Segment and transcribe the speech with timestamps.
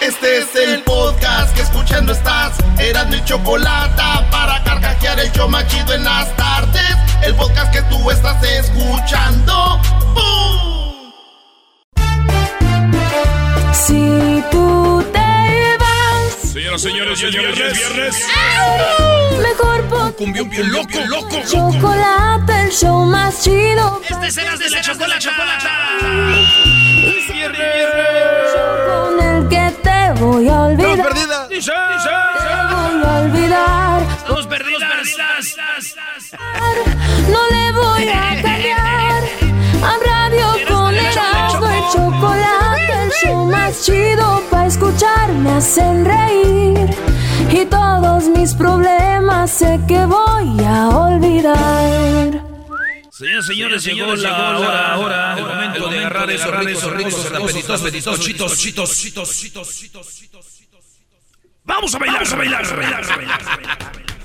[0.00, 2.56] Este es el podcast que escuchando estás.
[2.78, 6.96] Eran mi chocolate para carcajear el yo machido en las tardes.
[7.22, 9.78] El podcast que tú estás escuchando.
[10.14, 11.12] ¡Bum!
[13.74, 16.50] Si tú te vas.
[16.50, 17.78] Señoras, señores, ya es viernes.
[17.78, 18.26] viernes.
[19.42, 21.42] Mejor pon Cumbión bien loco, loco.
[21.46, 24.00] chocolate, el show más chido.
[24.08, 25.70] Este es Eras de la Chocolata.
[26.00, 28.59] Con el que te
[30.20, 31.02] voy a olvidar.
[31.02, 31.48] perdida!
[31.48, 34.02] Dice, Te voy a olvidar.
[34.02, 35.56] Estamos perdidas.
[37.28, 39.22] No le voy a cambiar.
[39.82, 46.90] A radio con Erasmo y chocolate, el show más chido para escuchar me hacen reír.
[47.50, 52.39] Y todos mis problemas sé que voy a olvidar.
[53.20, 58.20] Señores, señores, llegó la hora, hora, el momento de agarrar esos ricos, ricos, apetitos, apetitos,
[58.20, 60.46] chitos, chitos, chitos, chitos, chitos, chitos.
[61.64, 64.19] Vamos a bailar, a bailar, a bailar, a bailar, a bailar.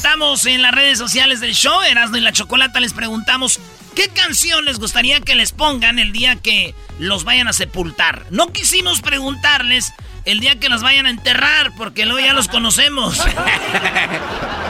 [0.00, 3.58] Preguntamos en las redes sociales del show, Erasmo y la Chocolata, les preguntamos
[3.94, 8.26] qué canción les gustaría que les pongan el día que los vayan a sepultar.
[8.28, 9.94] No quisimos preguntarles
[10.26, 13.18] el día que los vayan a enterrar, porque luego ya los conocemos.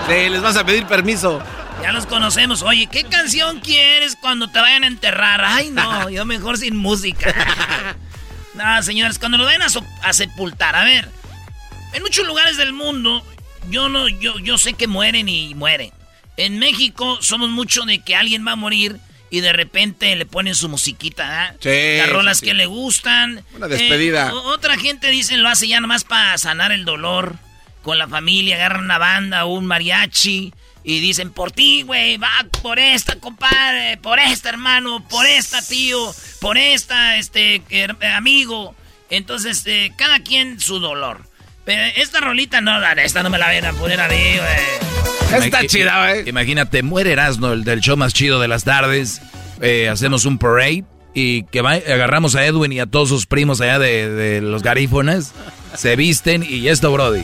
[0.09, 1.43] Sí, les vas a pedir permiso.
[1.83, 2.63] Ya los conocemos.
[2.63, 5.41] Oye, ¿qué canción quieres cuando te vayan a enterrar?
[5.45, 7.35] Ay, no, yo mejor sin música.
[8.55, 11.11] no, señores, cuando los vayan a, so- a sepultar, a ver,
[11.95, 13.27] en muchos lugares del mundo,
[13.70, 15.91] yo no, yo, yo sé que mueren y mueren.
[16.36, 18.98] En México somos mucho de que alguien va a morir
[19.31, 21.55] y de repente le ponen su musiquita, ¿ah?
[21.61, 22.50] Sí, Las rolas sí, sí.
[22.50, 23.45] que le gustan.
[23.55, 24.28] Una despedida.
[24.28, 27.36] Eh, otra gente dice lo hace ya nomás para sanar el dolor
[27.83, 30.53] con la familia, agarran una banda o un mariachi
[30.84, 32.30] y dicen por ti, güey, va
[32.62, 37.62] por esta, compadre, por esta, hermano, por esta, tío, por esta, este,
[38.14, 38.77] amigo.
[39.11, 41.28] Entonces, eh, cada quien su dolor.
[41.67, 45.45] Pero esta rolita no, la- esta no me la vayan a poner a mí, güey.
[45.45, 46.24] Está chida, ¿eh?
[46.27, 49.20] Imagínate, muere Erasmo, el del show más chido de las tardes.
[49.61, 53.61] Eh, hacemos un parade y que va- agarramos a Edwin y a todos sus primos
[53.61, 55.33] allá de, de los garífonas.
[55.74, 57.23] Se visten y esto, Brody.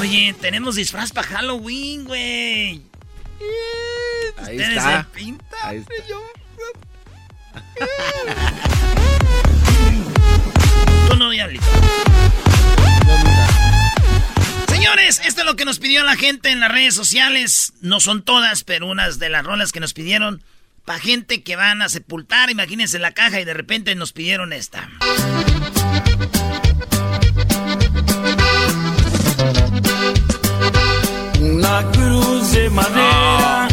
[0.00, 2.82] Oye, tenemos disfraz para Halloween, güey.
[4.38, 5.02] Ahí Ustedes está.
[5.12, 5.48] se pintan.
[5.62, 5.92] Ahí está.
[11.08, 11.64] Tú no, diablito.
[14.68, 17.72] Señores, esto es lo que nos pidió la gente en las redes sociales.
[17.80, 20.42] No son todas, pero unas de las rolas que nos pidieron.
[20.84, 24.88] Para gente que van a sepultar, imagínense la caja y de repente nos pidieron esta.
[31.40, 33.67] Una cruz de madera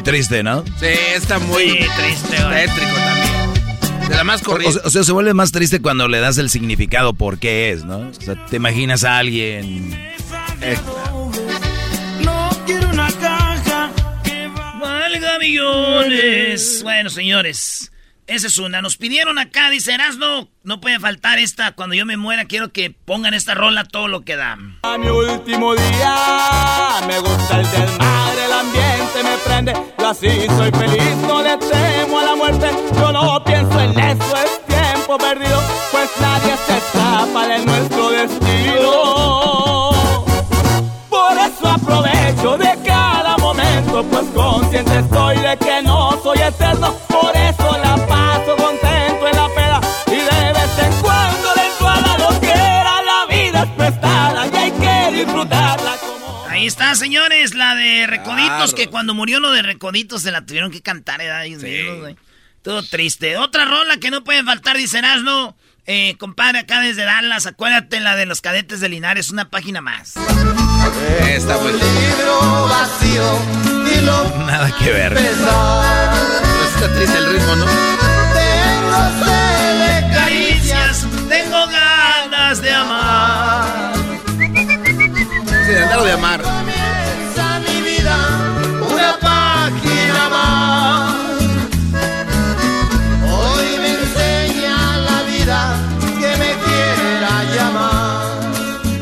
[0.00, 0.64] Muy triste, ¿no?
[0.78, 2.66] Sí, está muy Sí, triste, güey.
[2.66, 4.08] tétrico también.
[4.08, 4.78] De la más O, corriente.
[4.82, 7.84] o- o sea, se vuelve más triste cuando le das el significado por qué es,
[7.84, 7.98] ¿no?
[8.08, 9.90] O sea, te imaginas a alguien...
[12.22, 13.90] No quiero una caja
[14.24, 14.72] que va.
[14.80, 16.80] Valga millones.
[16.82, 17.92] Bueno, señores,
[18.30, 18.80] esa es una.
[18.80, 21.72] Nos pidieron acá, dice Erasno, no puede faltar esta.
[21.72, 24.56] Cuando yo me muera, quiero que pongan esta rola todo lo que da.
[24.82, 29.72] A mi último día me gusta el desmadre, el ambiente me prende.
[29.98, 32.70] Yo así soy feliz, no le temo a la muerte.
[32.94, 35.60] Yo no pienso en eso, es tiempo perdido,
[35.90, 39.90] pues nadie se escapa de nuestro destino.
[41.08, 46.94] Por eso aprovecho de cada momento, pues consciente estoy de que no soy eterno.
[47.08, 47.59] Por eso
[53.90, 56.46] prestada y hay que disfrutarla como.
[56.48, 58.76] Ahí está, señores, la de Recoditos, Claro.
[58.76, 61.30] que cuando murió lo de Recoditos se la tuvieron que cantar, ¿eh?
[61.30, 62.16] Ay, Dios, güey.
[62.62, 63.36] Todo triste.
[63.38, 65.56] Otra rola que no puede faltar, dice Erasno.
[65.86, 70.14] Eh, compadre, acá desde Dallas, acuérdate la de los cadetes de Linares, una página más.
[70.16, 70.54] Libro
[72.68, 73.38] vacío
[73.92, 75.14] y lo Nada que ver.
[75.14, 77.64] Pero está triste el ritmo, ¿no?
[78.34, 81.06] Tengo sed de caricias.
[81.28, 83.49] tengo ganas de amar.
[85.98, 86.42] Sí, de amar.
[86.42, 88.16] Comienza mi vida
[88.88, 91.14] una página más.
[93.32, 95.76] Hoy me enseña la vida
[96.20, 98.40] que me quiera llamar.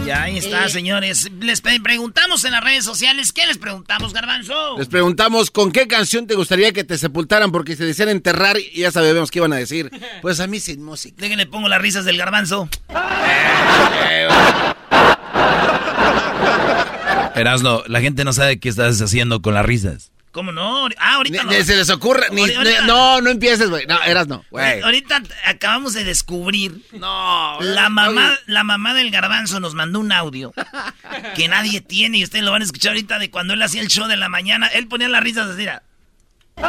[0.07, 1.31] Ya ahí está, va, señores.
[1.41, 3.33] Les preguntamos en las redes sociales.
[3.33, 4.79] ¿Qué les preguntamos, Garbanzo?
[4.79, 8.81] Les preguntamos con qué canción te gustaría que te sepultaran porque se decían enterrar y
[8.81, 9.91] ya sabemos qué iban a decir.
[10.23, 11.15] Pues a mí sin música.
[11.19, 12.69] Déjenle pongo las risas del Garbanzo.
[17.39, 20.11] Erasno, la gente no sabe qué estás haciendo con las risas.
[20.33, 20.87] ¿Cómo no?
[20.99, 21.51] Ah, ahorita no.
[21.51, 22.27] se les ocurre.
[22.87, 23.87] no, no empieces, güey.
[23.87, 24.83] No, eras no, güey.
[24.83, 26.83] Ahorita acabamos de descubrir.
[26.93, 27.59] No.
[27.61, 30.53] La mamá, la mamá del garbanzo nos mandó un audio
[31.35, 33.89] que nadie tiene y ustedes lo van a escuchar ahorita de cuando él hacía el
[33.89, 34.67] show de la mañana.
[34.69, 35.67] Él ponía las risas así.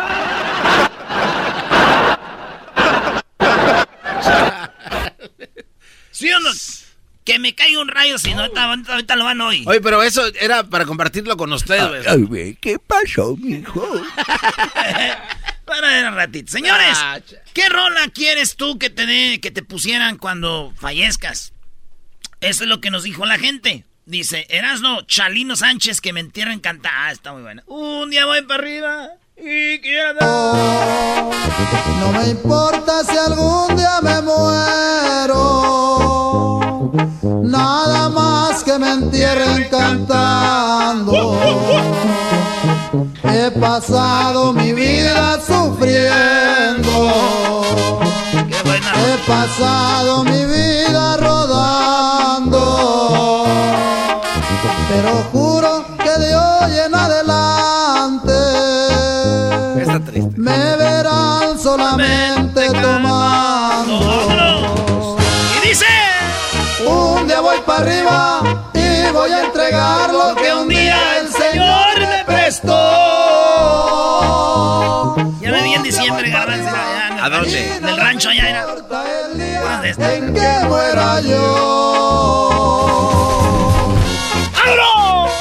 [6.11, 6.49] ¿Sí o no?
[7.23, 9.63] Que me caiga un rayo, si no, ahorita, lo van hoy.
[9.67, 13.87] Oye, pero eso era para compartirlo con ustedes, Ay, güey, ¿qué pasó, mijo?
[15.69, 16.51] para ver un ratito.
[16.51, 17.19] Señores, ah,
[17.53, 21.53] ¿qué rola quieres tú que te, que te pusieran cuando fallezcas?
[22.41, 23.85] Eso es lo que nos dijo la gente.
[24.05, 26.91] Dice, Erasno, Chalino Sánchez, que me entierren cantar.
[26.95, 27.63] Ah, está muy buena.
[27.67, 30.19] Un día voy para arriba y quiero...
[31.99, 35.29] No me importa si algún día me muero
[37.49, 41.37] nada más que me entierren cantando.
[43.23, 47.11] He pasado mi vida sufriendo.
[49.01, 52.63] He pasado mi vida rodando.
[54.89, 57.28] Pero juro que de hoy en adelante
[67.79, 72.75] arriba y voy a entregar lo que un día el Señor me prestó.
[75.41, 76.69] Ya me vi en diciembre, garbanzo.
[77.21, 77.75] ¿A dónde?
[77.75, 78.65] En el rancho allá era.
[80.15, 82.49] En que muera yo.
[84.53, 85.31] ¡Vámonos!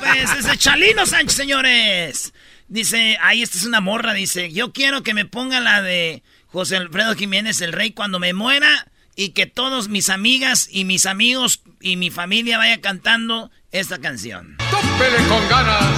[0.00, 2.32] pues, ese Chalino Sánchez, señores.
[2.68, 6.76] Dice, ahí esta es una morra, dice, yo quiero que me ponga la de José
[6.76, 8.86] Alfredo Jiménez, el rey, cuando me muera
[9.18, 14.56] y que todos mis amigas y mis amigos y mi familia vaya cantando esta canción.
[14.70, 15.90] ¡Tópele con ganas!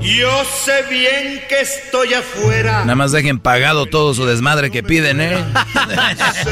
[0.00, 2.80] Yo sé bien que estoy afuera.
[2.80, 5.38] Nada más dejen pagado todo su desmadre que piden, ¿eh?
[6.42, 6.50] sí.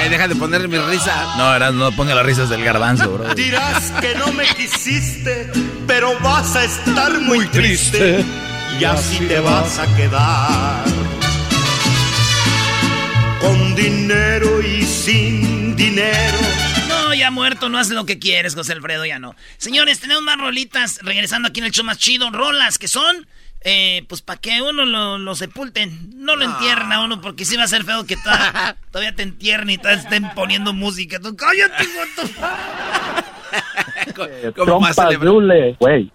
[0.00, 1.34] Eh, deja de poner mi risa.
[1.38, 3.34] No, ahora no ponga las risas del garbanzo, bro.
[3.34, 5.50] Dirás que no me quisiste,
[5.86, 8.22] pero vas a estar muy, triste,
[8.78, 10.97] y así te vas a quedar
[13.40, 16.38] con dinero y sin dinero.
[16.88, 19.34] No, ya muerto, no hace lo que quieres, José Alfredo, ya no.
[19.56, 22.30] Señores, tenemos más rolitas regresando aquí en el show más chido.
[22.30, 23.26] Rolas que son,
[23.62, 24.84] eh, pues para que uno
[25.18, 26.10] lo, sepulten.
[26.16, 28.16] No lo entierren a uno, porque sí va a ser feo que
[28.90, 31.20] todavía te entierren y todavía estén poniendo música.
[31.20, 31.84] Tú, cállate,
[34.56, 34.96] ¿Cómo más
[35.80, 36.12] güey.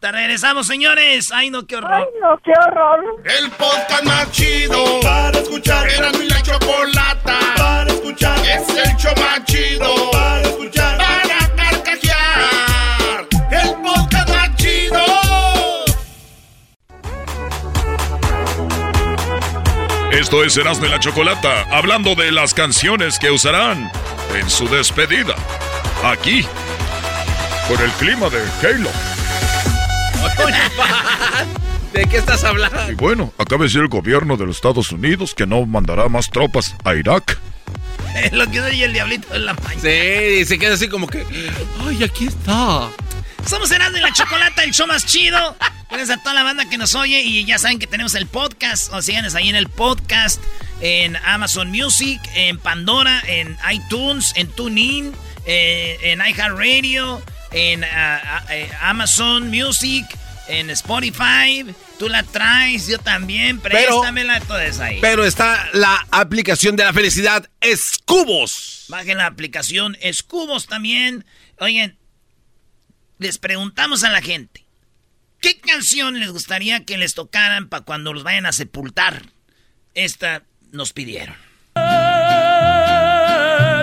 [0.00, 1.32] Te regresamos, señores.
[1.32, 1.92] Ay, no, qué horror.
[1.92, 3.00] Ay, no, qué horror.
[3.24, 5.88] El podcast más chido para escuchar.
[5.88, 8.38] Era mi la chocolata para escuchar.
[8.40, 10.98] Es el show más chido para escuchar.
[10.98, 13.26] Para carcajear.
[13.50, 15.04] El podcast más chido.
[20.12, 23.90] Esto es Erasmo y la Chocolata, hablando de las canciones que usarán
[24.34, 25.34] en su despedida.
[26.04, 26.44] Aquí,
[27.66, 29.15] con el clima de Halo.
[31.92, 32.90] ¿De qué estás hablando?
[32.90, 36.30] Y bueno, acaba de decir el gobierno de los Estados Unidos que no mandará más
[36.30, 37.38] tropas a Irak.
[38.32, 39.80] lo que oye el diablito en la mañana.
[39.80, 41.24] Sí, se queda así como que.
[41.86, 42.90] ¡Ay, aquí está!
[43.48, 45.56] Somos Herando y la Chocolata, el show más chido.
[45.88, 48.92] Gracias a toda la banda que nos oye y ya saben que tenemos el podcast.
[48.92, 50.42] O síganos ahí en el podcast,
[50.80, 55.12] en Amazon Music, en Pandora, en iTunes, en TuneIn,
[55.46, 57.22] eh, en iHeartRadio
[57.56, 60.04] en ah, ah, eh, Amazon Music,
[60.48, 61.64] en Spotify.
[61.98, 63.60] Tú la traes, yo también.
[63.60, 64.98] Préstamela, todo eso ahí.
[65.00, 68.86] Pero está la aplicación de la felicidad, Escubos.
[68.88, 71.24] Bajen la aplicación Escubos también.
[71.58, 71.96] Oigan,
[73.18, 74.64] les preguntamos a la gente.
[75.40, 79.22] ¿Qué canción les gustaría que les tocaran para cuando los vayan a sepultar?
[79.94, 81.36] Esta nos pidieron.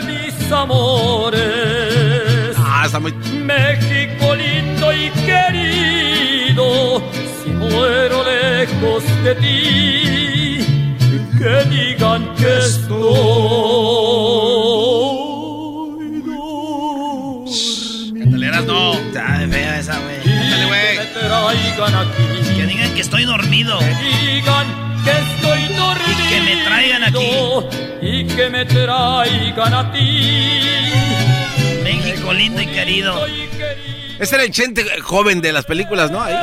[0.06, 1.63] mis amores
[3.46, 7.02] México lindo y querido,
[7.42, 10.66] si muero lejos de ti,
[11.38, 13.54] que digan que estoy
[18.20, 18.94] Cántale, no.
[18.94, 20.18] Está fea esa, güey.
[20.18, 20.98] Cántale, güey.
[22.56, 23.80] Que digan que estoy dormido.
[23.80, 24.68] Que digan
[25.04, 26.20] que estoy estoy dormido.
[26.20, 27.32] Y que me traigan aquí.
[28.02, 31.23] Y que me traigan a ti.
[31.84, 33.26] México lindo y querido.
[34.20, 36.22] Ese era el chente joven de las películas, ¿no?
[36.22, 36.34] Ahí.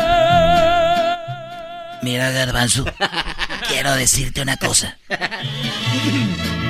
[2.02, 2.85] Mira, Garbanzo,
[3.68, 4.99] quiero decirte una cosa.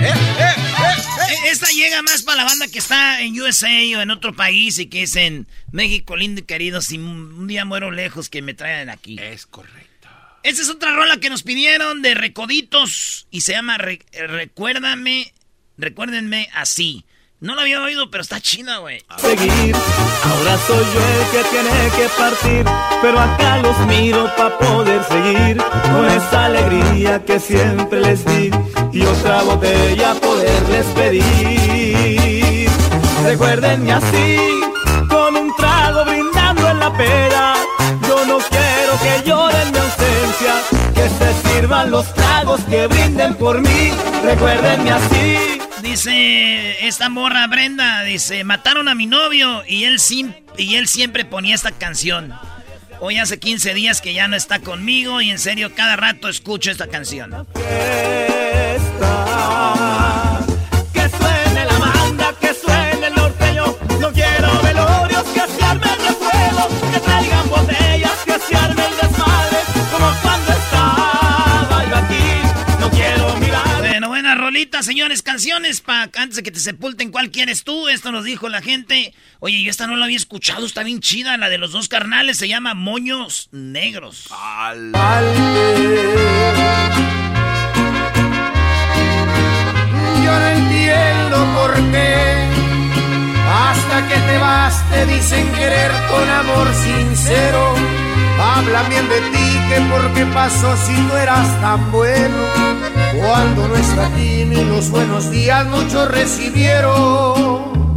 [0.01, 4.11] Eh, eh, eh, esta llega más para la banda que está en USA o en
[4.11, 6.81] otro país y que es en México lindo y querido.
[6.81, 9.19] Si un día muero lejos, que me traigan aquí.
[9.21, 10.09] Es correcto.
[10.43, 15.35] Esta es otra rola que nos pidieron de Recoditos y se llama Recuérdame,
[15.77, 17.05] recuérdenme así.
[17.43, 19.03] No lo había oído, pero está china, güey.
[19.17, 22.67] Seguir, ahora soy yo el que tiene que partir,
[23.01, 28.51] pero acá los miro para poder seguir con esa alegría que siempre les di
[28.93, 32.69] y otra botella poderles pedir.
[33.25, 34.37] Recuérdenme así,
[35.09, 37.55] con un trago brindando en la pera.
[38.07, 40.57] Yo no quiero que lloren mi ausencia,
[40.95, 43.93] que se sirvan los tragos que brinden por mí.
[44.23, 45.60] Recuérdenme así
[45.91, 49.97] Dice esta morra Brenda, dice, mataron a mi novio y él,
[50.57, 52.33] y él siempre ponía esta canción.
[53.01, 56.71] Hoy hace 15 días que ya no está conmigo y en serio cada rato escucho
[56.71, 57.45] esta canción.
[74.83, 77.11] Señores, canciones para antes de que te sepulten.
[77.11, 77.89] ¿Cuál quieres tú?
[77.89, 79.15] Esto nos dijo la gente.
[79.39, 81.37] Oye, yo esta no la había escuchado, está bien chida.
[81.37, 84.27] La de los dos carnales se llama Moños Negros.
[90.25, 92.49] Yo no entiendo por qué.
[93.53, 97.75] Hasta que te vas te dicen querer con amor sincero.
[98.41, 103.00] Hablan bien de ti, que por qué pasó si no eras tan bueno.
[103.19, 107.95] Cuando no está aquí ni los buenos días muchos recibieron.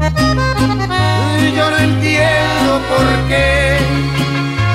[1.40, 3.78] Y yo no entiendo por qué.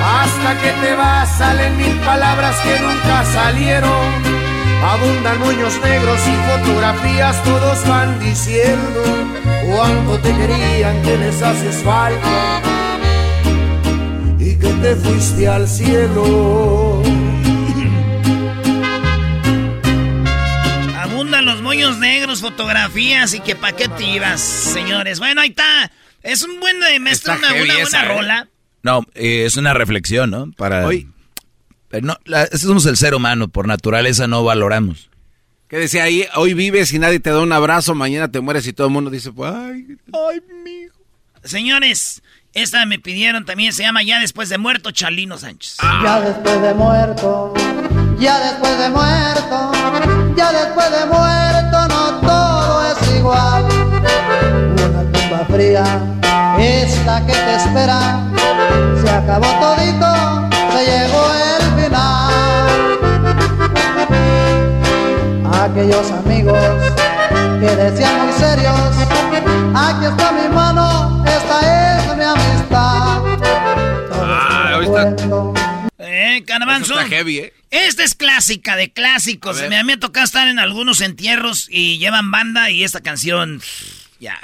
[0.01, 4.39] Hasta que te vas salen mil palabras que nunca salieron.
[4.81, 9.03] Abundan moños negros y fotografías, todos van diciendo
[9.69, 12.61] cuánto te querían, que les haces falta
[14.39, 16.98] y que te fuiste al cielo.
[21.49, 25.19] Los moños negros, fotografías y que pa' qué te ibas, señores.
[25.19, 25.91] Bueno, ahí está.
[26.21, 28.07] Es un buen maestro, una, buena ¿eh?
[28.07, 28.47] rola.
[28.83, 30.51] No, eh, es una reflexión, ¿no?
[30.51, 30.85] Para...
[30.85, 31.07] Hoy
[32.01, 32.17] no,
[32.53, 35.09] somos el ser humano, por naturaleza no valoramos.
[35.67, 36.25] ¿Qué decía ahí?
[36.35, 39.09] Hoy vives y nadie te da un abrazo, mañana te mueres y todo el mundo
[39.09, 40.97] dice, pues, ay, ay, mijo.
[41.43, 42.21] Señores,
[42.53, 45.77] esta me pidieron también, se llama Ya después de muerto, Chalino Sánchez.
[46.03, 47.53] Ya después de muerto,
[48.19, 49.71] ya después de muerto,
[50.35, 53.63] ya después de muerto, no todo es igual.
[54.85, 55.83] Una tumba fría,
[56.59, 58.19] esta que te espera,
[59.01, 61.49] se acabó todito, se llegó el
[65.61, 66.57] Aquellos amigos
[67.59, 68.73] que decían muy serios,
[69.75, 73.21] aquí está mi mano, esta es mi amistad.
[74.13, 74.79] Ah,
[76.19, 77.53] Eh, ¿eh?
[77.71, 79.61] Esta es clásica de clásicos.
[79.69, 83.61] Me, me ha tocado estar en algunos entierros y llevan banda y esta canción.
[84.19, 84.37] Ya.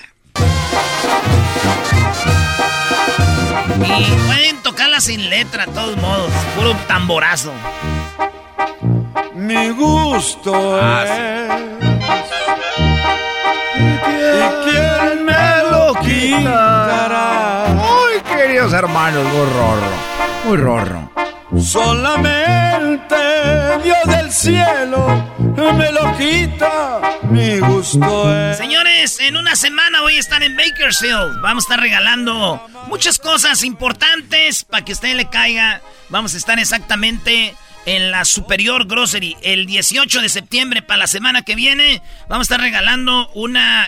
[3.84, 6.32] Y pueden tocarla sin letra, de todos modos.
[6.56, 7.54] Puro tamborazo.
[9.34, 11.60] Mi gusto ah,
[13.76, 17.66] ¿Y quién me lo quitará?
[17.74, 19.92] Muy queridos hermanos, muy rorro.
[20.46, 21.12] Muy rorro.
[21.58, 23.16] Solamente
[23.84, 25.36] Dios del cielo
[25.74, 28.58] me lo quita, mi gusto es.
[28.58, 31.42] Señores, en una semana voy a estar en Bakersfield.
[31.42, 35.82] Vamos a estar regalando muchas cosas importantes para que usted le caiga.
[36.10, 41.44] Vamos a estar exactamente en la Superior Grocery el 18 de septiembre para la semana
[41.44, 42.02] que viene.
[42.28, 43.88] Vamos a estar regalando una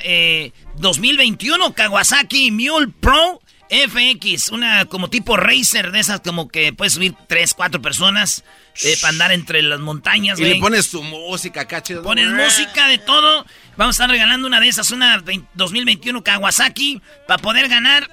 [0.77, 6.93] 2021 eh, Kawasaki Mule Pro FX, una como tipo racer de esas como que puedes
[6.93, 8.43] subir 3, 4 personas
[8.83, 10.39] eh, para andar entre las montañas.
[10.39, 12.01] Y le pones tu música, cacho.
[12.03, 13.45] Pones música de todo.
[13.75, 18.09] Vamos a estar regalando una de esas, una 2021 Kawasaki, para poder ganar.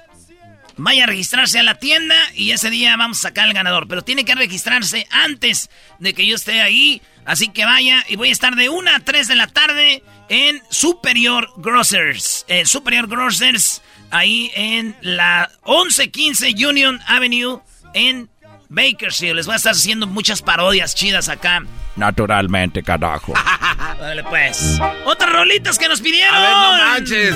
[0.77, 3.87] Vaya a registrarse a la tienda y ese día vamos a sacar al ganador.
[3.87, 5.69] Pero tiene que registrarse antes
[5.99, 7.01] de que yo esté ahí.
[7.23, 10.61] Así que vaya y voy a estar de 1 a 3 de la tarde en
[10.69, 12.45] Superior Grocers.
[12.47, 13.81] Eh, Superior Grocers
[14.15, 17.59] ahí en la 1115 Union Avenue
[17.93, 18.29] en
[18.69, 19.35] Bakersfield.
[19.35, 21.63] Les voy a estar haciendo muchas parodias chidas acá.
[21.95, 23.33] Naturalmente, carajo.
[23.99, 24.79] Dale pues.
[25.05, 26.35] Otras rolitas que nos pidieron.
[26.35, 27.35] A ver, no manches.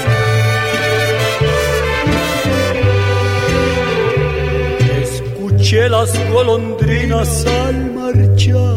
[5.02, 8.76] Escuché las golondrinas al marchar.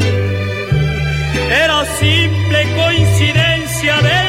[1.51, 4.22] Era simple coincidencia del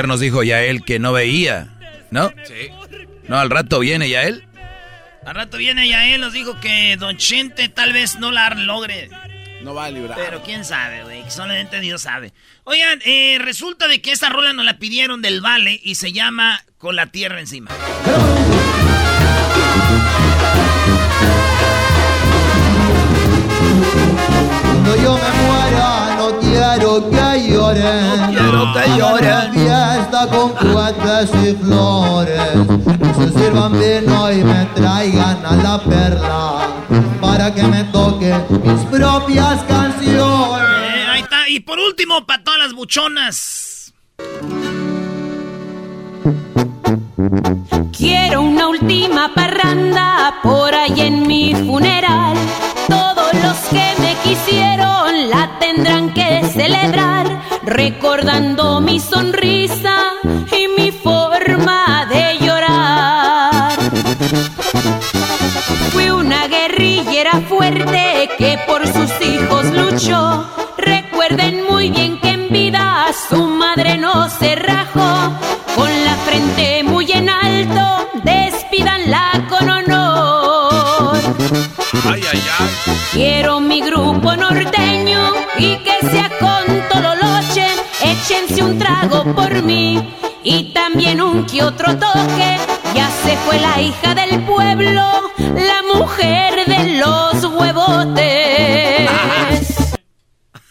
[0.00, 1.68] ayer nos dijo Yael que no veía,
[2.10, 2.32] ¿no?
[2.46, 2.70] Sí.
[3.28, 4.44] No, al rato viene Yael.
[5.26, 9.10] Al rato viene Yael, nos dijo que Don Chente tal vez no la logre.
[9.62, 10.16] No va a librar.
[10.18, 11.22] Pero quién sabe, güey.
[11.30, 12.32] Solamente Dios sabe.
[12.64, 16.64] Oigan, eh, resulta de que esta rola nos la pidieron del Vale y se llama
[16.78, 17.70] Con la Tierra Encima.
[24.62, 25.49] Cuando yo me
[26.76, 32.40] quiero que lloren No quiero que una fiesta con cohetes y flores
[32.98, 36.68] Que se sirvan vino y me traigan a la perla
[37.20, 41.48] Para que me toquen mis propias canciones Eh, ahí está.
[41.48, 43.92] Y por último, para todas las buchonas.
[47.96, 52.36] Quiero una última parranda por ahí en mi funeral.
[52.88, 53.79] Todos los que
[55.28, 57.26] la tendrán que celebrar,
[57.64, 60.12] recordando mi sonrisa
[60.56, 63.72] y mi forma de llorar.
[65.92, 70.46] Fui una guerrillera fuerte que por sus hijos luchó.
[70.76, 75.32] Recuerden muy bien que en vida su madre no se rajó.
[75.74, 79.19] Con la frente muy en alto, despídanla con honor.
[81.92, 82.70] Ay, ay, ay.
[83.12, 87.66] Quiero mi grupo norteño y que sea con Tololoche.
[88.02, 92.58] Échense un trago por mí y también un que otro toque.
[92.94, 99.10] Ya se fue la hija del pueblo, la mujer de los huevotes.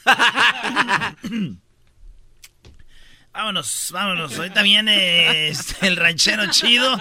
[3.34, 4.38] Vámonos, vámonos.
[4.38, 7.00] Ahorita viene este, el ranchero chido.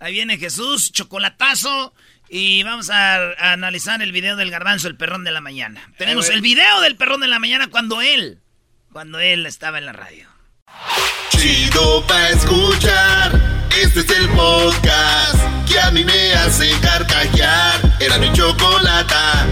[0.00, 1.94] Ahí viene Jesús, chocolatazo.
[2.28, 5.90] Y vamos a, a analizar el video del garbanzo, el perrón de la mañana.
[5.96, 8.40] Tenemos el video del perrón de la mañana cuando él,
[8.92, 10.28] cuando él estaba en la radio.
[11.30, 13.66] Chido pa' escuchar.
[13.80, 17.96] Este es el podcast que a mí me hace carcajear.
[18.00, 19.46] Era mi chocolata.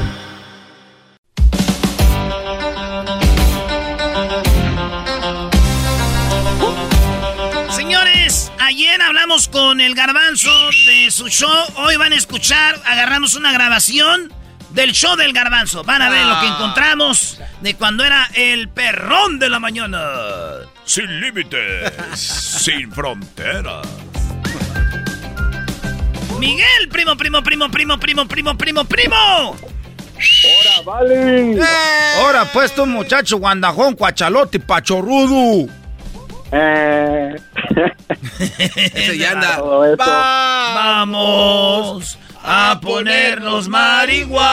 [8.64, 10.50] Ayer hablamos con el garbanzo
[10.86, 11.64] de su show.
[11.76, 14.32] Hoy van a escuchar, agarramos una grabación
[14.70, 15.84] del show del garbanzo.
[15.84, 20.00] Van a ver lo que encontramos de cuando era el perrón de la mañana.
[20.84, 23.86] Sin límites, sin fronteras.
[26.38, 29.56] Miguel, primo, primo, primo, primo, primo, primo, primo, primo.
[30.16, 31.60] ¡Hora, vale!
[32.18, 35.83] Ahora pues tú muchacho guandajón, cuachalote, pachorrudo.
[36.56, 37.34] Eh...
[38.94, 39.58] Ese ya anda.
[40.76, 44.44] Vamos a ponernos marihuanos.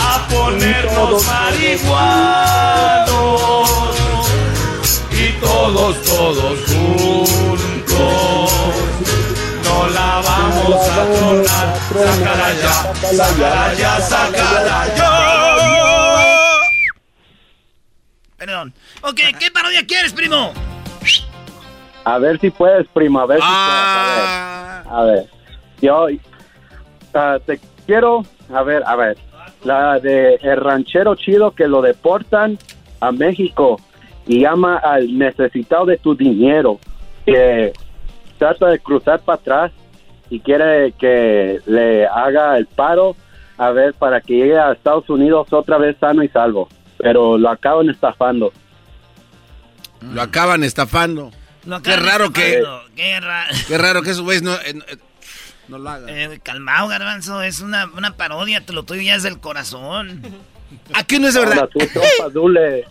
[0.00, 2.54] A ponernos marihuanos
[5.10, 8.50] y todos, todos juntos.
[9.64, 11.68] No la vamos a tronar.
[11.92, 12.74] Sácala ya,
[13.12, 15.33] sácala ya, sácala ya.
[18.44, 18.74] Perdón.
[19.00, 20.52] Ok, ¿qué parodia quieres, primo?
[22.04, 24.82] A ver si puedes, primo, a ver si Ah.
[24.84, 24.94] puedes.
[24.94, 25.26] A ver, a ver.
[25.80, 26.06] yo
[27.14, 29.16] ah, te quiero, a ver, a ver,
[29.62, 32.58] la de el ranchero chido que lo deportan
[33.00, 33.80] a México
[34.26, 36.78] y llama al necesitado de tu dinero,
[37.24, 37.72] que
[38.36, 39.72] trata de cruzar para atrás
[40.28, 43.16] y quiere que le haga el paro,
[43.56, 46.68] a ver, para que llegue a Estados Unidos otra vez sano y salvo,
[47.04, 48.50] pero lo acaban estafando.
[50.00, 51.30] Lo acaban estafando.
[51.66, 52.62] Lo Qué acaban raro que-.
[52.96, 53.54] Qué raro.
[53.68, 54.96] Qué raro que esos güeyes no, eh, eh,
[55.68, 56.08] no lo hagan.
[56.08, 60.22] Eh, calmado, garbanzo, es una, una parodia, te lo tuyo ya es del corazón.
[60.94, 61.68] Aquí no es verdad.
[62.32, 62.86] Dule.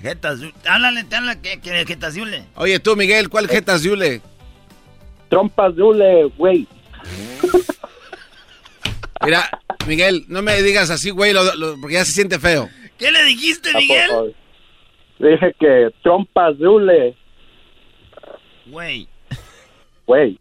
[0.00, 2.44] Jetas, háblale, te habla que, que jetas Yule.
[2.54, 4.22] Oye tú, Miguel, ¿cuál jetas Yule?
[5.28, 6.68] Trompas, dule, güey.
[9.24, 9.50] Mira,
[9.86, 12.70] Miguel, no me digas así, güey, lo- lo- porque ya se siente feo.
[13.00, 14.36] ¿Qué le dijiste, Miguel?
[15.18, 17.16] Dije que trompas, dule,
[18.66, 19.08] Güey.
[20.06, 20.38] güey.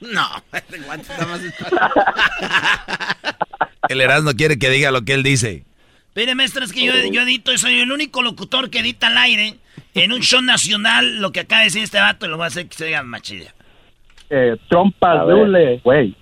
[0.00, 0.26] No.
[3.88, 5.64] El Erasmo quiere que diga lo que él dice.
[6.14, 9.16] Mire, maestro, es que yo, yo edito y soy el único locutor que edita al
[9.18, 9.54] aire.
[9.94, 12.66] en un show nacional lo que acaba de decir este vato lo va a hacer
[12.68, 13.54] que se diga machilla.
[14.28, 16.14] Eh, trompa dule, güey.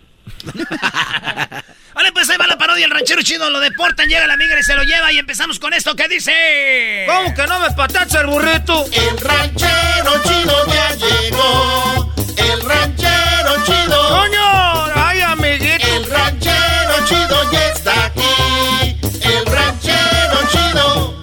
[2.00, 2.86] Vale, pues ahí va la parodia.
[2.86, 5.12] El ranchero chido lo deportan, llega la migra y se lo lleva.
[5.12, 8.86] Y empezamos con esto que dice: ¿Cómo que no me patacha el burrito?
[8.90, 12.10] El ranchero chido ya llegó.
[12.38, 14.08] El ranchero chido.
[14.08, 14.86] ¡Coño!
[14.94, 15.86] ¡Ay, amiguito!
[15.94, 18.98] El ranchero chido ya está aquí.
[19.20, 21.20] El ranchero chido.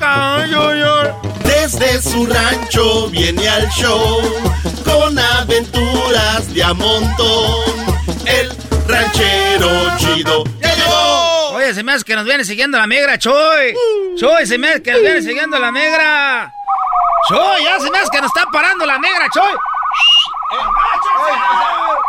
[1.43, 4.21] Desde su rancho viene al show
[4.85, 7.65] con aventuras de a montón.
[8.27, 8.55] El
[8.87, 11.49] ranchero chido ya llegó.
[11.51, 13.75] Oye, se me hace que nos viene siguiendo la migra, Choy.
[14.17, 16.53] Choy, se me hace que nos viene siguiendo la migra.
[17.29, 19.53] Choy, ya se me hace que nos está parando la migra, Choy.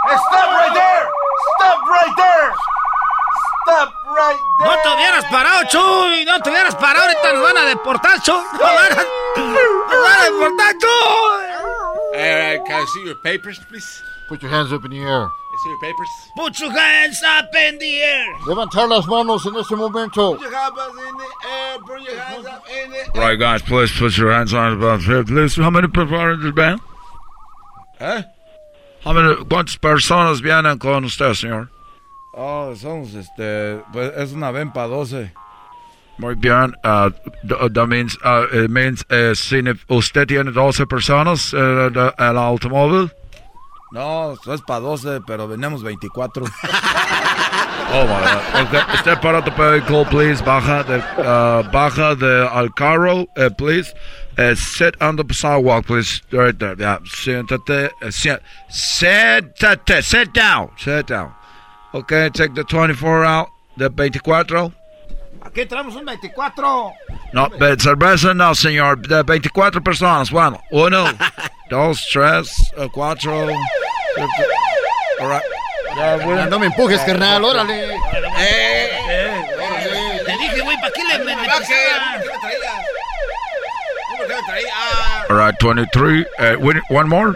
[0.08, 1.08] Stop right there!
[1.56, 2.52] Stop right there!
[3.62, 4.68] Stop right there!
[4.68, 6.24] No te hubieras parado, Chuy.
[6.24, 7.04] No te hubieras parado.
[7.04, 8.42] Ahorita nos van a deportar, Chuy.
[8.52, 9.04] Nos van a,
[9.36, 11.44] nos van a deportar, Chuy.
[12.10, 14.02] Uh, can I see your papers, please?
[14.28, 15.24] Put your hands up in the air.
[15.24, 16.08] I see your papers.
[16.36, 18.34] Put your hands up in the air.
[18.46, 20.34] Levantar las manos en este momento.
[20.36, 21.78] Put your hands up in the air.
[21.78, 24.98] Put your hands up in the All right, guys, please put your hands on the
[24.98, 25.56] here, please.
[25.56, 26.80] How many people are in this band?
[28.00, 28.22] ¿Eh?
[29.02, 31.70] How many, ¿Cuántas personas vienen con usted, señor?
[32.34, 33.82] Oh, somos este.
[33.92, 35.32] Pues es una ven para 12.
[36.18, 36.74] Muy bien.
[36.84, 37.10] Uh,
[37.68, 41.60] that means, uh, it means, uh, si ne- usted tiene 12 personas en
[41.96, 43.10] el, el automóvil.
[43.90, 46.44] No, es para 12, pero venimos 24.
[47.90, 48.66] Oh, my God.
[48.66, 50.42] Okay, step out of the vehicle, please.
[50.42, 53.94] Baja de, uh, baja de al carro, uh, please.
[54.36, 56.20] Uh, sit on the sidewalk, please.
[56.30, 56.76] Right there.
[56.78, 56.98] Yeah.
[57.04, 57.88] Siéntate.
[58.02, 58.36] Uh, si-
[58.68, 60.02] siéntate.
[60.04, 60.70] Sit down.
[60.76, 61.32] Sit down.
[61.94, 63.48] Okay, take the 24 out.
[63.78, 64.70] The 24.
[65.48, 66.92] Aquí traemos un 24.
[67.32, 69.00] No, pero cerveza no, señor.
[69.00, 70.30] De 24 personas.
[70.30, 71.06] Bueno, uno,
[71.70, 73.32] dos, tres, uh, cuatro.
[73.34, 73.48] All
[75.20, 76.50] right.
[76.50, 77.98] No me empujes, carnal, órale.
[80.26, 81.48] Te dije, güey, ¿para qué le me, me
[85.30, 86.26] All right, 23.
[86.38, 87.34] Uh, wait, one more?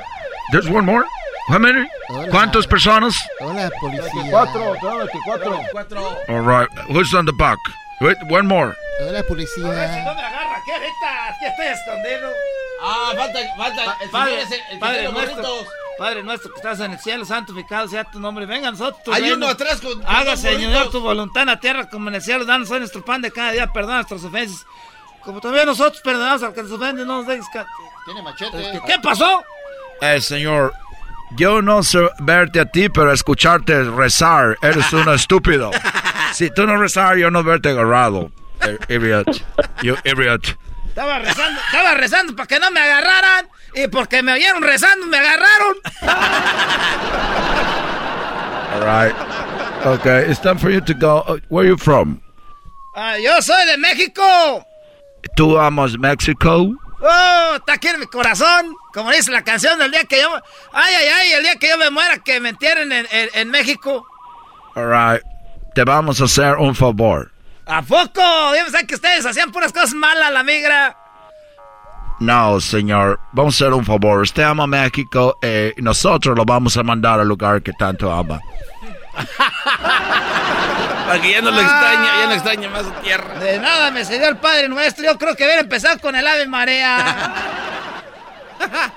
[0.52, 1.04] There's one more?
[1.48, 1.86] How many?
[2.30, 3.16] ¿Cuántas personas?
[3.40, 4.12] Hola, policía.
[4.12, 5.54] 24, traemos 24.
[6.28, 6.68] All right.
[6.90, 7.58] Who's on the back?
[8.02, 8.74] Wait, one more.
[9.00, 9.62] Hola, Si policía.
[9.62, 11.28] no me agarra, aquí ahorita.
[11.28, 12.32] Aquí estoy escondido.
[12.82, 13.96] Ah, falta, falta.
[14.00, 15.66] El Padre, señor es el, Padre nuestro.
[15.98, 18.44] Padre nuestro que estás en el cielo, santificado sea tu nombre.
[18.44, 19.14] Venga a nosotros.
[19.14, 20.00] Hay uno atrás con.
[20.02, 22.44] dos Señor, tu voluntad en la tierra como en el cielo.
[22.44, 23.68] Danos hoy nuestro pan de cada día.
[23.68, 24.66] Perdona nuestras ofensas.
[25.22, 27.04] Como también nosotros perdonamos al que nos ofende.
[27.04, 27.46] No nos dejes.
[28.04, 28.80] Tiene machete.
[28.84, 29.44] ¿Qué pasó?
[30.00, 30.74] Eh, señor,
[31.36, 34.56] yo no sé verte a ti, pero escucharte rezar.
[34.60, 35.70] Eres un estúpido.
[36.32, 38.30] Si tú no rezar, yo no verte agarrado.
[38.62, 39.26] Eh, idiot.
[39.82, 40.56] You idiot.
[40.88, 43.48] Estaba rezando, estaba rezando para que no me agarraran.
[43.74, 45.76] Y porque me oyeron rezando, me agarraron.
[48.72, 49.14] All right.
[49.84, 51.24] Okay, it's time for you to go.
[51.26, 52.20] Uh, where are you from?
[52.94, 54.22] Ah, yo soy de México.
[55.36, 56.74] ¿Tú amas México?
[57.00, 58.74] Oh, está aquí en mi corazón.
[58.92, 60.28] Como dice la canción del día que yo.
[60.72, 63.50] Ay, ay, ay, el día que yo me muera, que me entierren en, en- en
[63.50, 64.06] México.
[64.76, 65.22] All right.
[65.74, 67.30] Te vamos a hacer un favor.
[67.66, 68.20] ¿A poco?
[68.56, 70.96] Yo pensaba que ustedes hacían puras cosas malas, la migra.
[72.20, 73.18] No, señor.
[73.32, 74.20] Vamos a hacer un favor.
[74.20, 78.40] Usted ama México eh, y nosotros lo vamos a mandar al lugar que tanto ama.
[81.06, 83.38] Para que ya no lo extraña, ya no extraña más su tierra.
[83.38, 85.04] De nada me cedió el Padre Nuestro.
[85.04, 87.34] Yo creo que hubiera empezado con el Ave María.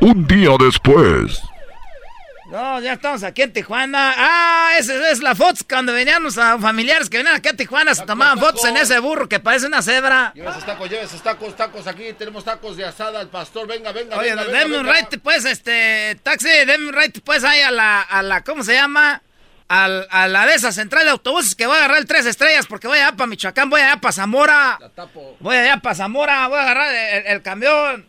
[0.00, 1.40] Un día después.
[2.54, 4.14] No, ya estamos aquí en Tijuana.
[4.16, 7.94] Ah, esa es la foto cuando veníamos a familiares que venían aquí a Tijuana.
[7.96, 10.30] Se tomaban fotos en ese burro que parece una cebra.
[10.36, 12.12] Lleva esos tacos, lleva esos tacos, tacos aquí.
[12.12, 13.66] Tenemos tacos de asada al pastor.
[13.66, 14.44] Venga, venga, Oye, venga.
[14.44, 18.22] denme venga, un right, pues, este, taxi, denme un right, pues, ahí a la, a
[18.22, 19.20] la, ¿cómo se llama?
[19.66, 22.66] Al- a la de esa central de autobuses que voy a agarrar el tres estrellas
[22.68, 24.78] porque voy allá para Michoacán, voy allá para Zamora.
[24.80, 25.36] La tapo.
[25.40, 28.06] Voy allá para Zamora, voy a agarrar el, el camión.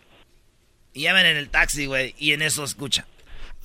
[0.93, 3.05] Y ya ven en el taxi, güey, y en eso escucha.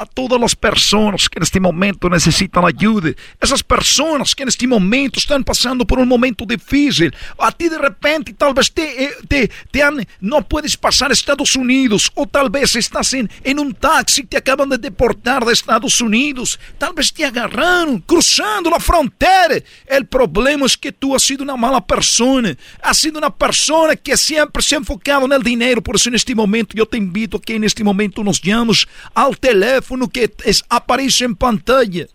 [0.01, 4.67] A todas las personas que en este momento necesitan ayuda, esas personas que en este
[4.67, 9.11] momento están pasando por un momento difícil, a ti de repente tal vez te, eh,
[9.29, 13.59] te, te han, no puedes pasar a Estados Unidos, o tal vez estás en, en
[13.59, 18.81] un taxi, te acaban de deportar de Estados Unidos, tal vez te agarraron cruzando la
[18.81, 19.57] frontera.
[19.87, 24.17] El problema es que tú has sido una mala persona, has sido una persona que
[24.17, 27.37] siempre se ha enfocado en el dinero, por eso en este momento yo te invito
[27.37, 29.37] a que en este momento nos llames al
[29.91, 32.07] teléfono que es, aparece en pantalla.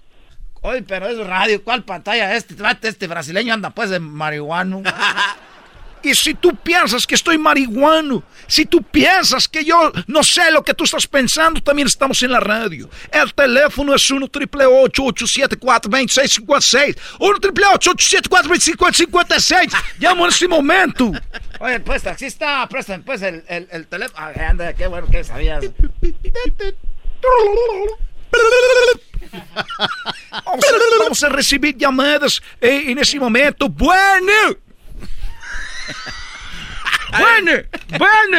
[0.61, 2.35] Oye, pero es radio, ¿cuál pantalla?
[2.35, 4.81] Este, este brasileño anda pues de marihuano.
[6.01, 10.63] Y si tú piensas que estoy marihuano, si tú piensas que yo no sé lo
[10.63, 12.87] que tú estás pensando, también estamos en la radio.
[13.11, 21.11] El teléfono es 1 triple 874 2656 1 triple 874 2656 Llamo en este momento.
[21.59, 24.27] Oye, pues, taxista, préstame pues el, el, el teléfono.
[24.27, 25.65] Ay, anda, qué bueno que sabías.
[30.31, 33.69] Vamos a, vamos a recibir llamadas eh, en ese momento.
[33.69, 34.31] Bueno.
[37.17, 37.51] ¡Bueno!
[37.97, 38.37] ¡Bueno!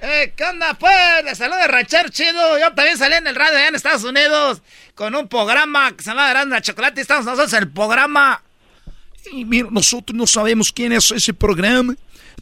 [0.00, 1.24] Eh, ¿Qué onda, pues?
[1.24, 2.58] Les saluda Rancher Chido.
[2.58, 4.62] Yo también salí en el radio allá en Estados Unidos
[4.94, 7.00] con un programa que se llama Grande la Chocolate.
[7.00, 8.42] Y estamos nosotros en el programa.
[9.30, 11.94] Y mira, nosotros no sabemos quién es ese programa,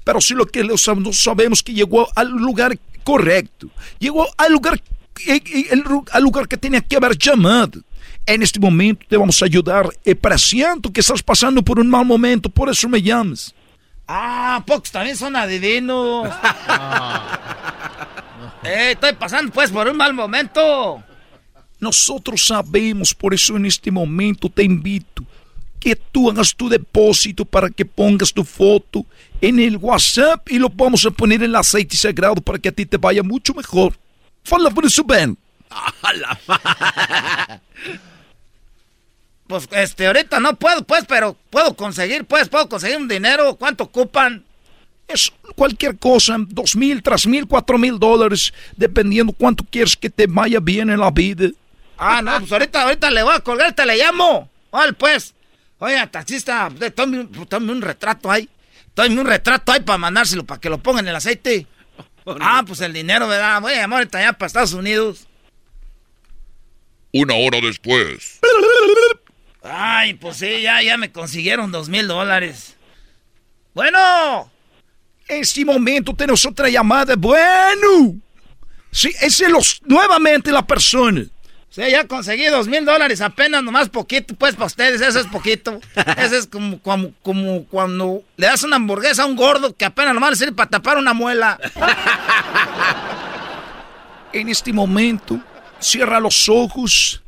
[0.05, 3.69] pero sí lo que lo sabemos que llegó al lugar correcto.
[3.99, 4.83] Llegó al lugar, eh,
[5.27, 7.81] eh, el ru- al lugar que tenía que haber llamado.
[8.27, 9.89] En este momento te vamos a ayudar.
[10.05, 13.55] Eh, para siento que estás pasando por un mal momento, por eso me llamas.
[14.07, 16.29] Ah, pocos también son adivinos.
[18.65, 21.03] eh, estoy pasando pues por un mal momento.
[21.79, 25.25] Nosotros sabemos, por eso en este momento te invito
[25.79, 29.07] que tú hagas tu depósito para que pongas tu foto
[29.41, 32.73] en el WhatsApp y lo vamos a poner en el aceite sagrado para que a
[32.73, 33.95] ti te vaya mucho mejor.
[34.45, 35.37] Fala por eso, Ben.
[39.47, 43.57] Pues este, ahorita no puedo, pues, pero puedo conseguir, pues, puedo conseguir un dinero.
[43.57, 44.45] ¿Cuánto ocupan?
[45.09, 50.27] Es cualquier cosa, dos mil, tres mil, cuatro mil dólares, dependiendo cuánto quieres que te
[50.29, 51.49] vaya bien en la vida.
[51.99, 54.49] Ah, no, pues ahorita, ahorita le voy a colgar, te le llamo.
[54.71, 55.35] Vale, pues.
[55.81, 58.49] Oiga, taxista, tome, un- tome un retrato ahí.
[58.95, 61.67] Tome un retrato ahí para mandárselo, para que lo pongan en el aceite.
[62.27, 63.61] Ah, pues el dinero, ¿verdad?
[63.61, 65.27] Voy a llamar allá para Estados Unidos.
[67.13, 68.39] Una hora después.
[69.63, 72.77] Ay, pues sí, ya, ya me consiguieron dos mil dólares.
[73.75, 74.51] Bueno.
[75.29, 77.15] En este momento tenemos otra llamada.
[77.17, 78.17] Bueno.
[78.91, 81.25] Sí, ese es los, nuevamente la persona.
[81.71, 85.81] Sí, ya conseguí dos mil dólares, apenas nomás poquito, pues para ustedes, eso es poquito.
[86.19, 90.13] Eso es como, como, como cuando le das una hamburguesa a un gordo que apenas
[90.13, 91.59] nomás le sirve para tapar una muela.
[94.33, 95.41] En este momento,
[95.81, 97.21] cierra los ojos.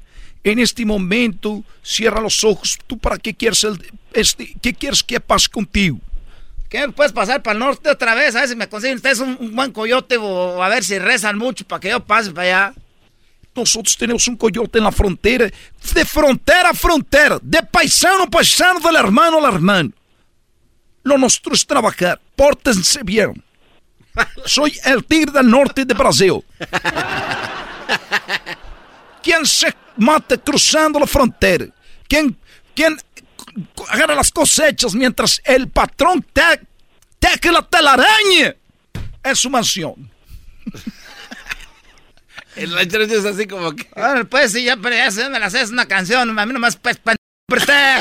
[0.45, 2.79] En este momento, cierra los ojos.
[2.87, 3.77] ¿Tú para qué quieres, el,
[4.13, 5.99] este, qué quieres que pase contigo?
[6.69, 8.37] ¿Qué puedes pasar para el norte otra vez?
[8.37, 11.37] A ver si me consiguen ustedes un, un buen coyote o a ver si rezan
[11.39, 12.75] mucho para que yo pase para allá.
[13.55, 15.51] Nosotros tenemos un coyote en la frontera,
[15.95, 19.91] de frontera a frontera, de paisano a paisano, del hermano al hermano.
[21.03, 23.43] Lo nuestro es trabajar, pórtense bien.
[24.47, 26.45] Soy el tigre del norte de Brasil.
[29.23, 31.67] ¿Quién se mata cruzando la frontera?
[32.09, 32.37] ¿Quién,
[32.75, 32.97] quién
[33.89, 36.61] agarra las cosechas mientras el patrón te,
[37.19, 38.57] teje la telaraña
[39.23, 40.11] en su mansión?
[42.57, 43.89] El ranchero es así como que.
[43.97, 46.39] Bueno, pues sí, ya, pero ya se me la haces una canción.
[46.39, 47.15] A mí nomás, pues, pa-
[47.57, 47.99] usted.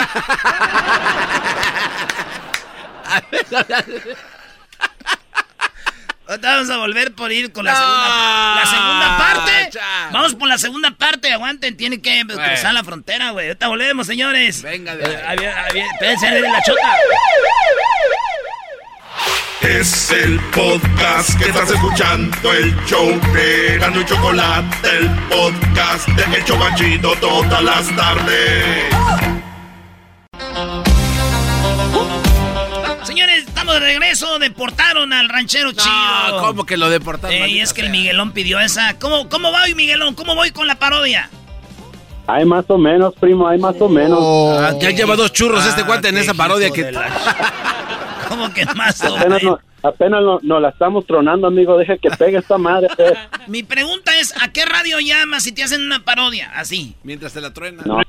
[6.27, 9.79] Ahorita Vamos a volver por ir con la segunda, la segunda parte.
[10.13, 11.31] Vamos por la segunda parte.
[11.33, 12.41] Aguanten, tienen que Bueno.
[12.43, 13.47] cruzar la frontera, güey.
[13.47, 14.61] Ahorita volvemos, señores.
[14.61, 16.81] Venga, Espérense, ahí viene la chota.
[19.61, 26.35] Es el podcast que estás escuchando, el show de Erasmo y Chocolate, el podcast de
[26.35, 28.85] El Chobachito todas las tardes.
[33.03, 34.39] Señores, estamos de regreso.
[34.39, 36.39] Deportaron al ranchero chido.
[36.39, 37.35] ¿cómo que lo deportaron?
[37.35, 38.97] Eh, y es que el Miguelón pidió esa.
[38.97, 40.15] ¿Cómo, ¿Cómo va hoy, Miguelón?
[40.15, 41.29] ¿Cómo voy con la parodia?
[42.25, 44.19] Hay más o menos, primo, hay más o menos.
[44.59, 46.91] Ah, ya lleva dos churros este cuate en esa parodia que.
[48.31, 51.77] ¿Cómo que más o Apenas, no, apenas no, no la estamos tronando, amigo.
[51.77, 52.87] Deja que pegue esta madre.
[52.95, 53.13] pues.
[53.47, 56.51] Mi pregunta es, ¿a qué radio llamas si te hacen una parodia?
[56.55, 56.95] Así.
[57.03, 57.83] Mientras te la truena.
[57.85, 58.01] No,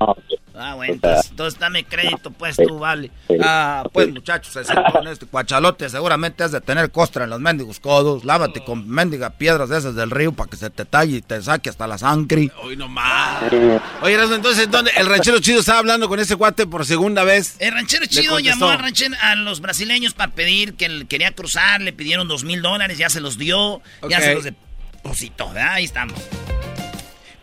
[0.55, 3.11] Ah, bueno, entonces, entonces dame crédito, pues tú, vale.
[3.41, 7.39] Ah, pues muchachos, se sentó en este cuachalote seguramente has de tener costra en los
[7.39, 8.23] mendigos codos.
[8.23, 11.41] Lávate con mendiga piedras de esas del río para que se te talle y te
[11.41, 12.51] saque hasta la sangre.
[12.61, 13.43] Hoy nomás.
[14.01, 14.91] Oye, entonces, ¿dónde?
[14.95, 17.55] El ranchero chido estaba hablando con ese cuate por segunda vez.
[17.59, 21.81] El ranchero chido llamó al ranchero, a los brasileños para pedir que él quería cruzar,
[21.81, 25.73] le pidieron dos mil dólares, ya se los dio, ya se los depositó, ¿verdad?
[25.73, 26.19] Ahí estamos.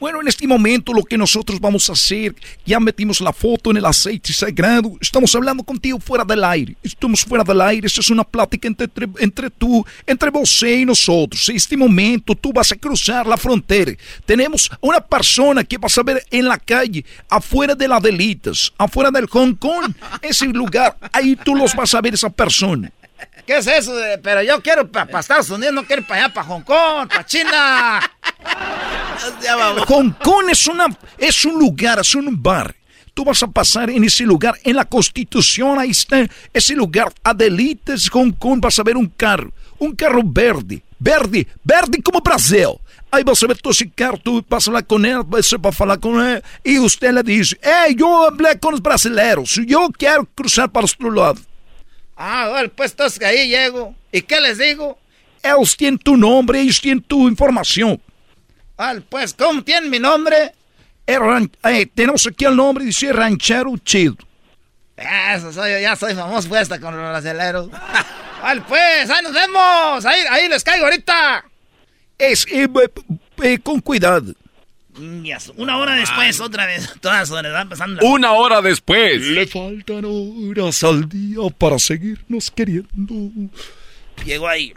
[0.01, 2.35] Bueno, en este momento lo que nosotros vamos a hacer,
[2.65, 7.23] ya metimos la foto en el aceite sagrado, estamos hablando contigo fuera del aire, estamos
[7.23, 11.47] fuera del aire, esta es una plática entre, entre, tú, entre vos y nosotros.
[11.51, 13.93] En este momento tú vas a cruzar la frontera.
[14.25, 19.11] Tenemos una persona que vas a ver en la calle, afuera de las delitas, afuera
[19.11, 22.91] del Hong Kong, ese lugar, ahí tú los vas a ver esa persona.
[23.47, 23.93] ¿qué es eso?
[24.23, 28.01] pero yo quiero para Estados Unidos, no quiero para allá, para Hong Kong, para China.
[29.87, 30.87] Hong Kong es, una,
[31.19, 32.75] es un lugar, es un bar.
[33.15, 38.09] Tú vas a pasar en ese lugar, en la Constitución, ahí está ese lugar, Adelitas,
[38.09, 42.81] Hong Kong, vas a ver un carro, un carro verde, verde, verde como Brasil.
[43.13, 46.21] Aí você vê todo esse carro, tu passa lá com ele, você vai falar com
[46.21, 50.87] ele, e você le diz, Ei, eu hablé com os brasileiros, eu quero cruzar para
[50.87, 51.41] o outro lado.
[52.17, 53.95] Ah, pues entonces ahí llego.
[54.13, 54.99] ¿Y qué les digo?
[55.43, 58.01] Ellos tienen tu nombre, ellos tienen tu información.
[58.83, 60.53] Ah, pues, ¿cómo tienen mi nombre?
[61.07, 64.17] Ran- eh, tenemos aquí el nombre, dice Ranchero Chido.
[64.97, 67.69] Eso soy ya soy famoso pues hasta con los brasileros.
[68.43, 70.05] Vale, pues, ahí nos vemos.
[70.07, 71.45] Ahí, ahí les caigo ahorita.
[72.17, 72.69] Es, eh,
[73.43, 74.33] eh, con cuidado.
[74.95, 76.89] Mm, ya, Una hora después, otra vez.
[77.01, 78.03] Todas horas, van pasando.
[78.07, 79.21] Una hora después.
[79.21, 83.15] Le faltan horas al día para seguirnos queriendo.
[84.25, 84.73] Llegó ahí.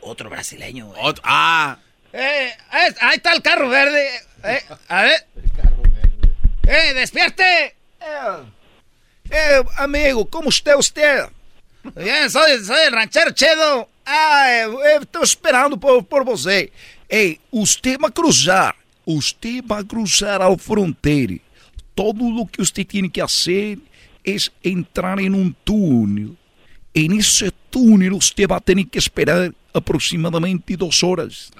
[0.00, 1.00] Otro brasileño, güey.
[1.24, 1.78] ah.
[2.16, 4.08] Eh, ahí, ahí está el carro verde.
[4.44, 5.26] Eh, a ver.
[6.62, 7.74] Eh, despierte.
[9.30, 11.24] Eh, amigo, ¿cómo está usted?
[11.96, 13.88] Bien, soy, soy el ranchero chedo.
[14.06, 16.70] Ah, eh, eh, estoy esperando por, por você.
[17.08, 18.76] Ei, usted va a cruzar.
[19.04, 21.34] Usted va a cruzar a frontera.
[21.96, 23.78] Todo lo que usted tiene que hacer
[24.22, 26.36] es entrar en un túnel.
[26.94, 31.50] En ese túnel usted va a tener que esperar aproximadamente dos horas.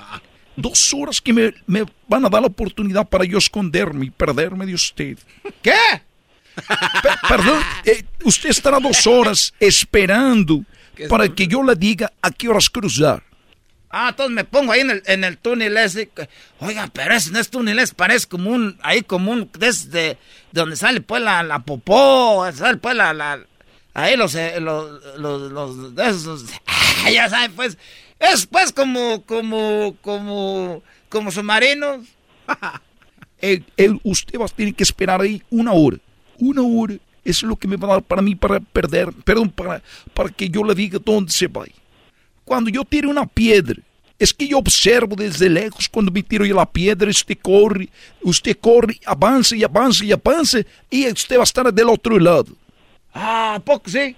[0.57, 4.67] Dos horas que me, me van a dar la oportunidad para yo esconderme y perderme
[4.67, 5.19] de usted.
[5.63, 5.75] ¿Qué?
[6.55, 10.65] Pe- perdón, eh, usted estará dos horas esperando
[11.09, 13.23] para que yo le diga a qué horas cruzar.
[13.91, 16.11] Ah, entonces me pongo ahí en el, en el túnel ese.
[16.61, 20.19] Oiga, pero ese no es túnel, es parece como un, ahí como un, desde de
[20.53, 23.41] donde sale pues la, la popó, sale pues la, la
[23.93, 26.45] ahí los, eh, los, los, los, esos,
[27.13, 27.79] ya saben pues,
[28.33, 32.07] es pues como, como, como, como submarinos.
[33.47, 33.63] Eh,
[34.05, 35.99] usted va a tener que esperar ahí una hora.
[36.39, 36.95] Una hora.
[37.23, 39.83] Es lo que me va a dar para mí para perder, perdón, para,
[40.15, 41.67] para que yo le diga dónde se va.
[42.43, 43.83] Cuando yo tiro una piedra,
[44.19, 47.89] es que yo observo desde lejos cuando me tiro la piedra, usted corre,
[48.23, 50.59] usted corre, avanza y avanza y avanza,
[50.91, 52.47] y usted va a estar del otro lado.
[53.13, 54.17] Ah, ¿a poco sí?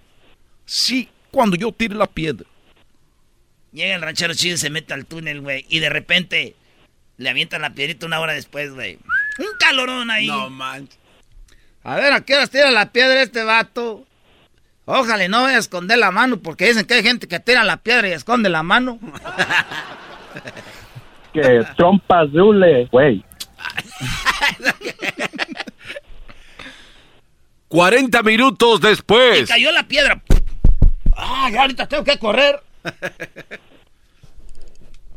[0.65, 2.47] Sí, cuando yo tire la piedra.
[3.77, 5.67] Llega el ranchero chido y se mete al túnel, güey.
[5.69, 6.57] Y de repente
[7.19, 8.95] le avientan la piedrita una hora después, güey.
[9.39, 10.29] Un calorón ahí.
[10.29, 10.99] No manches.
[11.85, 14.07] A ver, ¿a qué horas tira la piedra este vato?
[14.87, 17.65] Ojalá y no vaya a esconder la mano, porque dicen que hay gente que tira
[17.65, 18.99] la piedra y esconde la mano.
[21.35, 23.23] Que trompa azule, güey.
[27.69, 29.49] 40 minutos Y después.
[29.49, 30.23] cayó la piedra.
[31.15, 32.63] Ah, ya ahorita tengo que correr.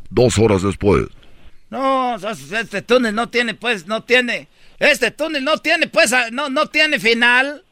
[0.09, 1.05] Dos horas después.
[1.69, 4.47] No, este túnel no tiene, pues, no tiene.
[4.79, 7.63] Este túnel no tiene, pues, no, no tiene final.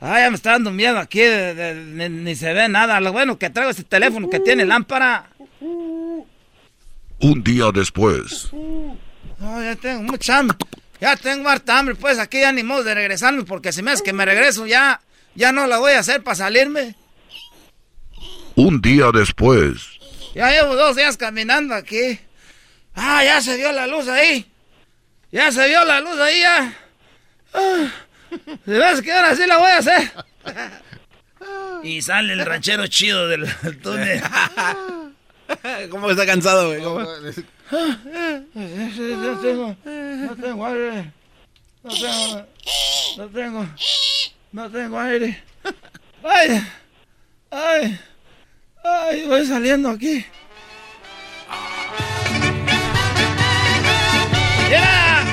[0.00, 2.98] Ay, ya me está dando miedo aquí, de- de- ni, ni se ve nada.
[3.00, 5.28] Lo bueno que traigo este teléfono que tiene lámpara.
[5.60, 8.50] Un día después.
[8.52, 10.56] No, ya tengo mucha hambre.
[10.98, 14.02] Ya tengo harta hambre, pues aquí ya ni modo de regresarme, porque si me hace
[14.02, 15.02] que me regreso ya,
[15.34, 16.94] ya no la voy a hacer para salirme.
[18.56, 19.98] Un día después.
[20.34, 22.18] Ya llevo dos días caminando aquí.
[22.94, 24.50] Ah, ya se vio la luz ahí.
[25.30, 26.74] Ya se vio la luz ahí, ya.
[27.52, 27.92] Ah,
[28.64, 30.12] de veras que ahora sí la voy a hacer.
[31.82, 34.22] Y sale el ranchero chido del del túnel.
[35.90, 36.82] ¿Cómo está cansado, güey?
[36.82, 37.00] ¿Cómo?
[37.00, 37.32] No
[39.40, 41.12] tengo, no tengo aire.
[41.82, 42.46] No tengo,
[43.16, 43.66] no tengo,
[44.52, 45.42] no tengo aire.
[46.24, 46.66] Ay,
[47.50, 48.00] ay,
[48.86, 50.24] ay, voy saliendo aquí.
[54.70, 55.24] ¡Ya!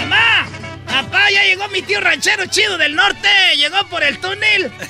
[0.00, 0.46] ¡Mamá!
[0.86, 1.30] ¡Papá!
[1.30, 3.28] ¡Ya llegó mi tío ranchero chido del norte!
[3.56, 4.72] ¡Llegó por el túnel!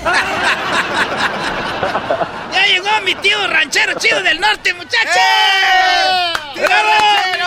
[2.53, 5.13] ¡Ya llegó mi tío ranchero chido del norte, muchachos!
[6.55, 7.45] ¡Tío ranchero!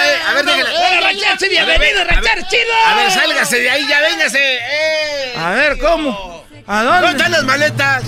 [0.00, 0.70] Eh, a ver, déjale.
[0.70, 1.50] ¡Hola, ranchero!
[1.50, 2.74] ¡Bienvenido, ranchero chido!
[2.86, 4.56] A ver, sálgase de ahí, ya véngase.
[4.56, 5.34] ¡Eh!
[5.36, 6.33] A ver, ¿cómo?
[6.66, 7.16] ¿A ¿Dónde dónde?
[7.18, 8.04] están las maletas?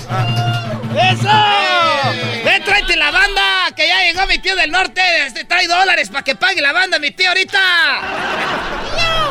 [0.95, 2.43] ¡Eso!
[2.43, 3.67] ¡Ven, tráete la banda!
[3.75, 5.01] ¡Que ya llegó mi tío del norte!
[5.27, 7.59] Este, trae dólares para que pague la banda, mi tío, ahorita.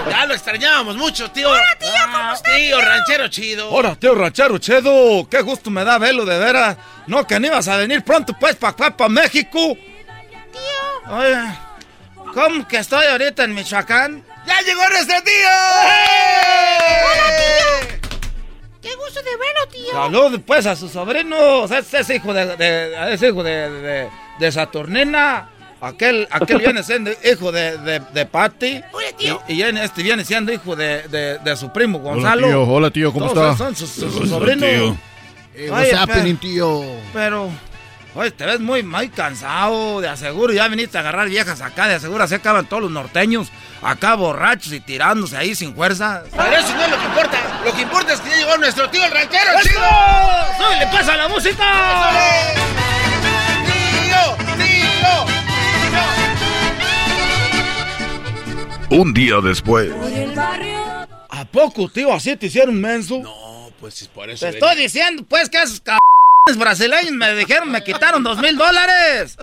[0.09, 1.51] Ya lo extrañábamos mucho, tío.
[1.51, 2.55] Hola, tío, ¿cómo estás?
[2.57, 3.70] Tío, ranchero chido.
[3.70, 5.29] Hola, tío ranchero chedo.
[5.29, 6.77] Qué gusto me da verlo, de veras.
[7.09, 9.77] No, que no ibas a venir pronto, pues, para acá, para México.
[10.53, 11.16] Tío.
[11.16, 11.37] Oye,
[12.33, 14.24] ¿cómo que estoy ahorita en Michoacán?
[14.47, 15.33] ¡Ya llegó nuestro tío!
[15.33, 17.03] ¡Eh!
[17.03, 18.06] ¡Hola, tío!
[18.89, 19.93] Qué gusto de verlo, tío.
[19.93, 21.37] Salud, pues, a su sobrino.
[21.62, 24.09] O sea, ese es hijo de, de- es hijo de, de,
[24.39, 25.51] de Saturnina.
[25.80, 28.80] Aquel, aquel viene siendo hijo de, de, de Patty.
[29.18, 29.43] tío.
[29.49, 32.47] Y, este viene siendo hijo de, de, de su primo Gonzalo.
[32.47, 32.62] tío.
[32.62, 33.12] Hola, tío.
[33.12, 33.64] ¿Cómo Todos está?
[33.64, 34.97] Son sus, sus- sus Hola, sobrinos.
[35.55, 35.72] tío.
[35.72, 36.82] What's happening, tío?
[37.12, 37.51] Pero,
[38.17, 40.01] oye, te ves muy, muy cansado.
[40.01, 41.87] De aseguro, ya viniste a agarrar viejas acá.
[41.87, 43.49] De aseguro, así acaban todos los norteños.
[43.83, 46.25] Acá borrachos y tirándose ahí sin fuerza.
[46.31, 47.39] Pero eso no es lo que importa.
[47.64, 49.81] Lo que importa es que ya llegó nuestro tío el ranchero, chido.
[50.59, 51.64] ¡No le pasa la música!
[53.67, 54.37] ¡Tío!
[54.57, 55.27] ¡Tío!
[58.99, 59.93] Un día después.
[61.29, 62.12] ¿A poco, tío?
[62.12, 63.19] ¿Así te hicieron menso?
[63.19, 64.47] No, pues es por eso.
[64.47, 65.83] Te estoy diciendo, pues, que esos
[66.55, 69.37] brasileños me dijeron, me quitaron dos mil dólares.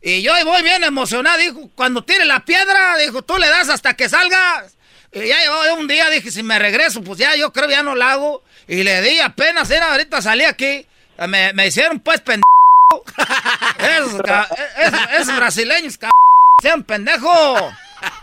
[0.00, 3.68] Y yo ahí voy bien emocionado, dijo, cuando tire la piedra, dijo, tú le das
[3.68, 4.76] hasta que salgas.
[5.12, 7.94] Y ya llevaba un día, dije, si me regreso, pues ya, yo creo ya no
[7.94, 8.42] la hago.
[8.68, 10.86] Y le di apenas, era, ahorita salí aquí,
[11.26, 12.46] me, me hicieron pues pendejo.
[13.78, 14.20] esos,
[14.78, 17.72] esos, esos brasileños, cabrones, sean pendejo.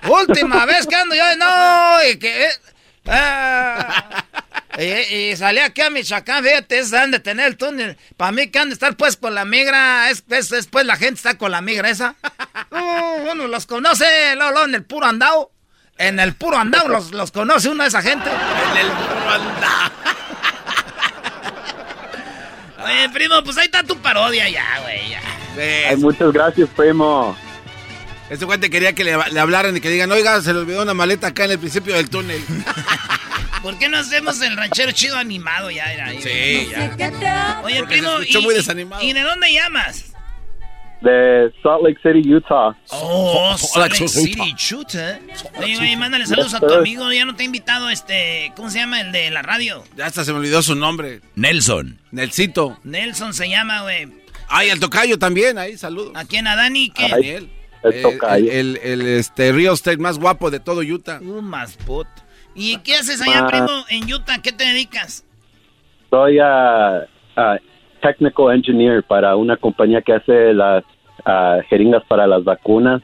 [0.07, 2.47] Última vez que ando yo, no, y que...
[3.05, 3.77] eh,
[4.77, 4.83] y,
[5.15, 7.97] y salí aquí a Michoacán, fíjate, es han de tener el túnel.
[8.17, 10.95] Para mí que han de estar pues con la migra, es, es, es, pues la
[10.95, 12.15] gente está con la migra esa.
[12.71, 14.05] Uh, uno los conoce,
[14.35, 15.51] luego, luego en el puro andao.
[15.99, 18.31] En el puro andao los, los conoce uno de esa gente.
[18.31, 19.91] En el puro andao.
[22.83, 25.21] Oye, primo, pues ahí está tu parodia ya, güey, ya.
[25.89, 27.37] Ay, muchas gracias, primo.
[28.31, 30.95] Este cuate quería que le, le hablaran y que digan, oiga, se le olvidó una
[30.95, 32.43] maleta acá en el principio del túnel.
[33.63, 35.85] ¿Por qué no hacemos el ranchero chido animado ya?
[36.21, 37.61] Sí, ya.
[37.63, 39.01] Oye, Porque primo, se y, muy desanimado.
[39.01, 40.13] ¿y de dónde llamas?
[41.01, 42.77] De Salt Lake City, Utah.
[42.89, 45.19] Oh, Salt Lake City, chuta.
[45.57, 47.11] Oye, oye, mándale saludos a tu amigo.
[47.11, 49.83] Ya no te he invitado, este, ¿cómo se llama el de la radio?
[49.97, 51.21] Ya hasta se me olvidó su nombre.
[51.35, 51.99] Nelson.
[52.11, 52.79] Nelsito.
[52.83, 54.07] Nelson se llama, güey.
[54.49, 56.13] Ay, al tocayo también, ahí, saludos.
[56.15, 56.47] ¿A quién?
[56.47, 56.89] ¿A Dani?
[56.89, 57.09] ¿Qué?
[57.09, 57.49] Daniel.
[57.83, 58.51] El Eh, tocayo.
[58.51, 61.19] El, el, el, este, real estate más guapo de todo Utah.
[61.21, 62.07] Uh, más put.
[62.55, 64.39] ¿Y qué haces allá, primo, en Utah?
[64.41, 65.25] ¿Qué te dedicas?
[66.09, 67.01] Soy ah,
[67.35, 67.57] ah,
[68.01, 70.83] technical engineer para una compañía que hace las
[71.25, 73.01] ah, jeringas para las vacunas.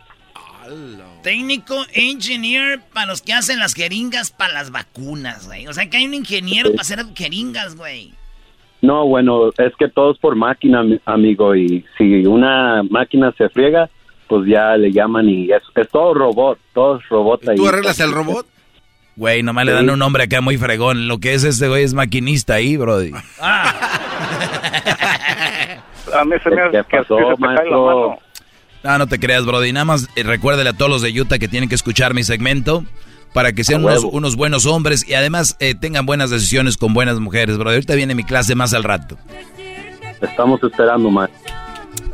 [1.23, 5.67] Técnico engineer para los que hacen las jeringas para las vacunas, güey.
[5.67, 6.75] O sea que hay un ingeniero Sí.
[6.75, 8.13] para hacer jeringas, güey.
[8.81, 13.49] No, bueno, es que todo es por máquina, mi- amigo, y si una máquina se
[13.49, 13.89] friega,
[14.27, 17.57] pues ya le llaman y es, es todo robot, todo es robot ahí.
[17.57, 18.45] ¿Tú arreglas el robot?
[19.19, 21.09] Güey, nomás le dan un nombre acá muy fregón.
[21.09, 23.11] Lo que es este güey es maquinista ahí, brody.
[23.41, 23.73] A
[26.23, 28.17] mí se me hace ¿Qué que, pasó, que se te cae la mano.
[28.81, 29.73] No, no te creas, brody.
[29.73, 32.85] Nada más eh, recuérdale a todos los de Utah que tienen que escuchar mi segmento
[33.33, 37.19] para que sean unos, unos buenos hombres y además eh, tengan buenas decisiones con buenas
[37.19, 37.73] mujeres, brody.
[37.73, 39.17] Ahorita viene mi clase más al rato.
[40.21, 41.29] Estamos esperando más.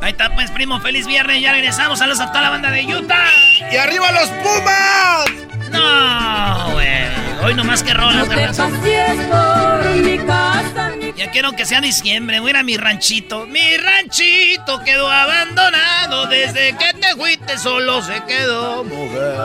[0.00, 0.80] Ahí está, pues, primo.
[0.80, 1.40] Feliz viernes.
[1.40, 2.00] Ya regresamos.
[2.00, 3.28] Saludos a toda la banda de Utah.
[3.72, 5.65] ¡Y arriba los Pumas!
[5.70, 6.86] No, güey.
[7.44, 8.28] Hoy nomás que rolas.
[11.16, 12.40] Ya quiero que sea diciembre.
[12.40, 13.46] Voy a ir a mi ranchito.
[13.46, 16.26] Mi ranchito quedó abandonado.
[16.26, 19.36] Desde que te fuiste solo se quedó mujer.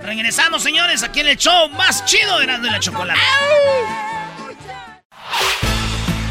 [0.00, 3.20] Regresamos, señores, aquí en el show más chido de y la Chocolate.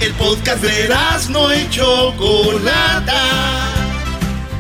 [0.02, 0.88] El podcast de
[1.30, 3.71] no y Chocolata.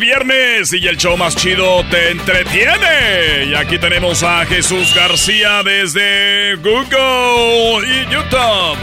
[0.00, 3.44] Viernes y el show más chido te entretiene.
[3.44, 8.78] Y aquí tenemos a Jesús García desde Google y YouTube.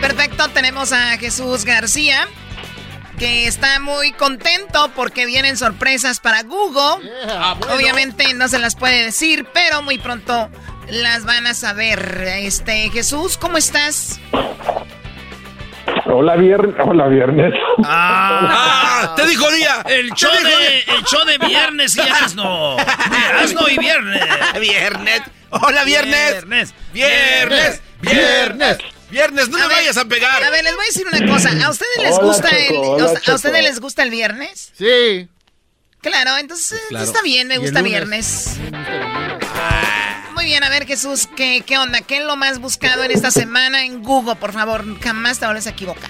[0.00, 2.26] Perfecto, tenemos a Jesús García,
[3.18, 7.08] que está muy contento porque vienen sorpresas para Google.
[7.72, 10.50] Obviamente no se las puede decir, pero muy pronto
[10.88, 12.24] las van a saber.
[12.38, 14.20] Este, Jesús, ¿cómo estás?
[16.06, 16.74] Hola, viernes.
[16.84, 17.52] Hola, viernes.
[17.84, 19.82] Ah, ¡Te dijo día!
[19.86, 22.76] El show, de, el show de viernes y Erasno.
[23.30, 24.24] Erasno y viernes.
[24.60, 25.22] Viernes.
[25.50, 26.32] Hola, viernes.
[26.32, 26.74] Viernes.
[26.92, 27.82] Viernes.
[28.00, 28.78] Viernes.
[29.10, 29.48] Viernes.
[29.48, 30.42] No me ver, vayas a pegar.
[30.42, 31.50] A ver, les voy a decir una cosa.
[31.64, 34.72] ¿A ustedes les Hola, gusta el, hola, ¿A ustedes les gusta el viernes?
[34.76, 35.28] Sí.
[36.00, 37.04] Claro, entonces claro.
[37.04, 37.90] está bien, me Y el gusta lunes.
[37.92, 38.56] viernes.
[40.40, 41.98] Muy bien, a ver Jesús, ¿qué, ¿qué onda?
[42.08, 44.36] ¿Qué es lo más buscado en esta semana en Google?
[44.40, 46.08] Por favor, jamás te vuelves a equivocar.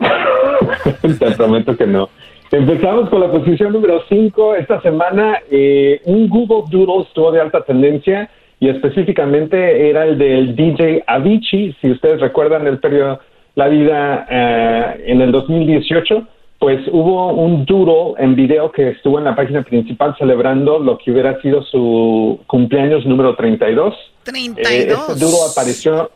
[1.20, 2.08] Te prometo que no.
[2.50, 4.56] Empezamos con la posición número 5.
[4.56, 8.28] Esta semana eh, un Google Doodle estuvo de alta tendencia
[8.58, 11.76] y específicamente era el del DJ Avicii.
[11.80, 13.20] Si ustedes recuerdan el periodo
[13.54, 16.26] La Vida eh, en el 2018,
[16.58, 21.12] pues hubo un doodle en video que estuvo en la página principal celebrando lo que
[21.12, 23.94] hubiera sido su cumpleaños número 32.
[24.24, 24.70] 32.
[24.70, 26.10] Eh, este doodle apareció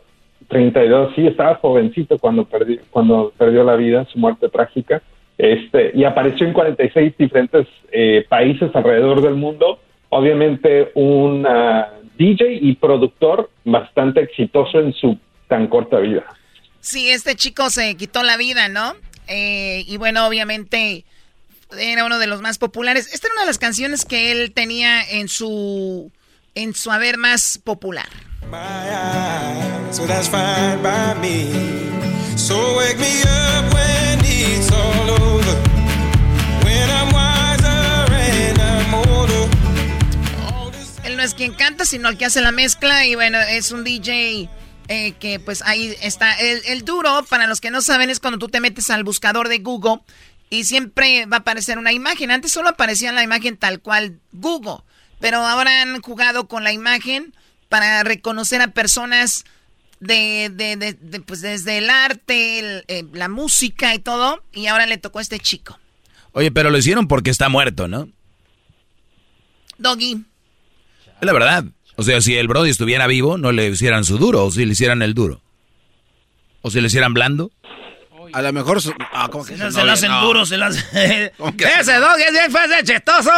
[0.49, 5.01] 32, sí, estaba jovencito cuando perdió, cuando perdió la vida, su muerte trágica.
[5.37, 9.79] Este, y apareció en 46 diferentes eh, países alrededor del mundo.
[10.09, 15.17] Obviamente un ah, DJ y productor bastante exitoso en su
[15.47, 16.23] tan corta vida.
[16.81, 18.93] Sí, este chico se quitó la vida, ¿no?
[19.27, 21.05] Eh, y bueno, obviamente
[21.77, 23.09] era uno de los más populares.
[23.13, 26.11] Esta era una de las canciones que él tenía en su
[26.55, 28.07] en su haber más popular.
[41.03, 43.05] Él no es quien canta, sino el que hace la mezcla.
[43.05, 44.49] Y bueno, es un DJ
[44.87, 46.33] eh, que pues ahí está.
[46.39, 49.49] El, el duro, para los que no saben, es cuando tú te metes al buscador
[49.49, 50.01] de Google
[50.49, 52.31] y siempre va a aparecer una imagen.
[52.31, 54.83] Antes solo aparecía la imagen tal cual Google.
[55.19, 57.33] Pero ahora han jugado con la imagen
[57.69, 59.45] para reconocer a personas
[59.99, 64.43] de, de, de, de pues desde el arte, el, eh, la música y todo.
[64.51, 65.79] Y ahora le tocó a este chico.
[66.33, 68.09] Oye, pero lo hicieron porque está muerto, ¿no?
[69.77, 70.23] Doggy.
[71.21, 71.65] Es la verdad.
[71.95, 74.71] O sea, si el Brody estuviera vivo, no le hicieran su duro, o si le
[74.73, 75.41] hicieran el duro.
[76.61, 77.51] O si le hicieran blando.
[78.33, 78.81] A lo mejor.
[78.81, 80.25] su- ah, ¿cómo que No, se lo hacen no.
[80.25, 80.83] duro, se lo hacen...
[81.57, 83.31] que- ¡Ese dog es bien fue ese chistoso!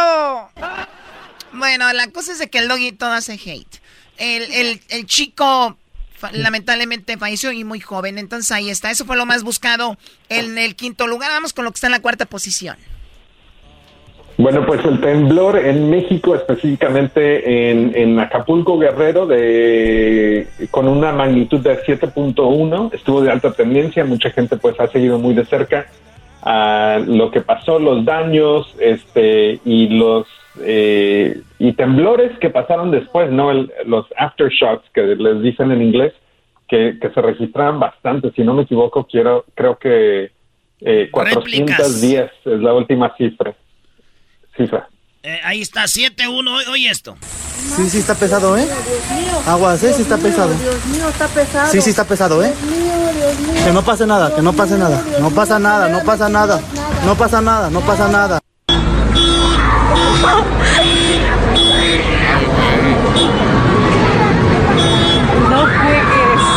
[1.52, 3.80] Bueno, la cosa es de que el doggy todo hace hate.
[4.16, 5.76] El, el, el chico
[6.18, 8.16] fa- lamentablemente falleció y muy joven.
[8.18, 8.90] Entonces ahí está.
[8.90, 9.98] Eso fue lo más buscado
[10.30, 11.30] en el quinto lugar.
[11.30, 12.76] Vamos con lo que está en la cuarta posición.
[14.38, 21.60] Bueno, pues el temblor en México, específicamente en, en Acapulco, Guerrero, de, con una magnitud
[21.60, 24.04] de 7.1, estuvo de alta tendencia.
[24.04, 25.86] Mucha gente pues ha seguido muy de cerca
[26.42, 30.26] a lo que pasó, los daños este, y los
[30.62, 36.12] eh, y temblores que pasaron después, no El- los aftershocks que les dicen en inglés,
[36.68, 38.30] que, que se registraron bastante.
[38.32, 40.30] Si no me equivoco, quiero creo que
[40.82, 43.54] eh, 410 es la última cifra.
[44.56, 44.88] Cifra.
[45.22, 47.16] Eh, ahí está, 7-1, oye, esto.
[47.76, 48.66] Sí, sí está pesado, ¿eh?
[49.46, 49.92] Aguas, ¿eh?
[49.94, 50.54] Sí está pesado.
[50.54, 51.72] Dios mío, está pesado.
[51.72, 52.52] Sí, sí está pesado, ¿eh?
[52.62, 53.64] Dios mío, Dios mío.
[53.64, 55.02] Que no pase nada, que no pase nada.
[55.20, 56.60] No pasa nada, no pasa nada.
[57.04, 58.38] No pasa nada, no pasa nada.
[65.50, 66.42] No juegues.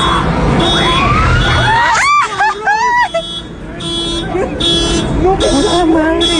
[5.22, 6.39] No, puta madre.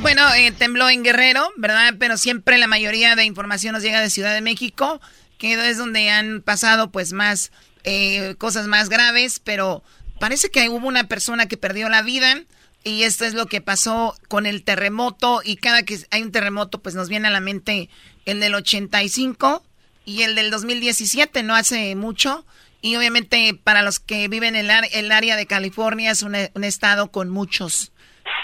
[0.00, 1.94] Bueno, eh, tembló en Guerrero, ¿verdad?
[1.98, 5.00] Pero siempre la mayoría de información nos llega de Ciudad de México,
[5.38, 7.52] que es donde han pasado pues más
[7.84, 9.82] eh, cosas más graves, pero
[10.18, 12.42] parece que hubo una persona que perdió la vida
[12.84, 16.80] y esto es lo que pasó con el terremoto y cada que hay un terremoto
[16.80, 17.88] pues nos viene a la mente
[18.24, 19.64] el del 85
[20.04, 22.46] y el del 2017, no hace mucho.
[22.80, 26.64] Y obviamente para los que viven en el, el área de California es un, un
[26.64, 27.92] estado con muchos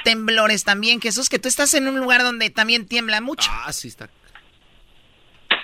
[0.02, 1.00] temblores también.
[1.00, 3.48] Jesús, que tú estás en un lugar donde también tiembla mucho.
[3.52, 4.08] Ah, sí está.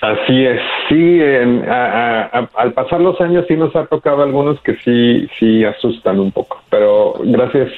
[0.00, 4.22] Así es, sí, en- a- a- a- al pasar los años sí nos ha tocado
[4.22, 7.70] algunos que sí, sí asustan un poco, pero gracias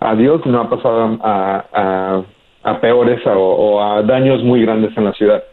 [0.00, 2.22] a Dios no ha pasado a, a-
[2.70, 5.44] a peores o, o a daños muy grandes en la ciudad.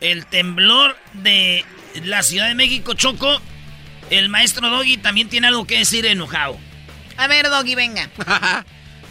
[0.00, 1.62] El temblor de
[2.04, 3.26] la Ciudad de México, Choco.
[4.10, 6.56] El maestro Doggy también tiene algo que decir enojado.
[7.16, 8.10] A ver, Doggy, venga.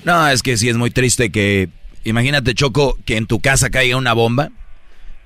[0.04, 1.68] No, es que sí es muy triste que,
[2.06, 4.52] imagínate Choco, que en tu casa caiga una bomba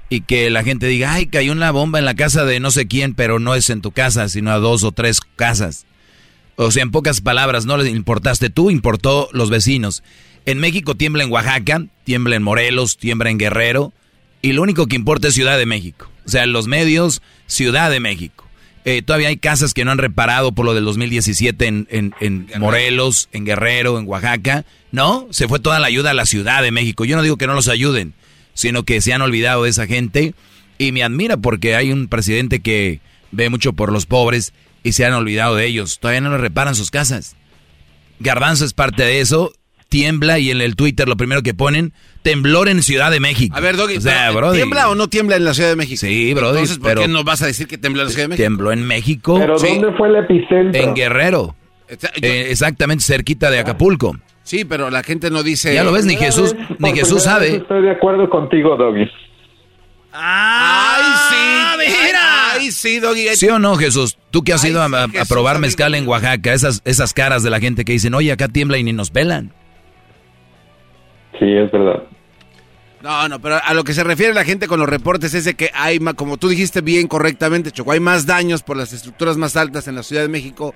[0.09, 2.87] y que la gente diga, ay, cayó una bomba en la casa de no sé
[2.87, 5.85] quién, pero no es en tu casa, sino a dos o tres casas.
[6.55, 10.03] O sea, en pocas palabras, no les importaste tú, importó los vecinos.
[10.47, 13.93] En México tiembla en Oaxaca, tiembla en Morelos, tiembla en Guerrero,
[14.41, 16.09] y lo único que importa es Ciudad de México.
[16.25, 18.47] O sea, los medios, Ciudad de México.
[18.83, 22.47] Eh, todavía hay casas que no han reparado por lo del 2017 en, en, en
[22.59, 24.65] Morelos, en Guerrero, en Oaxaca.
[24.91, 27.05] No, se fue toda la ayuda a la Ciudad de México.
[27.05, 28.13] Yo no digo que no los ayuden,
[28.53, 30.33] sino que se han olvidado de esa gente.
[30.77, 33.01] Y me admira porque hay un presidente que
[33.31, 34.53] ve mucho por los pobres
[34.83, 35.99] y se han olvidado de ellos.
[35.99, 37.35] Todavía no les reparan sus casas.
[38.19, 39.53] Garbanzo es parte de eso.
[39.91, 41.91] Tiembla y en el Twitter lo primero que ponen,
[42.23, 43.55] temblor en Ciudad de México.
[43.55, 45.99] A ver, Doggy, o sea, brody, ¿tiembla o no tiembla en la Ciudad de México?
[45.99, 48.23] Sí, brody, Entonces, ¿por pero qué no vas a decir que tembló en la Ciudad
[48.23, 48.43] de México?
[48.45, 49.37] tembló en México.
[49.37, 49.67] Pero Sí.
[49.67, 50.81] ¿dónde fue el epicentro?
[50.81, 51.55] En Guerrero.
[52.21, 54.15] Eh, exactamente cerquita de Acapulco.
[54.43, 55.73] sí, pero la gente no dice...
[55.73, 57.57] Ya lo ves, ni Jesús, vez, ni Jesús sabe.
[57.57, 59.09] Estoy de acuerdo contigo, Doggy.
[60.13, 61.91] ¡Ay, sí!
[62.05, 62.53] mira!
[62.53, 63.27] ¡Ay, sí, Doggy!
[63.35, 64.17] ¿Sí o no, Jesús?
[64.29, 66.07] Tú que has Ay, ido a, sí, a- a Jesús, probar amigo mezcal en.
[66.07, 69.09] Oaxaca, esas, esas caras de la gente que dicen, oye, acá tiembla y ni nos
[69.09, 69.53] pelan.
[71.41, 72.03] Sí, es verdad.
[73.01, 75.55] No, no, pero a lo que se refiere la gente con los reportes es de
[75.55, 79.55] que hay, como tú dijiste bien correctamente, Choco, hay más daños por las estructuras más
[79.55, 80.75] altas en la Ciudad de México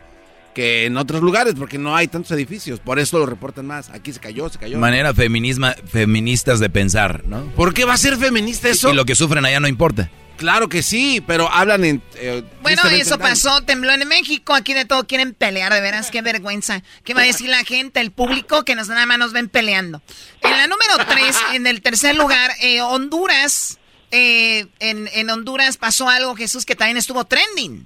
[0.56, 3.92] que en otros lugares, porque no hay tantos edificios, por eso lo reportan más.
[3.92, 4.80] Aquí se cayó, se cayó.
[4.80, 7.44] Manera feminisma, feministas de pensar, ¿no?
[7.56, 8.90] ¿Por qué va a ser feminista eso?
[8.90, 10.10] Y lo que sufren allá no importa.
[10.38, 12.02] Claro que sí, pero hablan en...
[12.18, 16.22] eh, Bueno, eso pasó, tembló en México, aquí de todo quieren pelear, de veras, qué
[16.22, 16.84] vergüenza.
[17.06, 20.02] ¿Qué va a decir la gente, el público, que nos nada más nos ven peleando?
[20.42, 23.80] En la número tres, en el tercer lugar, eh, Honduras,
[24.12, 27.86] eh, en, en Honduras pasó algo, Jesús, que también estuvo trending.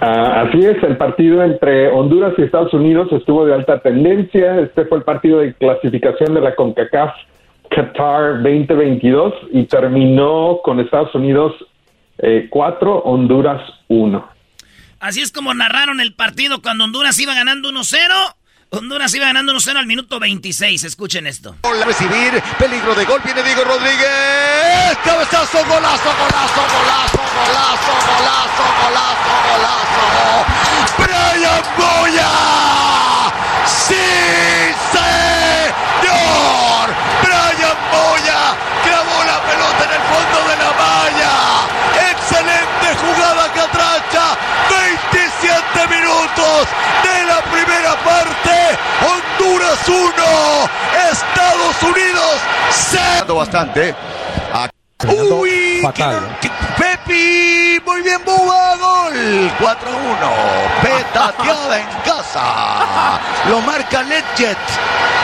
[0.00, 4.60] Ah, así es, el partido entre Honduras y Estados Unidos estuvo de alta tendencia.
[4.60, 7.10] Este fue el partido de clasificación de la CONCACAF
[7.74, 11.52] Qatar 2022 y terminó con Estados Unidos
[12.50, 14.28] 4, Honduras 1.
[15.00, 18.34] Así es como narraron el partido cuando Honduras iba ganando 1-0.
[18.70, 20.84] Honduras iba ganando 1-0 al minuto 26.
[20.84, 21.56] Escuchen esto.
[21.62, 24.96] A recibir, peligro de gol, viene Diego Rodríguez.
[25.04, 30.04] Cabezazo, golazo, golazo, golazo, golazo, golazo, golazo, golazo.
[30.98, 32.30] Brian Boya.
[33.66, 33.94] Sí,
[36.02, 36.86] señor.
[37.22, 38.42] Brian Boya
[38.84, 41.34] clavó la pelota en el fondo de la valla.
[42.10, 44.24] Excelente jugada catracha.
[44.70, 46.68] 27 minutos
[47.02, 48.56] de la primera parte.
[49.08, 50.68] Honduras 1,
[51.10, 52.34] Estados Unidos
[52.70, 53.34] 0.
[53.36, 53.94] Bastante.
[55.06, 56.38] Uy, Fatal.
[56.40, 56.50] que-
[57.06, 59.14] Pepi, muy bien, Buba, gol.
[59.58, 60.82] 4-1.
[60.82, 63.20] Petateada en casa.
[63.48, 64.58] Lo marca Ledget.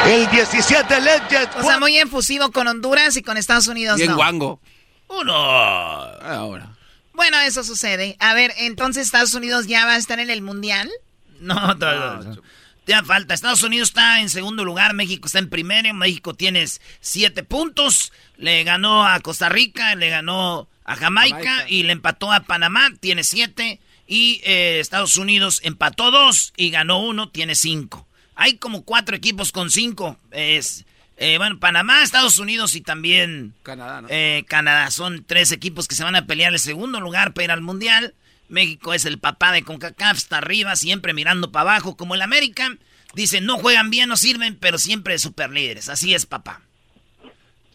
[0.07, 1.57] El 17 Ledget.
[1.57, 4.17] O sea, muy efusivo con Honduras y con Estados Unidos, Bien no.
[4.17, 4.61] guango.
[5.09, 5.35] Uno.
[5.35, 6.69] Ahora.
[7.15, 8.17] Bueno, eso sucede.
[8.21, 10.91] A ver, entonces Estados Unidos ya va a estar en el Mundial.
[11.41, 12.43] No, todavía no.
[12.85, 13.33] Te da falta.
[13.33, 15.95] Estados Unidos está en segundo lugar, México está en primero.
[15.95, 16.67] México tiene
[17.01, 18.13] siete puntos.
[18.37, 21.65] Le ganó a Costa Rica, le ganó a Jamaica, Jamaica.
[21.69, 23.81] y le empató a Panamá, tiene siete.
[24.07, 28.09] Y eh, Estados Unidos empató dos y ganó uno, tiene cinco.
[28.35, 30.19] Hay como cuatro equipos con cinco.
[30.33, 30.85] Es,
[31.17, 34.09] eh, bueno, Panamá, Estados Unidos y también Canadá, ¿no?
[34.11, 34.91] eh, Canadá.
[34.91, 38.15] Son tres equipos que se van a pelear el segundo lugar para ir al Mundial.
[38.49, 42.77] México es el papá de CONCACAF, está arriba, siempre mirando para abajo, como el América.
[43.15, 45.89] Dicen, no juegan bien, no sirven, pero siempre super líderes.
[45.89, 46.63] Así es, papá.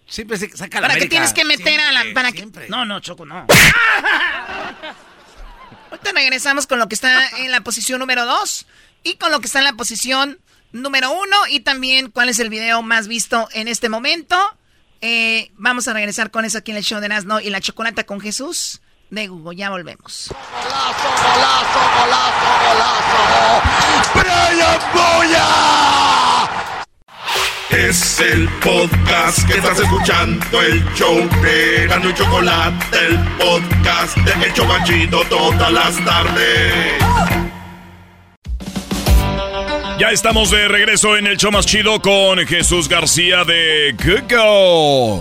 [0.07, 2.01] Siempre se saca la ¿Para qué tienes que meter a la...
[2.01, 2.45] Siempre, Para que...
[2.69, 3.47] No, no, Choco, no.
[5.91, 8.65] Ahorita regresamos con lo que está en la posición número 2
[9.03, 10.39] y con lo que está en la posición
[10.71, 14.37] número 1 y también cuál es el video más visto en este momento.
[15.01, 18.03] Eh, vamos a regresar con eso aquí en el show de Nazno y la chocolata
[18.05, 19.55] con Jesús de Google.
[19.55, 20.29] Ya volvemos.
[20.29, 23.61] Golazo, golazo, golazo, golazo.
[24.15, 26.64] Brian Boya.
[27.77, 34.45] Es el podcast que estás escuchando, el show de Gano y Chocolate, el podcast de
[34.45, 36.93] El Chobachito todas las tardes.
[39.99, 45.19] Ya estamos de regreso en el show más chido con Jesús García de Google.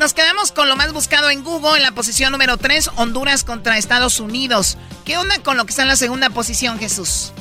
[0.00, 3.78] Nos quedamos con lo más buscado en Google en la posición número 3, Honduras contra
[3.78, 4.76] Estados Unidos.
[5.04, 7.32] ¿Qué onda con lo que está en la segunda posición, Jesús?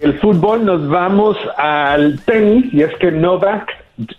[0.00, 3.70] El fútbol nos vamos al tenis y es que Novak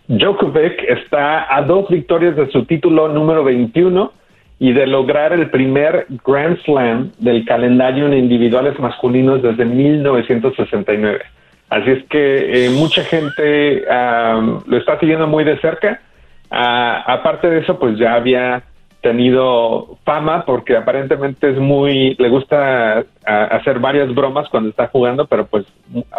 [0.07, 4.11] Djokovic está a dos victorias de su título número 21
[4.59, 11.21] y de lograr el primer Grand Slam del calendario en individuales masculinos desde 1969.
[11.69, 16.01] Así es que eh, mucha gente am, lo está siguiendo muy de cerca.
[16.49, 18.63] Ah, aparte de eso, pues ya había
[19.01, 25.45] tenido fama porque aparentemente es muy, le gusta hacer varias bromas cuando está jugando, pero
[25.47, 25.65] pues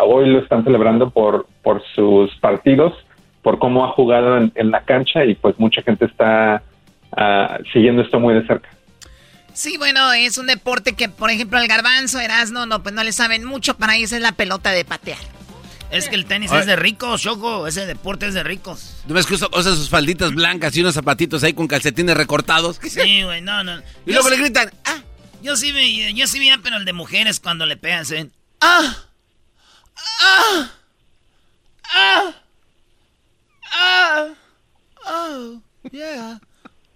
[0.00, 2.94] hoy lo están celebrando por, por sus partidos,
[3.42, 6.62] por cómo ha jugado en, en la cancha y pues mucha gente está
[7.16, 8.68] ah, siguiendo esto muy de cerca.
[9.52, 13.10] Sí, bueno, es un deporte que, por ejemplo, el garbanzo, Erasmo, no, pues no le
[13.10, 15.18] saben mucho, para ellos es la pelota de patear.
[15.90, 16.60] Es que el tenis Ay.
[16.60, 17.66] es de ricos, Choco.
[17.66, 18.96] Ese deporte es de ricos.
[19.06, 22.78] ¿No ves que usa, usa sus falditas blancas y unos zapatitos ahí con calcetines recortados?
[22.88, 23.80] Sí, güey, no, no.
[24.06, 24.98] Y luego le gritan, ah,
[25.42, 28.30] Yo sí vi, yo sí vi, pero el de mujeres cuando le pegan, ¿sí?
[28.60, 28.96] Ah.
[30.20, 30.70] Ah.
[31.94, 32.34] Ah.
[33.72, 34.26] Ah.
[35.06, 35.62] Oh.
[35.90, 36.40] Yeah.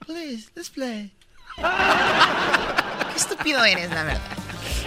[0.07, 1.13] Please, let's play.
[1.57, 4.21] Qué estúpido eres, la verdad.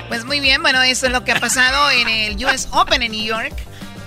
[0.09, 3.11] Pues muy bien, bueno, eso es lo que ha pasado en el US Open en
[3.11, 3.53] New York.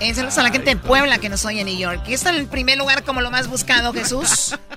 [0.01, 2.01] Eh, saludos a la gente de Puebla que nos oye en New York.
[2.07, 4.57] ¿Y está en el primer lugar como lo más buscado, Jesús?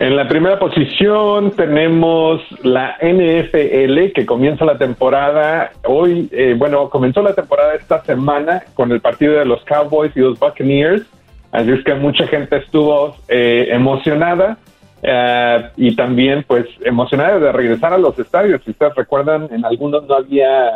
[0.00, 7.20] En la primera posición tenemos la NFL que comienza la temporada hoy, eh, bueno, comenzó
[7.20, 11.02] la temporada esta semana con el partido de los Cowboys y los Buccaneers,
[11.50, 14.58] así es que mucha gente estuvo eh, emocionada
[15.02, 18.62] eh, y también pues emocionada de regresar a los estadios.
[18.64, 20.70] Si ustedes recuerdan, en algunos no había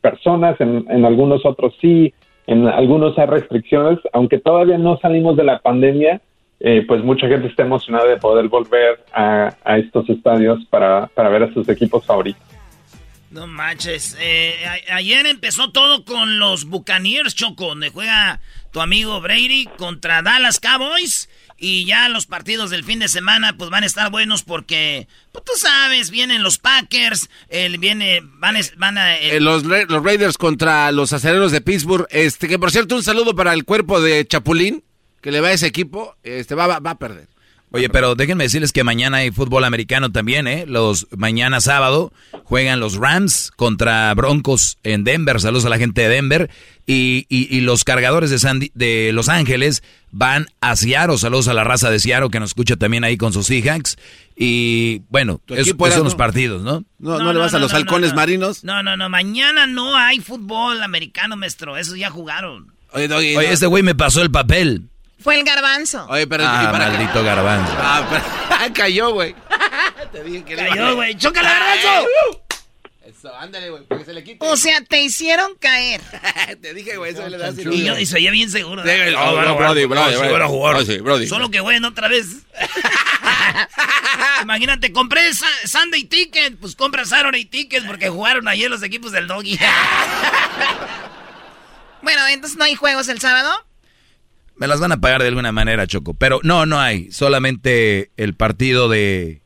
[0.00, 2.14] personas, en, en algunos otros sí,
[2.48, 6.20] en algunos hay restricciones, aunque todavía no salimos de la pandemia
[6.60, 11.28] eh, pues mucha gente está emocionada de poder volver a, a estos estadios para, para,
[11.28, 12.42] ver a sus equipos favoritos.
[13.30, 18.40] No manches, eh, a, ayer empezó todo con los Buccaneers, Choco, donde juega
[18.72, 21.28] tu amigo Brady contra Dallas Cowboys.
[21.60, 25.44] Y ya los partidos del fin de semana pues van a estar buenos porque, pues
[25.44, 29.16] tú sabes, vienen los Packers, el, viene, van, van a...
[29.16, 32.06] Eh, los, los Raiders contra los aceleros de Pittsburgh.
[32.10, 34.84] Este, que por cierto, un saludo para el cuerpo de Chapulín
[35.20, 37.28] que le va a ese equipo, este va, va, va, a perder.
[37.70, 40.64] Oye, pero déjenme decirles que mañana hay fútbol americano también, ¿eh?
[40.66, 42.12] Los mañana sábado
[42.44, 45.38] juegan los Rams contra Broncos en Denver.
[45.38, 46.50] Saludos a la gente de Denver.
[46.86, 51.18] Y, y, y los cargadores de, San, de Los Ángeles van a Seattle.
[51.18, 53.98] Saludos a la raza de Seattle que nos escucha también ahí con sus Seahawks.
[54.34, 56.84] Y bueno, esos son los partidos, ¿no?
[56.98, 58.64] No, no, no le vas a los halcones marinos.
[58.64, 59.10] No, no, no.
[59.10, 61.76] Mañana no hay fútbol americano, maestro.
[61.76, 62.72] Esos ya jugaron.
[62.92, 64.88] Oye, Doggy, Oye este güey me pasó el papel.
[65.20, 66.06] Fue el garbanzo.
[66.08, 67.22] Oye, pero ah, para maldito qué?
[67.22, 67.72] garbanzo.
[67.76, 69.34] Ah, pero, cayó, güey.
[70.12, 71.16] Te dije que cayó, güey.
[71.16, 72.08] ¡Chócala, garbanzo!
[73.04, 74.46] Eso, ándale, güey, porque se le quite.
[74.46, 76.00] O sea, te hicieron caer.
[76.62, 78.84] te dije, güey, eso le da Y yo y se oía bien seguro.
[78.84, 80.98] Sí, no, no, no, Brody, Brody, Brody.
[80.98, 81.24] Brody.
[81.24, 81.28] Oh.
[81.28, 82.26] Solo que, güey, otra vez.
[84.42, 85.22] Imagínate, compré
[85.64, 86.58] Sunday Ticket.
[86.58, 89.58] Pues compra Saturday Ticket porque jugaron ayer los equipos del Doggy.
[92.02, 93.67] bueno, entonces no hay juegos el sábado.
[94.58, 96.14] Me las van a pagar de alguna manera, Choco.
[96.14, 97.10] Pero no, no hay.
[97.12, 99.40] Solamente el partido de,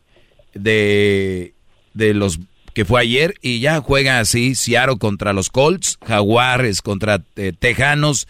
[0.55, 1.55] de,
[1.95, 2.41] de los
[2.75, 8.27] que fue ayer y ya juega así Seattle contra los Colts, Jaguares contra eh, Tejanos,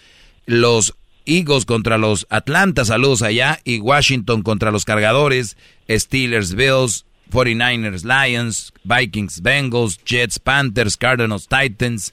[0.47, 5.57] los Eagles contra los Atlanta, saludos allá, y Washington contra los Cargadores,
[5.89, 12.13] Steelers, Bills, 49ers, Lions, Vikings, Bengals, Jets, Panthers, Cardinals, Titans,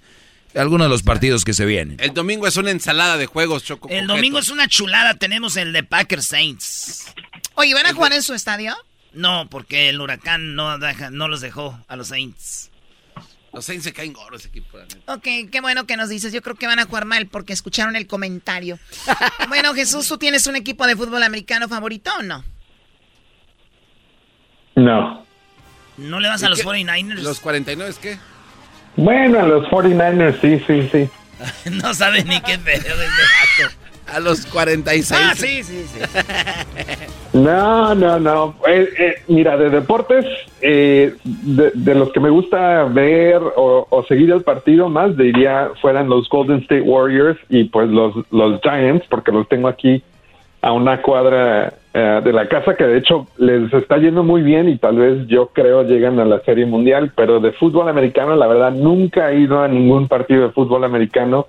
[0.56, 1.98] algunos de los partidos que se vienen.
[2.00, 3.90] El domingo es una ensalada de juegos, Choco.
[3.90, 5.16] El domingo es una chulada.
[5.16, 7.14] Tenemos el de Packers Saints.
[7.56, 8.76] Oye, ¿van a jugar en su estadio?
[9.14, 12.70] No, porque el huracán no, deja, no los dejó a los Saints.
[13.52, 14.78] Los Saints se caen gordos equipo.
[15.08, 16.32] Ok, qué bueno que nos dices.
[16.32, 18.78] Yo creo que van a jugar mal porque escucharon el comentario.
[19.50, 22.44] bueno, Jesús, ¿tú tienes un equipo de fútbol americano favorito o no?
[24.76, 25.26] No.
[25.98, 27.22] ¿No le vas a los 49ers?
[27.22, 28.20] ¿Los 49 qué?
[29.00, 31.70] Bueno, a los 49ers sí, sí, sí.
[31.82, 33.76] no sabe ni qué pedo de este gato.
[34.08, 35.22] A los 46.
[35.24, 36.00] Ah, sí, sí, sí.
[37.32, 38.56] No, no, no.
[38.68, 40.26] Eh, eh, mira, de deportes,
[40.62, 45.70] eh, de, de, los que me gusta ver o, o, seguir el partido más, diría
[45.80, 50.04] fueran los Golden State Warriors y pues los, los Giants, porque los tengo aquí
[50.62, 54.70] a una cuadra uh, de la casa que de hecho les está yendo muy bien
[54.70, 58.48] y tal vez yo creo llegan a la Serie Mundial, pero de fútbol americano la
[58.48, 61.48] verdad nunca he ido a ningún partido de fútbol americano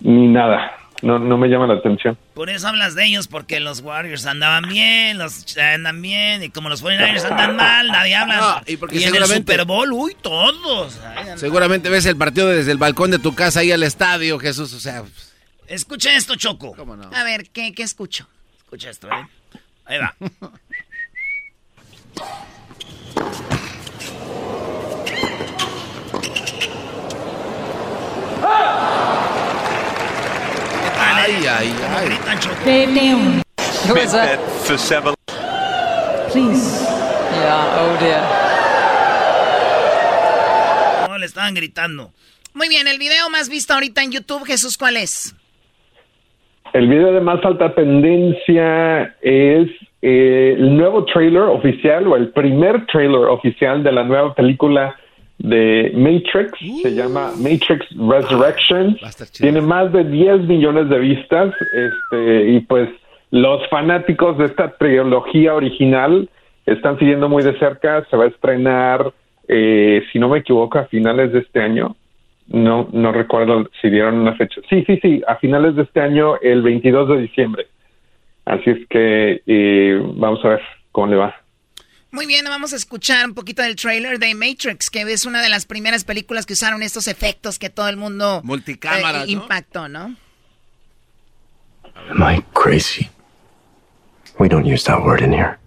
[0.00, 0.72] ni nada.
[1.02, 2.16] No, no me llama la atención.
[2.32, 6.70] Por eso hablas de ellos, porque los Warriors andaban bien, los andan bien, y como
[6.70, 8.36] los 49ers andan mal, nadie habla.
[8.36, 10.98] No, y porque y seguramente, en el Super Bowl, uy, todos.
[11.04, 14.72] Ay, seguramente ves el partido desde el balcón de tu casa ahí al estadio, Jesús,
[14.72, 15.02] o sea...
[15.66, 16.74] Escucha esto, Choco.
[16.74, 17.10] ¿Cómo no?
[17.14, 18.26] A ver, ¿qué, qué escucho?
[18.62, 19.26] Escucha esto, ¿eh?
[19.86, 20.14] Ahí va.
[30.98, 32.08] Ay, ay, ay.
[32.64, 33.42] Gritan.
[33.88, 34.38] Who is that?
[34.64, 35.14] For seven.
[36.30, 36.80] Please.
[37.32, 38.22] Yeah, oh dear.
[41.08, 42.12] No, le estaban gritando.
[42.54, 45.34] Muy bien, el video más visto ahorita en YouTube, Jesús, ¿cuál es?
[46.72, 49.68] El video de más alta tendencia es
[50.02, 54.96] eh, el nuevo trailer oficial o el primer trailer oficial de la nueva película
[55.38, 56.52] de Matrix.
[56.62, 58.96] Uh, Se llama Matrix Resurrection.
[59.38, 61.54] Tiene más de 10 millones de vistas.
[61.74, 62.88] Este, y pues
[63.30, 66.28] los fanáticos de esta trilogía original
[66.66, 68.04] están siguiendo muy de cerca.
[68.10, 69.12] Se va a estrenar,
[69.48, 71.96] eh, si no me equivoco, a finales de este año.
[72.48, 74.60] No, no recuerdo si dieron una fecha.
[74.68, 77.66] Sí, sí, sí, a finales de este año, el 22 de diciembre.
[78.44, 80.60] Así es que eh, vamos a ver
[80.92, 81.34] cómo le va.
[82.10, 85.48] Muy bien, vamos a escuchar un poquito del trailer de Matrix, que es una de
[85.48, 89.24] las primeras películas que usaron estos efectos que todo el mundo eh, ¿no?
[89.26, 90.14] impactó, ¿no?
[92.10, 93.08] Am I crazy?
[94.38, 95.58] We don't use that word in here.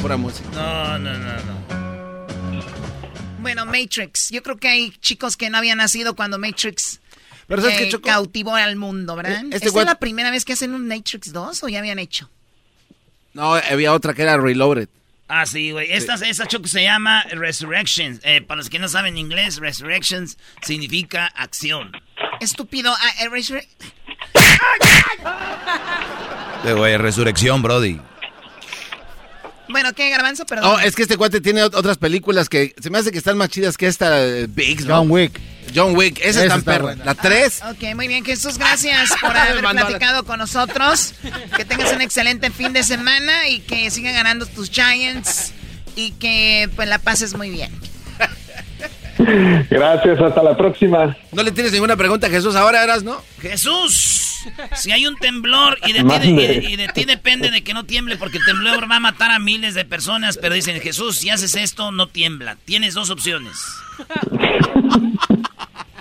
[0.00, 0.48] Pura música.
[0.54, 1.60] No, no, no, no.
[3.40, 4.30] Bueno, Matrix.
[4.30, 7.00] Yo creo que hay chicos que no habían nacido cuando Matrix
[7.46, 8.08] Pero ¿sabes eh, qué, Choco?
[8.08, 9.42] cautivó al mundo, ¿verdad?
[9.44, 11.98] Eh, este ¿Esta es la primera vez que hacen un Matrix 2 o ya habían
[11.98, 12.28] hecho?
[13.32, 14.88] No, había otra que era Reloaded.
[15.28, 15.92] Ah, sí, güey.
[15.92, 18.20] Esta, esta choco se llama Resurrections.
[18.24, 21.92] Eh, para los que no saben inglés, Resurrections significa acción.
[22.40, 22.92] Estúpido.
[22.92, 23.64] Ah, eh, Resur-
[26.64, 28.00] De güey, resurrección, Brody.
[29.70, 30.44] Bueno, ¿qué, Garbanzo?
[30.46, 30.72] Perdón.
[30.72, 33.36] No, es que este cuate tiene ot- otras películas que se me hace que están
[33.38, 34.96] más chidas que esta eh, Biggs, ¿no?
[34.98, 35.40] John Wick.
[35.74, 36.82] John Wick, esa Esa es tan perra.
[36.82, 37.04] buena.
[37.04, 37.62] La 3.
[37.70, 41.14] Ok, muy bien, Jesús, gracias por haber platicado con nosotros.
[41.56, 45.52] Que tengas un excelente fin de semana y que sigan ganando tus Giants
[45.96, 47.70] y que pues la pases muy bien.
[49.70, 51.16] Gracias, hasta la próxima.
[51.32, 53.22] No le tienes ninguna pregunta a Jesús ahora, eras, ¿no?
[53.40, 54.29] Jesús,
[54.74, 56.26] si hay un temblor y de, ti, Mande.
[56.28, 59.00] y de- y de ti depende de que no tiemble porque el temblor va a
[59.00, 62.56] matar a miles de personas, pero dicen, Jesús, si haces esto, no tiembla.
[62.64, 63.56] Tienes dos opciones.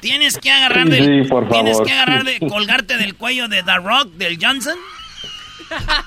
[0.02, 1.88] Tienes que agarrar sí, por tienes favor.
[1.88, 4.78] que agarrar de colgarte del cuello de The Rock, del Johnson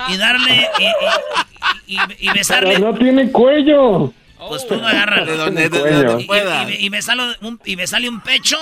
[0.09, 2.75] y darle y, y- y- y besarle.
[2.77, 4.13] Pero no tiene cuello.
[4.49, 5.27] Pues tú agárralo.
[5.27, 6.69] De donde, de- de donde pueda.
[6.71, 8.57] Y, y, y besalo un- y besale un pecho.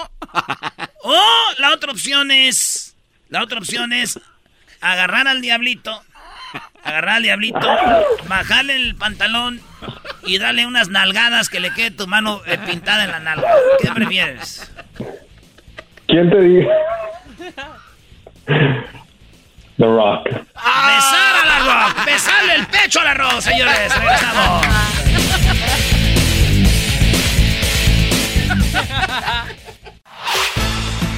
[1.05, 1.17] O
[1.59, 2.90] la otra opción es.
[3.31, 4.21] La otra opción es
[4.81, 6.03] agarrar al diablito.
[6.83, 7.61] Agarrar al diablito,
[8.27, 9.61] bajarle el pantalón
[10.25, 13.49] y darle unas nalgadas que le quede tu mano eh, pintada en la nalga.
[13.81, 14.73] ¿Qué prefieres?
[16.09, 16.69] ¿Quién te dice?
[19.77, 20.25] The Rock.
[20.25, 21.59] Besar a la
[21.89, 23.95] rock, besarle el pecho a la rock, señores.
[23.95, 24.67] Regresamos.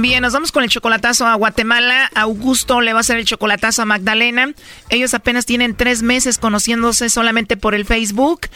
[0.00, 2.10] Bien, nos vamos con el chocolatazo a Guatemala.
[2.14, 4.54] Augusto le va a hacer el chocolatazo a Magdalena.
[4.88, 8.48] Ellos apenas tienen tres meses conociéndose solamente por el Facebook.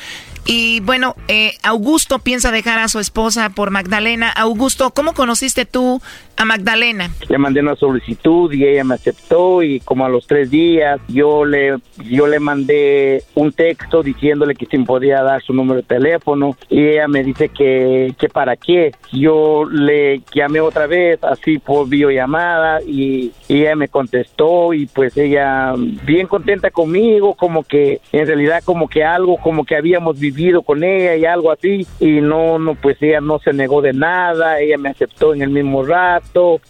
[0.47, 4.31] Y bueno, eh, Augusto piensa dejar a su esposa por Magdalena.
[4.31, 6.01] Augusto, ¿cómo conociste tú
[6.37, 7.11] a Magdalena?
[7.29, 11.45] Le mandé una solicitud y ella me aceptó y como a los tres días yo
[11.45, 15.87] le yo le mandé un texto diciéndole que si me podía dar su número de
[15.87, 18.93] teléfono y ella me dice que, que para qué.
[19.13, 25.17] Yo le llamé otra vez así por videollamada y, y ella me contestó y pues
[25.17, 25.75] ella
[26.05, 30.83] bien contenta conmigo como que en realidad como que algo como que habíamos vivido con
[30.83, 34.79] ella y algo así y no no pues ella no se negó de nada ella
[34.79, 36.24] me aceptó en el mismo rato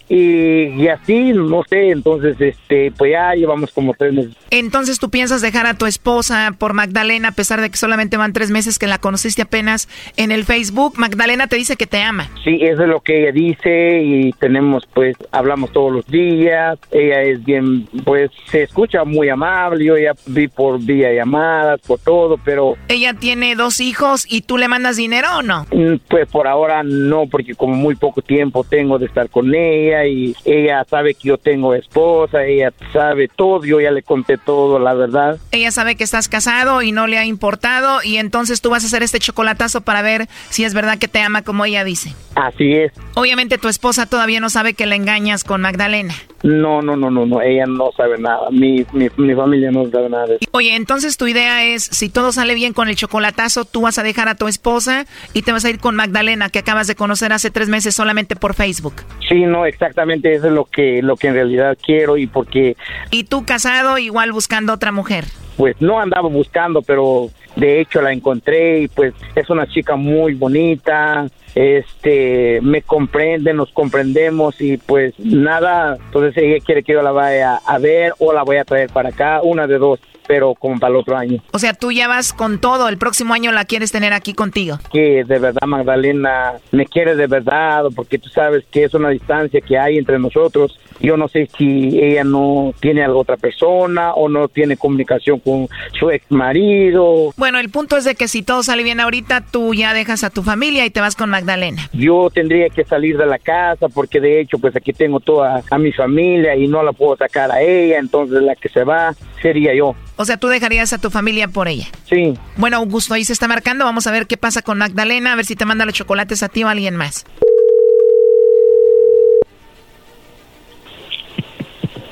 [0.09, 5.09] y, y así no sé entonces este pues ya llevamos como tres meses Entonces tú
[5.09, 8.77] piensas dejar a tu esposa por Magdalena a pesar de que solamente van tres meses
[8.79, 9.87] que la conociste apenas
[10.17, 10.93] en el Facebook.
[10.97, 12.29] Magdalena te dice que te ama.
[12.43, 16.77] Sí, eso es lo que ella dice y tenemos, pues, hablamos todos los días.
[16.91, 19.85] Ella es bien, pues, se escucha muy amable.
[19.85, 24.57] Yo ya vi por vía llamadas, por todo, pero Ella tiene dos hijos y tú
[24.57, 25.65] le mandas dinero o no?
[25.71, 30.05] mm, pues por ahora no, porque como muy poco tiempo tengo de estar con ella
[30.05, 34.79] y ella sabe que yo tengo esposa, ella sabe todo, yo ya le conté todo,
[34.79, 35.37] la verdad.
[35.51, 38.87] Ella sabe que estás casado y no le ha importado y entonces tú vas a
[38.87, 42.13] hacer este chocolatazo para ver si es verdad que te ama como ella dice.
[42.35, 42.91] Así es.
[43.15, 46.13] Obviamente tu esposa todavía no sabe que la engañas con Magdalena.
[46.43, 48.49] No, no, no, no, no, ella no sabe nada.
[48.51, 50.45] Mi, mi, mi familia no sabe nada de eso.
[50.51, 54.03] Oye, entonces tu idea es, si todo sale bien con el chocolatazo, tú vas a
[54.03, 57.33] dejar a tu esposa y te vas a ir con Magdalena, que acabas de conocer
[57.33, 58.93] hace tres meses solamente por Facebook.
[59.27, 62.77] Sí, no, exactamente eso es lo que, lo que en realidad quiero y porque...
[63.11, 65.25] ¿Y tú casado igual buscando otra mujer?
[65.57, 70.33] Pues no andaba buscando, pero de hecho la encontré y pues es una chica muy
[70.33, 77.11] bonita, este, me comprende, nos comprendemos y pues nada, entonces ella quiere que yo la
[77.11, 80.79] vaya a ver o la voy a traer para acá, una de dos pero como
[80.79, 81.41] para el otro año.
[81.51, 84.79] O sea, tú ya vas con todo, el próximo año la quieres tener aquí contigo.
[84.91, 89.61] Que de verdad Magdalena me quiere de verdad, porque tú sabes que es una distancia
[89.61, 90.79] que hay entre nosotros.
[90.99, 95.67] Yo no sé si ella no tiene a otra persona o no tiene comunicación con
[95.99, 97.33] su ex marido.
[97.37, 100.29] Bueno, el punto es de que si todo sale bien ahorita, tú ya dejas a
[100.29, 101.89] tu familia y te vas con Magdalena.
[101.93, 105.77] Yo tendría que salir de la casa porque de hecho pues aquí tengo toda a
[105.77, 109.73] mi familia y no la puedo sacar a ella, entonces la que se va sería
[109.73, 109.95] yo.
[110.17, 111.87] O sea, tú dejarías a tu familia por ella.
[112.09, 112.33] Sí.
[112.55, 113.85] Bueno, Augusto, ahí se está marcando.
[113.85, 116.49] Vamos a ver qué pasa con Magdalena, a ver si te manda los chocolates a
[116.49, 117.25] ti o a alguien más.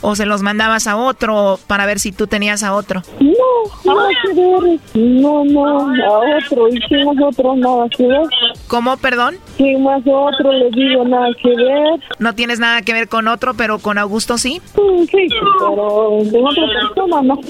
[0.00, 3.02] o se los mandabas a otro para ver si tú tenías a otro.
[3.20, 4.80] No, nada que ver.
[4.94, 6.68] No, no, a otro.
[6.68, 7.56] ¿Y quién es otro?
[7.56, 8.22] Nada que ver.
[8.68, 9.36] ¿Cómo, perdón?
[9.56, 10.52] ¿Quién más otro?
[10.52, 12.00] Le digo nada que ver.
[12.18, 14.60] No tienes nada que ver con otro, pero con Augusto sí.
[14.74, 17.40] Sí, pero con otra persona no.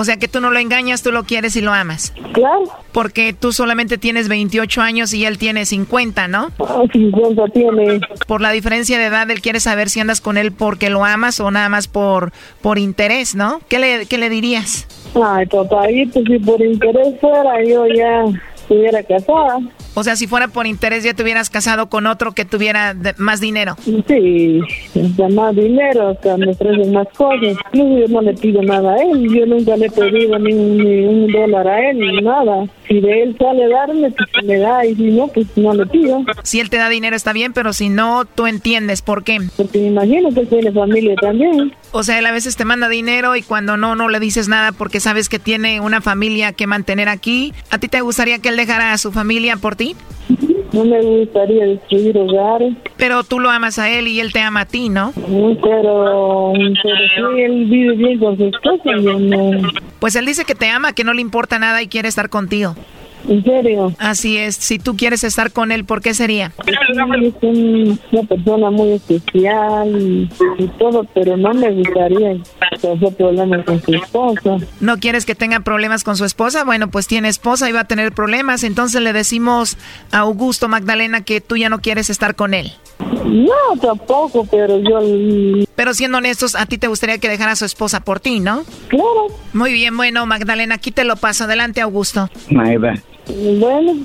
[0.00, 2.12] O sea que tú no lo engañas, tú lo quieres y lo amas.
[2.32, 2.62] Claro.
[2.92, 6.52] Porque tú solamente tienes 28 años y él tiene 50, ¿no?
[6.60, 7.98] Ah, 50 tiene.
[8.28, 11.40] Por la diferencia de edad, él quiere saber si andas con él porque lo amas
[11.40, 12.30] o nada más por,
[12.62, 13.60] por interés, ¿no?
[13.68, 14.86] ¿Qué le, qué le dirías?
[15.20, 18.22] Ay, papayito, si por interés fuera, yo ya
[18.54, 19.58] estuviera casada.
[19.98, 23.14] O sea, si fuera por interés ya te hubieras casado con otro que tuviera de-
[23.18, 23.74] más dinero.
[24.06, 24.60] Sí,
[24.94, 27.56] da más dinero, que me ofrecen más cosas.
[27.72, 31.04] Yo no le pido nada a él, yo nunca le he pedido ni un, ni
[31.04, 32.66] un dólar a él, ni nada.
[32.86, 36.24] Si de él sale darme, pues me da, y si no, pues no le pido.
[36.44, 39.38] Si él te da dinero está bien, pero si no, tú entiendes por qué.
[39.56, 41.72] Porque me imagino que tiene familia también.
[41.90, 44.72] O sea, él a veces te manda dinero y cuando no, no le dices nada
[44.72, 47.52] porque sabes que tiene una familia que mantener aquí.
[47.70, 49.96] ¿A ti te gustaría que él dejara a su familia por ti?
[50.72, 52.74] No me gustaría destruir hogares.
[52.98, 55.12] Pero tú lo amas a él y él te ama a ti, ¿no?
[55.14, 59.50] Pero, pero sí, él vive bien con su esposa, no.
[59.98, 62.76] Pues él dice que te ama, que no le importa nada y quiere estar contigo.
[63.26, 63.92] ¿En serio?
[63.98, 64.54] Así es.
[64.56, 66.52] Si tú quieres estar con él, ¿por qué sería?
[66.64, 72.36] Sí, es un- una persona muy especial y, y todo, pero no me gustaría
[72.80, 74.56] tener problemas con su esposa.
[74.80, 76.64] ¿No quieres que tenga problemas con su esposa?
[76.64, 78.62] Bueno, pues tiene esposa y va a tener problemas.
[78.64, 79.76] Entonces le decimos
[80.12, 82.72] a Augusto Magdalena que tú ya no quieres estar con él.
[83.24, 85.00] No, tampoco, pero yo...
[85.78, 88.64] Pero siendo honestos, a ti te gustaría que dejara a su esposa por ti, ¿no?
[88.88, 89.28] Claro.
[89.52, 91.44] Muy bien, bueno, Magdalena, aquí te lo paso.
[91.44, 92.28] Adelante, Augusto.
[92.50, 93.00] Maida.
[93.28, 94.04] Bueno,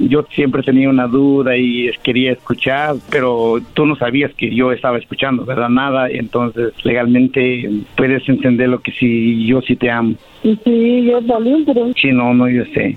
[0.00, 4.98] yo siempre tenía una duda y quería escuchar, pero tú no sabías que yo estaba
[4.98, 5.68] escuchando, ¿verdad?
[5.68, 10.14] Nada, entonces legalmente puedes entender lo que sí, yo sí te amo.
[10.42, 11.92] Sí, yo también, pero...
[12.00, 12.96] Sí, no, no, yo sé.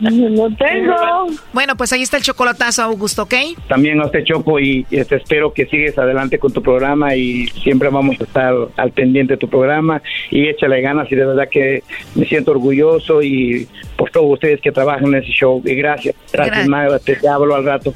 [0.00, 1.26] No tengo.
[1.52, 3.34] Bueno, pues ahí está el chocolatazo, Augusto, ¿ok?
[3.68, 7.88] También a usted Choco y este, espero que sigues adelante con tu programa y siempre
[7.88, 11.82] vamos a estar al pendiente de tu programa y échale ganas y de verdad que
[12.14, 16.52] me siento orgulloso y por todos ustedes que trabajan en ese show y gracias, gracias
[16.52, 16.68] Gracias.
[16.68, 17.94] Magda, te, te hablo al rato.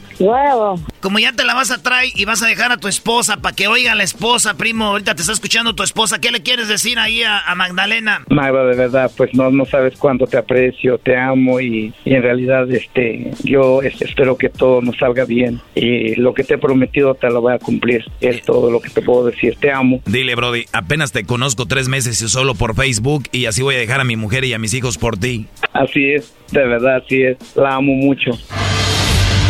[1.00, 3.54] Como ya te la vas a traer y vas a dejar a tu esposa para
[3.54, 6.68] que oiga a la esposa, primo, ahorita te está escuchando tu esposa, ¿qué le quieres
[6.68, 8.24] decir ahí a, a Magdalena?
[8.30, 12.22] Magda, de verdad, pues no, no sabes cuánto te aprecio, te amo y, y en
[12.22, 17.14] realidad este, yo espero que todo nos salga bien y lo que te he prometido
[17.14, 18.04] te lo voy a cumplir.
[18.20, 20.00] Es todo lo que te puedo decir, te amo.
[20.06, 23.78] Dile, Brody, apenas te conozco tres meses y solo por Facebook y así voy a
[23.78, 25.46] dejar a mi mujer y a mis hijos por ti.
[25.72, 28.32] Así es, de verdad, así es, la amo mucho.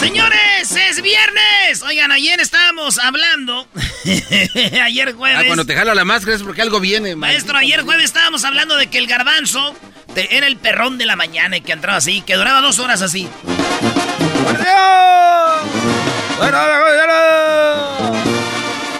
[0.00, 1.82] Señores, es viernes.
[1.82, 3.66] Oigan, ayer estábamos hablando.
[4.84, 5.38] ayer jueves.
[5.40, 8.76] Ah, cuando te jala la máscara es porque algo viene, Maestro, ayer jueves estábamos hablando
[8.76, 9.74] de que el garbanzo
[10.14, 13.02] te- era el perrón de la mañana y que entraba así, que duraba dos horas
[13.02, 13.28] así.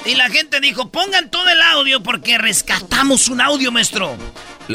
[0.04, 4.16] Y la gente dijo, pongan todo el audio porque rescatamos un audio, maestro.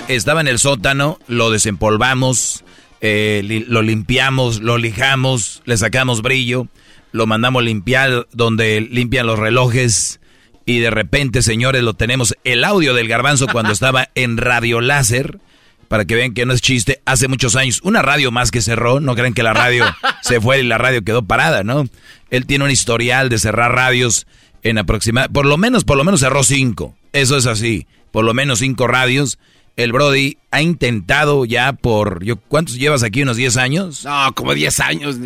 [0.09, 2.63] Estaba en el sótano, lo desempolvamos,
[3.01, 6.67] eh, li- lo limpiamos, lo lijamos, le sacamos brillo,
[7.11, 10.19] lo mandamos limpiar donde limpian los relojes
[10.65, 15.39] y de repente, señores, lo tenemos el audio del garbanzo cuando estaba en radio láser.
[15.87, 19.01] Para que vean que no es chiste, hace muchos años, una radio más que cerró,
[19.01, 19.83] no creen que la radio
[20.21, 21.83] se fue y la radio quedó parada, ¿no?
[22.29, 24.25] Él tiene un historial de cerrar radios
[24.63, 28.33] en aproximadamente, por lo menos, por lo menos cerró cinco, eso es así, por lo
[28.33, 29.37] menos cinco radios.
[29.75, 33.21] El Brody ha intentado ya por, yo, ¿cuántos llevas aquí?
[33.23, 34.05] ¿Unos 10 años?
[34.05, 35.17] No, como 10 años.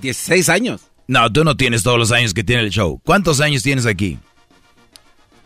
[0.00, 0.82] 16 años.
[1.08, 3.00] No, tú no tienes todos los años que tiene el show.
[3.04, 4.18] ¿Cuántos años tienes aquí?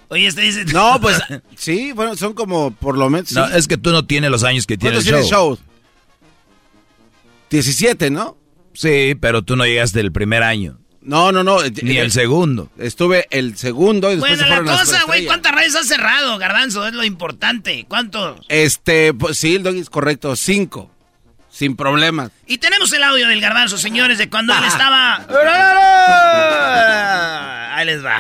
[0.09, 0.65] Oye, este dice...
[0.67, 1.19] No, pues
[1.57, 3.33] sí, bueno, son como por lo menos.
[3.33, 5.57] No, es que tú no tienes los años que tiene el ¿Cuántos show.
[5.57, 5.59] show?
[7.51, 8.37] 17, ¿no?
[8.75, 10.79] Sí, pero tú no llegaste el primer año.
[11.07, 11.58] No, no, no.
[11.83, 12.68] Ni el segundo.
[12.78, 15.24] Estuve el segundo y después Bueno, se la cosa, güey.
[15.24, 16.84] ¿cuántas radios has cerrado, garbanzo?
[16.87, 17.87] Es lo importante.
[17.88, 18.41] ¿Cuántos?
[18.49, 20.91] Este, pues sí, el doggy es correcto, cinco.
[21.49, 22.33] Sin problemas.
[22.46, 25.16] Y tenemos el audio del garbanzo, señores, de cuando él estaba...
[27.76, 28.18] Ahí les va.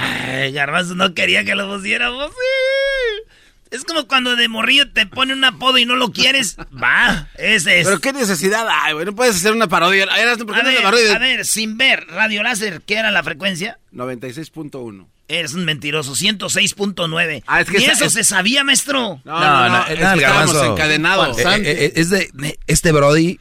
[0.52, 2.30] Garbanzo no quería que lo pusiéramos.
[2.30, 3.32] Sí.
[3.70, 6.56] Es como cuando de morrillo te pone un apodo y no lo quieres.
[6.82, 7.86] Va, ese es.
[7.86, 9.04] Pero qué necesidad hay, güey.
[9.06, 10.04] No puedes hacer una parodia.
[10.04, 11.16] Eras, ¿por qué A no ver, una parodia?
[11.16, 13.78] a ver, sin ver, radio láser, ¿qué era la frecuencia?
[13.92, 15.06] 96.1.
[15.28, 17.42] Eres un mentiroso, 106.9.
[17.48, 19.20] Ah, es que ¿Y eso es- se sabía, maestro?
[19.24, 21.38] No, no, no, es que estábamos encadenados.
[21.38, 23.40] Eh, eh, eh, es de, este Brody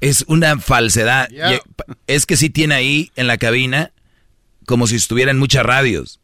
[0.00, 1.28] es una falsedad.
[2.06, 3.92] Es que sí tiene ahí en la cabina
[4.64, 6.20] como si estuviera en muchas radios.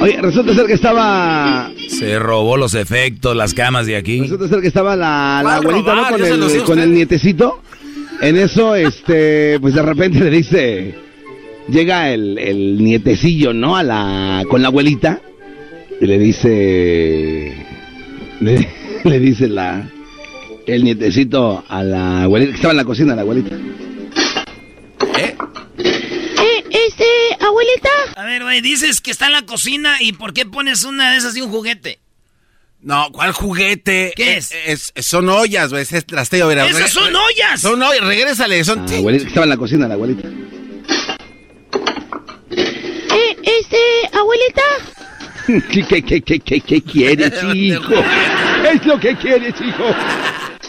[0.03, 1.71] Oye, resulta ser que estaba.
[1.91, 4.23] Se robó los efectos, las camas de aquí.
[4.23, 6.09] Resulta ser que estaba la, la ¿Cuál abuelita ¿no?
[6.09, 7.61] con, el, con nietecito.
[8.21, 10.95] En eso, este, pues de repente le dice.
[11.69, 13.77] Llega el, el nietecillo, ¿no?
[13.77, 15.21] A la, con la abuelita.
[16.01, 17.55] Y le dice.
[18.41, 18.69] Le,
[19.05, 19.89] le dice la.
[20.67, 23.57] El nietecito a la abuelita, que estaba en la cocina, la abuelita.
[25.17, 25.35] Eh,
[26.71, 27.05] este,
[27.41, 27.89] abuelita.
[28.17, 31.19] A ver, güey, dices que está en la cocina y ¿por qué pones una de
[31.19, 31.99] esas y un juguete?
[32.83, 34.13] No, ¿cuál juguete?
[34.17, 34.53] ¿Qué es?
[34.67, 35.83] es- son ollas, güey.
[35.83, 36.67] Es trasteo, mira.
[36.67, 37.61] ¡Esas son ollas!
[37.61, 38.65] Son ollas, regrésale.
[38.65, 38.87] Son...
[38.87, 40.29] La abuelita, que estaba en la cocina, la abuelita.
[42.51, 43.79] Eh, este,
[44.17, 44.63] abuelita.
[45.71, 47.95] ¿Qué, qué, qué, qué, qué, qué quieres, hijo?
[48.73, 49.85] Es lo que quieres, hijo.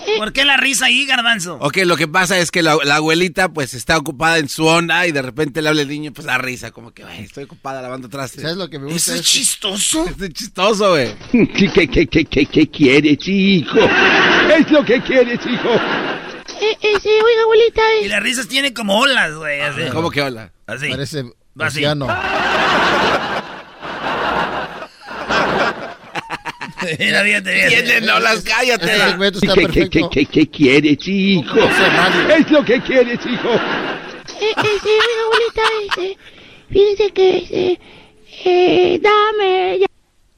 [0.18, 1.57] ¿Por qué la risa ahí, garbanzo?
[1.61, 5.07] Ok, lo que pasa es que la, la abuelita pues está ocupada en su onda
[5.07, 7.82] y de repente le habla el niño, pues da risa, como que, "Ay, estoy ocupada
[7.82, 8.41] lavando trastes.
[8.41, 9.14] ¿Sabes lo que me gusta?
[9.14, 10.06] Eso es chistoso.
[10.22, 11.15] Es chistoso, güey.
[11.32, 13.80] ¿Qué, qué, qué, qué, qué, qué quieres, hijo?
[14.57, 15.69] Es lo que quieres, hijo.
[16.61, 17.82] Eh, este, oiga, abuelita.
[18.03, 19.61] Y las risas tienen como olas, güey.
[19.61, 19.82] así.
[19.91, 20.52] ¿Cómo que hola?
[20.68, 20.90] Así.
[20.90, 21.26] Parece
[21.60, 21.84] Así.
[26.99, 27.84] Mira, fíjate, fíjate.
[27.84, 28.88] Tienen olas, cállate.
[29.41, 31.60] ¿Qué, qué, qué, qué, qué quieres, hijo?
[32.38, 33.49] Es lo que quieres, hijo.
[33.53, 36.18] Eh, este, oiga, abuelita, este.
[36.72, 37.80] Fíjese que, este.
[38.45, 39.88] Eh, dame ya-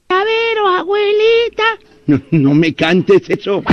[0.09, 1.63] llavero, abuelita.
[2.07, 3.63] No, no me cantes eso.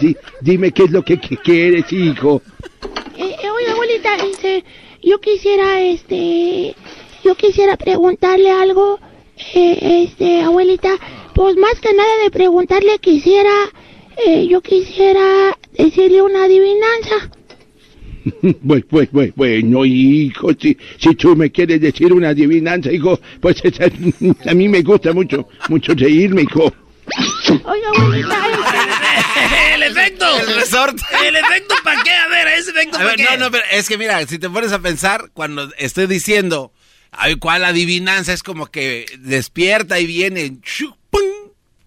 [0.00, 0.16] Sí.
[0.42, 2.42] Dime qué es lo que, que quieres, hijo.
[3.16, 4.64] Eh, eh, oiga, abuelita, este.
[5.02, 6.74] Yo quisiera, este.
[7.24, 9.00] Yo quisiera preguntarle algo.
[9.54, 10.90] Eh, este, abuelita.
[11.34, 13.52] Pues más que nada de preguntarle, quisiera.
[14.26, 17.30] Eh, yo quisiera decirle una adivinanza.
[18.66, 23.56] Pues, pues, pues, bueno, hijo, si, si tú me quieres decir una adivinanza, hijo, pues
[23.64, 23.84] esa-
[24.50, 26.72] a mí me gusta mucho, mucho reírme, hijo.
[27.64, 29.74] Oiga, abuelita, este.
[29.74, 30.26] ¡El efecto!
[30.40, 31.02] El resorte.
[31.26, 32.10] ¿El efecto para qué?
[32.10, 34.72] A ver, ¿ese efecto A ver, no, no, pero es que mira, si te pones
[34.72, 36.72] a pensar, cuando estoy diciendo,
[37.18, 38.32] ay, ¿cuál adivinanza?
[38.32, 40.58] Es como que despierta y viene.
[41.10, 41.20] ¡pum!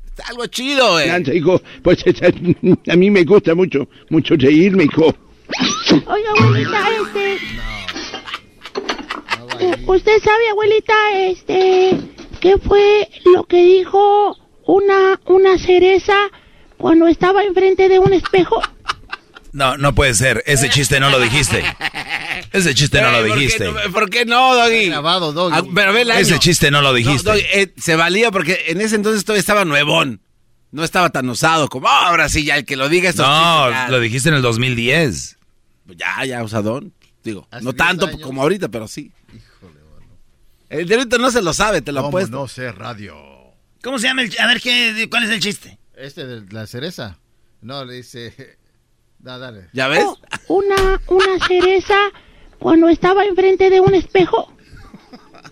[0.05, 0.97] Está algo chido.
[0.97, 2.03] Adivinanza, hijo, pues
[2.89, 5.15] a mí me gusta mucho, mucho reírme, hijo.
[6.07, 7.37] Oiga, abuelita, este.
[9.85, 11.97] U- ¿Usted sabe, abuelita, este.
[12.39, 16.15] qué fue lo que dijo una, una cereza
[16.77, 18.61] cuando estaba enfrente de un espejo?
[19.53, 20.43] No, no puede ser.
[20.45, 21.63] Ese chiste no lo dijiste.
[22.53, 23.65] Ese chiste no lo Ey, ¿por qué dijiste.
[23.65, 24.87] no- ¿Por qué no, Doggy?
[24.87, 25.57] Grabado, Doggy.
[25.57, 27.27] Ah, pero ve el Ese chiste no lo dijiste.
[27.29, 30.21] No, Doggy, eh, se valía porque en ese entonces todavía estaba nuevón.
[30.71, 33.65] No estaba tan usado como "Ah, ahora sí, ya el que lo diga estos No,
[33.67, 33.89] chistes, ya".
[33.89, 35.37] lo dijiste en el 2010.
[35.97, 36.93] Ya, ya, usadón.
[37.23, 38.21] Digo, Hace no 10 tanto años.
[38.21, 39.11] como ahorita, pero sí.
[40.69, 42.31] El de ahorita no se lo sabe, te lo ¿Cómo apuesto.
[42.37, 43.15] no sé radio?
[43.83, 44.33] ¿Cómo se llama el.?
[44.39, 45.77] A ver, ¿qué, ¿cuál es el chiste?
[45.95, 47.17] Este de la cereza.
[47.61, 48.57] No, le dice...
[49.23, 49.67] Da, dale.
[49.73, 50.03] ¿Ya ves?
[50.05, 50.17] Oh,
[50.47, 51.95] Una, una cereza
[52.59, 54.51] cuando estaba enfrente de un espejo.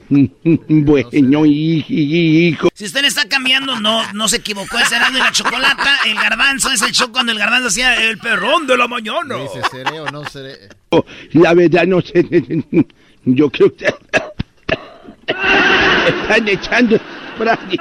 [0.09, 2.69] Bueno, hi- hi- hijo.
[2.73, 4.79] Si usted le está cambiando, no, no se equivocó.
[4.79, 5.99] Es Erasmo y la chocolata.
[6.07, 9.35] El garbanzo es el show cuando el garbanzo hacía el perrón de la mañana.
[9.35, 10.69] Dice, ¿seré o no seré?
[11.33, 12.25] La verdad no sé.
[13.25, 13.85] Yo creo que
[15.27, 16.97] están echando
[17.35, 17.77] spray.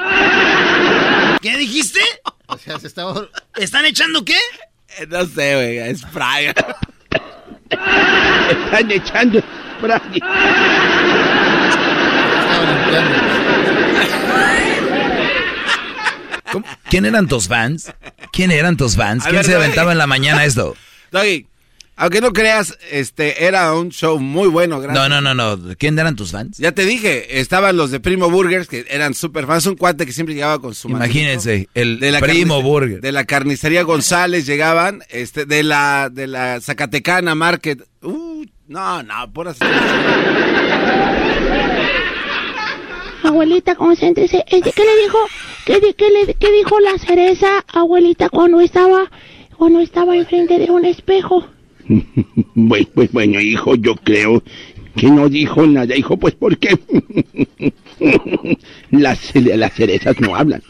[1.40, 2.00] ¿Qué dijiste?
[2.46, 3.26] O sea, se estaba...
[3.56, 4.36] ¿Están echando qué?
[5.08, 6.54] No sé, güey, es Brian.
[7.70, 9.40] Están echando
[9.78, 10.20] spray.
[16.50, 16.64] ¿Cómo?
[16.88, 17.92] ¿Quién eran tus fans?
[18.32, 19.24] ¿Quién eran tus fans?
[19.24, 20.74] ¿Quién ver, se aventaba en la mañana esto?
[21.12, 21.46] Doggy,
[22.00, 24.78] Aunque no creas, este era un show muy bueno.
[24.78, 25.08] Gracias.
[25.08, 25.74] No, no, no, no.
[25.76, 26.56] ¿Quién eran tus fans?
[26.56, 29.66] Ya te dije, estaban los de Primo Burgers que eran súper fans.
[29.66, 33.00] Un cuate que siempre llegaba con su Imagínense, el de la Primo Burger.
[33.00, 37.82] De la carnicería González llegaban, este, de la, de la Zacatecana Market.
[38.02, 39.58] Uh, no, no, por así.
[43.24, 44.44] Abuelita, concéntrese.
[44.46, 45.18] Este, ¿Qué le dijo?
[45.66, 49.10] ¿Qué, qué le, qué dijo la cereza, abuelita, cuando estaba,
[49.56, 51.44] cuando estaba enfrente de un espejo?
[52.54, 54.42] Bueno, pues bueno, hijo, yo creo
[54.96, 56.76] que no dijo nada, hijo, pues porque
[58.90, 60.62] las, las cerezas no hablan.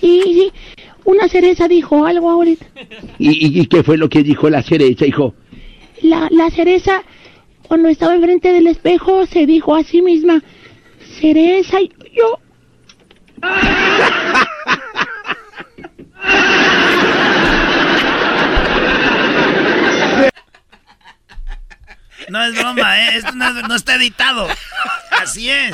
[0.00, 0.52] Sí, sí.
[1.04, 2.66] Una cereza dijo algo, abuelita.
[3.18, 5.34] ¿Y, y- y qué fue lo que dijo la cereza, hijo?
[6.02, 7.02] La, la cereza,
[7.66, 10.42] cuando estaba enfrente del espejo, se dijo a sí misma,
[11.20, 12.38] cereza, y yo...
[22.30, 23.16] No es broma, ¿eh?
[23.16, 24.48] Esto no, es- no está editado.
[25.10, 25.72] Así es.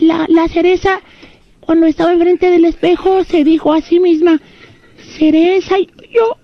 [0.00, 1.00] La, la cereza,
[1.60, 4.40] cuando estaba enfrente del espejo, se dijo a sí misma,
[5.18, 6.38] cereza, y yo...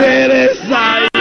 [0.00, 1.15] ¡Cereza!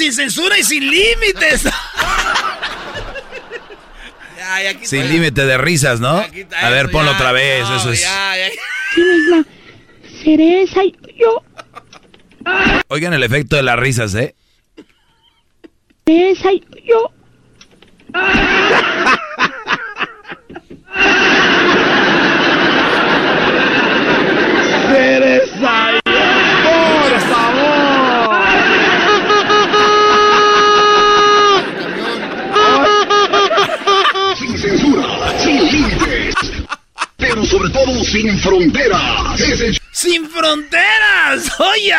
[0.00, 1.68] Sin censura y sin límites.
[4.82, 6.24] Sin límite de risas, ¿no?
[6.62, 8.08] A ver, ponlo otra vez, eso es.
[8.94, 9.44] Sí misma,
[10.24, 11.44] cereza, y yo...
[12.88, 14.34] Oigan el efecto de las risas, ¿eh?
[16.06, 17.12] Cereza, y yo...
[24.90, 26.00] ¡Cereza!
[26.64, 28.00] ¡Por favor!
[34.36, 36.34] Sin censura, sin límites.
[37.40, 39.40] Pero sobre todo sin fronteras.
[39.40, 41.50] Es el ¡Sin fronteras!
[41.58, 41.90] ¡Oye!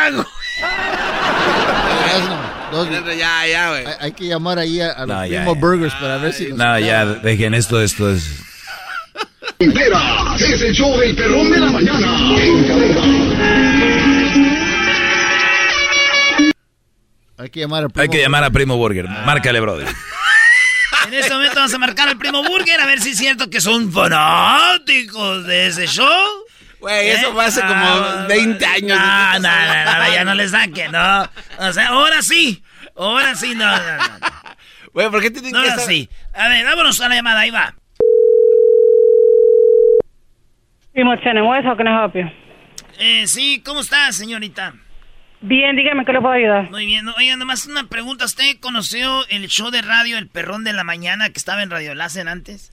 [3.18, 3.85] Ya, ya, güey.
[3.88, 5.59] Hay, hay que llamar ahí a, a los ya, Primo ya.
[5.59, 6.53] Burgers para ver si...
[6.53, 8.30] No, ya, dejen esto, esto es...
[9.57, 10.41] fronteras.
[10.41, 12.18] Es el show del perrón de la mañana.
[17.38, 19.09] Hay que llamar a Primo Hay que llamar a Primo Burger.
[19.26, 19.88] Márcale, brother.
[21.07, 23.60] En este momento vamos a marcar al primo Burger a ver si es cierto que
[23.60, 26.45] son fanáticos de ese show.
[26.80, 28.99] Güey, eso fue hace como 20 años.
[28.99, 31.30] No, no, no, no, ya no le saquen, no.
[31.60, 32.64] O sea, ahora sí.
[32.95, 34.03] Ahora sí, no, no, no.
[34.94, 36.10] Güey, ¿por qué tienen No, que ahora sí.
[36.34, 37.76] A ver, vámonos a la llamada, ahí va.
[40.94, 42.30] Primo you?
[42.99, 44.73] Eh, sí, ¿cómo está, señorita?
[45.41, 46.69] Bien, dígame qué le puedo ayudar.
[46.69, 47.07] Muy bien.
[47.18, 48.26] Oiga, nomás una pregunta.
[48.26, 51.95] ¿Usted conoció el show de radio El Perrón de la Mañana que estaba en Radio
[51.95, 52.72] Láser antes?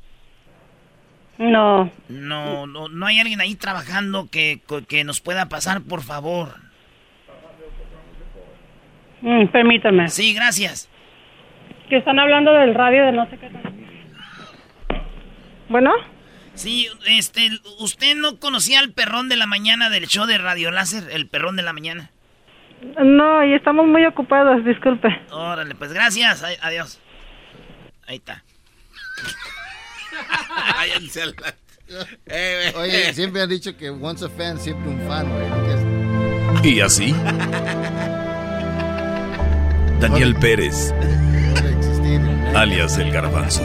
[1.38, 1.90] No.
[2.08, 6.56] No, no, no hay alguien ahí trabajando que, que nos pueda pasar, por favor.
[9.22, 10.08] Mm, permítame.
[10.08, 10.90] Sí, gracias.
[11.88, 13.50] Que están hablando del radio de no sé qué.
[15.68, 15.92] Bueno,
[16.54, 21.04] Sí, este, ¿usted no conocía al perrón de la mañana del show de Radio Láser?
[21.12, 22.10] El perrón de la mañana.
[23.02, 25.09] No, y estamos muy ocupados, disculpe.
[25.30, 26.42] Órale, pues gracias.
[26.42, 26.98] Ay- Adiós.
[28.06, 28.42] Ahí está.
[32.26, 32.72] Eh.
[32.76, 35.26] Oye, siempre han dicho que once a fan, siempre un fan,
[36.60, 36.70] güey.
[36.74, 37.14] Y así.
[40.00, 40.92] Daniel Pérez,
[42.55, 43.62] alias El Garbanzo,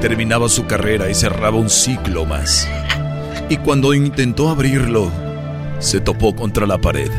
[0.00, 2.68] terminaba su carrera y cerraba un ciclo más.
[3.48, 5.12] Y cuando intentó abrirlo,
[5.82, 7.10] se topó contra la pared,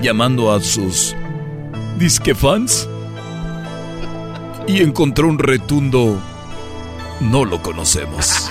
[0.00, 1.14] llamando a sus
[1.98, 2.88] disque fans
[4.66, 6.20] y encontró un retundo.
[7.20, 8.50] No lo conocemos.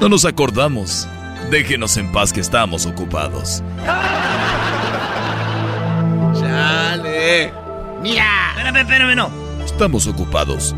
[0.00, 1.06] No nos acordamos.
[1.50, 3.62] Déjenos en paz que estamos ocupados.
[6.40, 7.52] Chale.
[8.00, 8.24] Mira.
[8.56, 9.30] Espérame, espérame, no.
[9.64, 10.74] Estamos ocupados.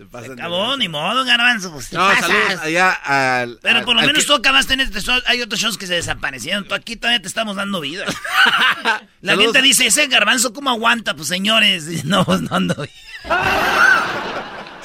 [0.00, 1.70] Se pasan de- Acabó, ni modo, garbanzo.
[1.74, 3.58] Pues, ¿qué No, saludos allá al.
[3.60, 5.20] Pero al- por lo menos que- tú acabaste en este show.
[5.26, 6.64] Hay otros shows que se desaparecieron.
[6.66, 8.06] Tú aquí todavía te estamos dando vida.
[9.20, 9.52] La Saludos.
[9.52, 11.14] gente dice, ese garbanzo, ¿cómo aguanta?
[11.14, 12.88] Pues señores, no, pues, no ando bien.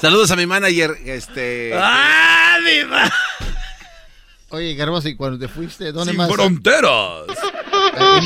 [0.02, 1.72] Saludos a mi manager, este.
[1.74, 3.10] ¡Ah, mi ma-
[4.50, 6.30] Oye, Garbanzo, ¿y cuando te fuiste, dónde Sin más?
[6.30, 6.90] fronteras.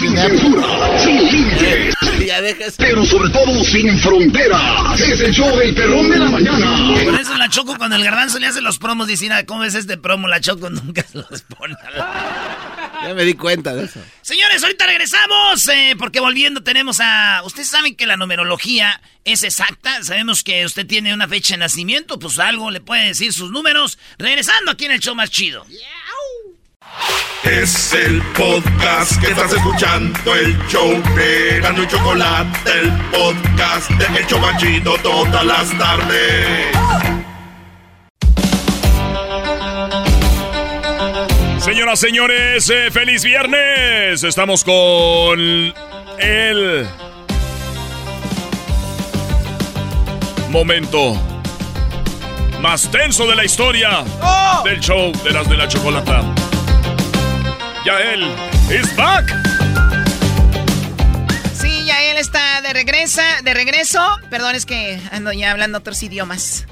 [0.00, 1.94] Sin censura, sin límites.
[2.78, 5.00] Pero sobre todo sin fronteras.
[5.00, 6.94] Es el show del perrón de la mañana.
[7.04, 9.74] Por eso la Choco cuando el garbanzo le hace los promos dice, "Ah, ¿cómo es
[9.74, 10.28] este promo?
[10.28, 11.74] La Choco nunca se los pone.
[13.02, 14.00] Ya me di cuenta de eso.
[14.22, 17.42] Señores, ahorita regresamos, eh, porque volviendo tenemos a...
[17.44, 22.18] Ustedes saben que la numerología es exacta, sabemos que usted tiene una fecha de nacimiento,
[22.18, 23.98] pues algo le puede decir sus números.
[24.18, 25.64] Regresando aquí en el show más chido.
[27.44, 34.18] Es el podcast que estás escuchando, el show de Gano y Chocolate, el podcast de
[34.18, 36.76] El Chocachito todas las tardes.
[41.58, 44.22] Señoras, señores, eh, feliz viernes.
[44.22, 45.40] Estamos con
[46.18, 46.86] el
[50.50, 51.16] momento
[52.60, 54.04] más tenso de la historia
[54.64, 56.22] del show de las de la chocolata.
[57.84, 58.22] Ya él
[58.70, 59.26] is back.
[61.54, 64.00] Sí, ya él está de regresa, de regreso.
[64.28, 66.66] Perdón, es que ando ya hablando otros idiomas.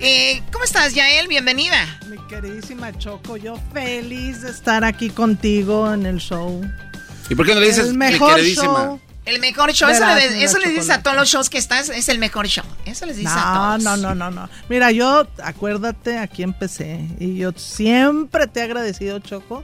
[0.00, 1.28] Eh, ¿Cómo estás, Yael?
[1.28, 1.98] Bienvenida.
[2.08, 6.60] Mi queridísima Choco, yo feliz de estar aquí contigo en el show.
[7.30, 8.72] ¿Y por qué no le dices El mi mejor queridísima?
[8.84, 9.00] show.
[9.24, 11.56] El mejor show, eso, Verás, le, la eso le dices a todos los shows que
[11.56, 12.64] estás, es el mejor show.
[12.84, 13.82] Eso les dices a No, todos.
[13.84, 14.48] no, no, no, no.
[14.68, 17.06] Mira, yo, acuérdate, aquí empecé.
[17.20, 19.62] Y yo siempre te he agradecido, Choco,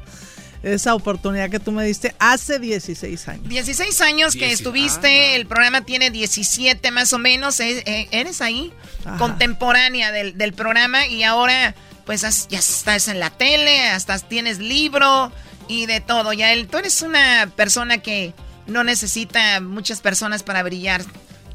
[0.63, 3.49] esa oportunidad que tú me diste hace 16 años.
[3.49, 8.73] 16 años que estuviste, el programa tiene 17 más o menos, eh, eres ahí,
[9.05, 9.19] Ajá.
[9.19, 11.75] contemporánea del, del programa y ahora
[12.05, 15.31] pues has- ya estás en la tele, hasta tienes libro
[15.69, 16.33] y de todo.
[16.33, 18.33] Ya él, tú eres una persona que
[18.67, 21.03] no necesita muchas personas para brillar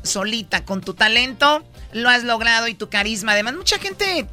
[0.03, 1.63] solita, con tu talento
[1.93, 3.33] lo has logrado y tu carisma.
[3.33, 4.25] Además, mucha gente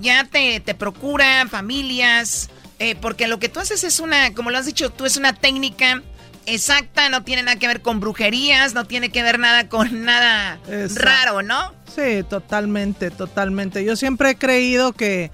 [0.00, 4.58] ya te, te procura, familias, eh, porque lo que tú haces es una, como lo
[4.58, 6.02] has dicho tú, es una técnica
[6.46, 10.58] exacta, no tiene nada que ver con brujerías, no tiene que ver nada con nada
[10.68, 11.00] Exacto.
[11.02, 11.74] raro, ¿no?
[11.94, 13.84] Sí, totalmente, totalmente.
[13.84, 15.30] Yo siempre he creído que,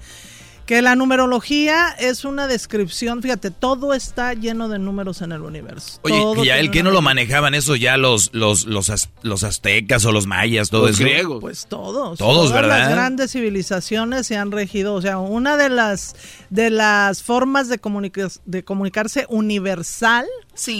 [0.65, 5.99] que la numerología es una descripción, fíjate, todo está lleno de números en el universo.
[6.01, 8.89] Oye, Todo ¿y ya tiene el que no lo manejaban eso ya los, los, los,
[8.89, 11.39] az- los aztecas o los mayas, todo Los griegos.
[11.41, 12.17] Pues todos.
[12.17, 12.79] Todos, Todas ¿verdad?
[12.79, 14.95] Las grandes civilizaciones se han regido.
[14.95, 16.15] O sea, una de las
[16.49, 20.25] de las formas de, comunica- de comunicarse universal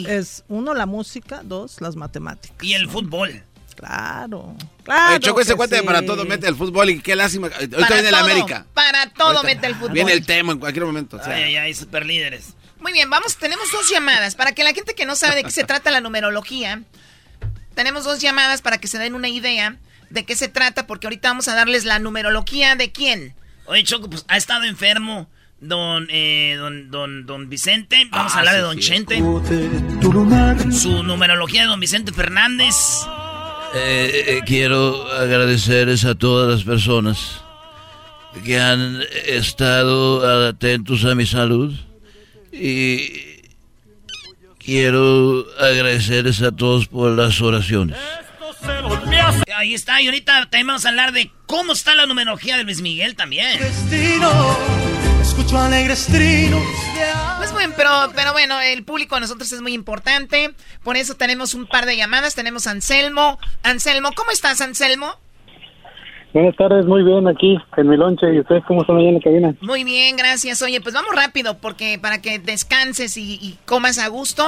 [0.08, 2.58] es uno la música, dos las matemáticas.
[2.66, 3.44] Y el fútbol.
[3.76, 4.56] Claro.
[4.84, 5.10] Claro.
[5.12, 5.86] Oye, Choco, ese cuate sí.
[5.86, 7.48] para todo mete el fútbol y qué lástima.
[7.48, 8.66] Ahorita Para viene el América.
[8.74, 9.92] Para todo Ahorita mete el fútbol.
[9.92, 11.18] Viene el tema en cualquier momento.
[11.18, 11.34] o sea.
[11.36, 12.54] Ay, ay, ay, super líderes.
[12.80, 14.36] Muy bien, vamos, tenemos dos llamadas.
[14.36, 16.82] Para que la gente que no sabe de qué se trata la numerología,
[17.74, 19.76] tenemos dos llamadas para que se den una idea
[20.10, 23.34] de qué se trata, porque ahorita vamos a darles la numerología de quién.
[23.66, 25.28] Oye, Choco, pues ha estado enfermo
[25.60, 28.08] don, eh, don, don, don Vicente.
[28.12, 28.82] Vamos Ah, a hablar sí, de don sí.
[28.84, 29.18] Chente.
[30.72, 32.76] Su numerología de don Vicente Fernández.
[33.76, 37.42] Eh, eh, quiero agradecerles a todas las personas
[38.46, 41.74] que han estado atentos a mi salud
[42.54, 43.42] y
[44.60, 47.98] quiero agradecerles a todos por las oraciones.
[49.58, 52.82] Ahí está, y ahorita también vamos a hablar de cómo está la numerología de Luis
[52.82, 53.60] Miguel también.
[55.22, 56.64] Escucho alegres trinos.
[57.46, 60.56] Pues bueno, pero, pero bueno, el público a nosotros es muy importante.
[60.84, 62.34] Por eso tenemos un par de llamadas.
[62.34, 63.38] Tenemos a Anselmo.
[63.62, 65.14] Anselmo, ¿cómo estás, Anselmo?
[66.34, 68.34] Buenas tardes, muy bien aquí en mi lonche.
[68.34, 69.56] ¿Y ustedes cómo están allá en la cabina?
[69.62, 70.60] Muy bien, gracias.
[70.64, 74.44] Oye, pues vamos rápido porque para que descanses y, y comas a gusto.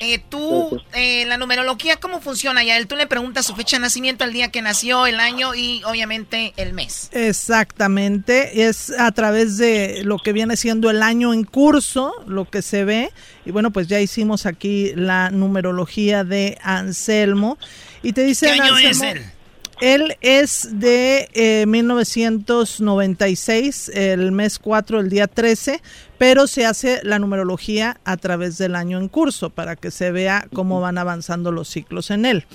[0.00, 2.82] Eh, tú, eh, la numerología, ¿cómo funciona ya?
[2.84, 6.52] Tú le preguntas su fecha de nacimiento, el día que nació, el año y obviamente
[6.56, 7.08] el mes.
[7.12, 12.60] Exactamente, es a través de lo que viene siendo el año en curso, lo que
[12.60, 13.10] se ve.
[13.46, 17.58] Y bueno, pues ya hicimos aquí la numerología de Anselmo.
[18.02, 19.35] Y te dice ¿Qué año Anselmo, es él?
[19.80, 25.82] Él es de eh, 1996, el mes 4, el día 13,
[26.18, 30.48] pero se hace la numerología a través del año en curso para que se vea
[30.54, 32.46] cómo van avanzando los ciclos en él.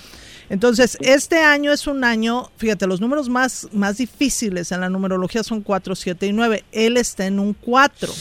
[0.49, 5.43] Entonces, este año es un año, fíjate, los números más, más difíciles en la numerología
[5.43, 6.65] son 4, 7 y 9.
[6.73, 8.13] Él está en un 4.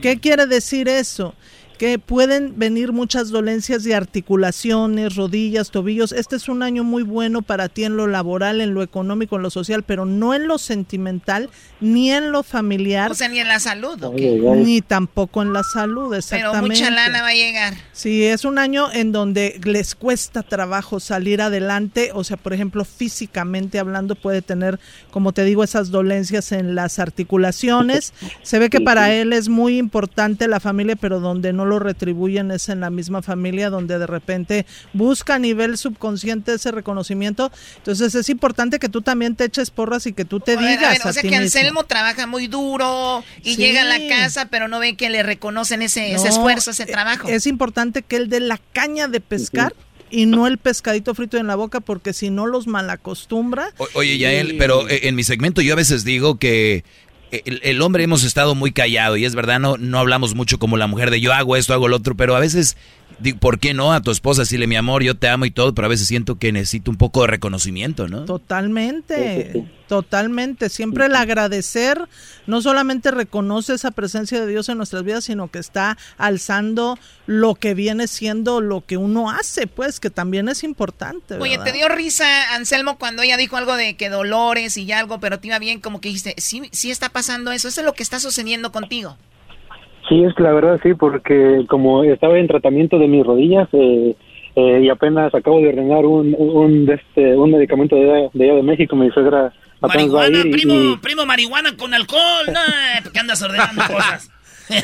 [0.00, 1.34] ¿Qué quiere decir eso?
[1.78, 6.10] Que pueden venir muchas dolencias de articulaciones, rodillas, tobillos.
[6.12, 9.42] Este es un año muy bueno para ti en lo laboral, en lo económico, en
[9.42, 11.50] lo social, pero no en lo sentimental
[11.80, 13.12] ni en lo familiar.
[13.12, 14.40] O sea, ni en la salud, ¿o qué?
[14.56, 16.68] Ni tampoco en la salud, Pero exactamente.
[16.68, 17.74] mucha lana va a llegar.
[17.92, 22.84] Sí, es un año en donde les cuesta trabajo salir adelante, o sea, por ejemplo,
[22.84, 24.80] físicamente hablando puede tener,
[25.12, 28.12] como te digo, esas dolencias en las articulaciones.
[28.42, 32.50] Se ve que para él es muy importante la familia, pero donde no lo retribuyen
[32.50, 37.52] es en la misma familia donde de repente busca a nivel subconsciente ese reconocimiento.
[37.76, 40.70] Entonces es importante que tú también te eches porras y que tú te A ver,
[40.70, 41.44] digas a ver, o a sea ti que mismo.
[41.58, 43.56] Anselmo trabaja muy duro y Sí.
[43.58, 47.28] llega a la casa, pero no ve que le reconocen ese, esfuerzo, ese eh, trabajo.
[47.28, 49.74] Es importante que él dé la caña de pescar
[50.10, 53.72] y no el pescadito frito en la boca porque si no los malacostumbra.
[53.78, 56.82] O- Oye, ya él, pero eh, en mi segmento yo a veces digo que
[57.30, 60.76] el, el hombre hemos estado muy callado y es verdad, no, no hablamos mucho como
[60.76, 62.76] la mujer de yo hago esto, hago lo otro, pero a veces,
[63.18, 63.92] digo, ¿por qué no?
[63.92, 66.38] A tu esposa decirle mi amor, yo te amo y todo, pero a veces siento
[66.38, 68.24] que necesito un poco de reconocimiento, ¿no?
[68.24, 70.68] Totalmente, totalmente.
[70.68, 72.08] Siempre el agradecer
[72.46, 77.54] no solamente reconoce esa presencia de Dios en nuestras vidas, sino que está alzando lo
[77.54, 81.34] que viene siendo lo que uno hace, pues, que también es importante.
[81.36, 81.58] Oye.
[81.58, 85.40] ¿te dio risa, Anselmo, cuando ella dijo algo de que dolores y ya algo, pero
[85.40, 88.02] te iba bien, como que dijiste, sí, sí está pasando eso, eso es lo que
[88.02, 89.16] está sucediendo contigo?
[90.08, 94.14] Sí, es que la verdad sí, porque como estaba en tratamiento de mis rodillas eh,
[94.56, 98.44] eh, y apenas acabo de ordenar un, un, de este, un medicamento de, allá- de
[98.44, 102.46] allá de México, mi suegra apenas va a ir primo, y, primo, marihuana con alcohol.
[102.46, 104.30] No, ¿qué andas ordenando cosas?
[104.68, 104.74] Sí,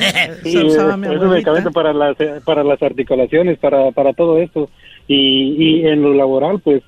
[0.57, 4.69] eh, es un medicamento para las, para las articulaciones, para, para todo esto.
[5.07, 6.81] Y, y en lo laboral, pues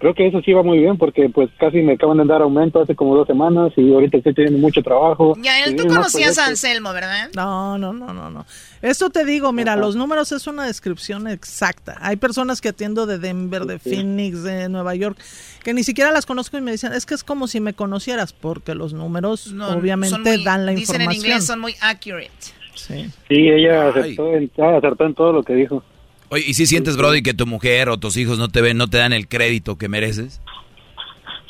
[0.00, 2.80] creo que eso sí va muy bien porque pues casi me acaban de dar aumento
[2.80, 5.36] hace como dos semanas y ahorita estoy teniendo mucho trabajo.
[5.40, 6.46] Ya, él, tú conocías a.
[6.46, 7.28] Anselmo, ¿verdad?
[7.36, 8.46] No, no, no, no, no.
[8.82, 11.98] Esto te digo, mira, los números es una descripción exacta.
[12.00, 15.18] Hay personas que atiendo de Denver, de Phoenix, de Nueva York,
[15.62, 18.32] que ni siquiera las conozco y me dicen, es que es como si me conocieras,
[18.32, 21.24] porque los números No, obviamente muy- dan la Dicen en información.
[21.26, 22.30] inglés, son muy accurate.
[22.74, 23.10] Sí.
[23.28, 25.82] Sí, ella acertó en, acertó en todo lo que dijo.
[26.30, 28.88] Oye, ¿y si sientes, Brody, que tu mujer o tus hijos no te ven, no
[28.88, 30.40] te dan el crédito que mereces?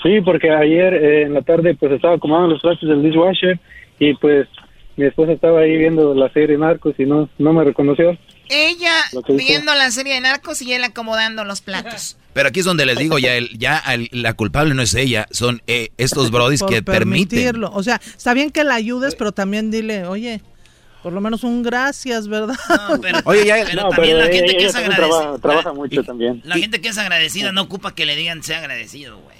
[0.02, 3.61] Sí, porque ayer eh, en la tarde pues estaba acomodando los trastes del dishwasher
[3.98, 4.48] y pues
[4.97, 8.16] mi esposa estaba ahí viendo la serie Narcos y no, no me reconoció.
[8.51, 8.93] Ella
[9.28, 12.16] viendo la serie de narcos y él acomodando los platos.
[12.32, 13.81] Pero aquí es donde les digo, ya el, ya
[14.11, 17.28] la culpable no es ella, son eh, estos brodis que permiten.
[17.28, 17.70] permitirlo.
[17.73, 20.40] O sea, está bien que la ayudes, pero también dile, oye,
[21.02, 22.56] por lo menos un gracias, ¿verdad?
[23.24, 25.20] Oye, ya, pero no, también la ella- gente que ella es también agradecida.
[25.20, 26.43] trabaja, trabaja mucho también.
[26.44, 29.39] La gente que es agradecida no ocupa que le digan sea agradecido, güey.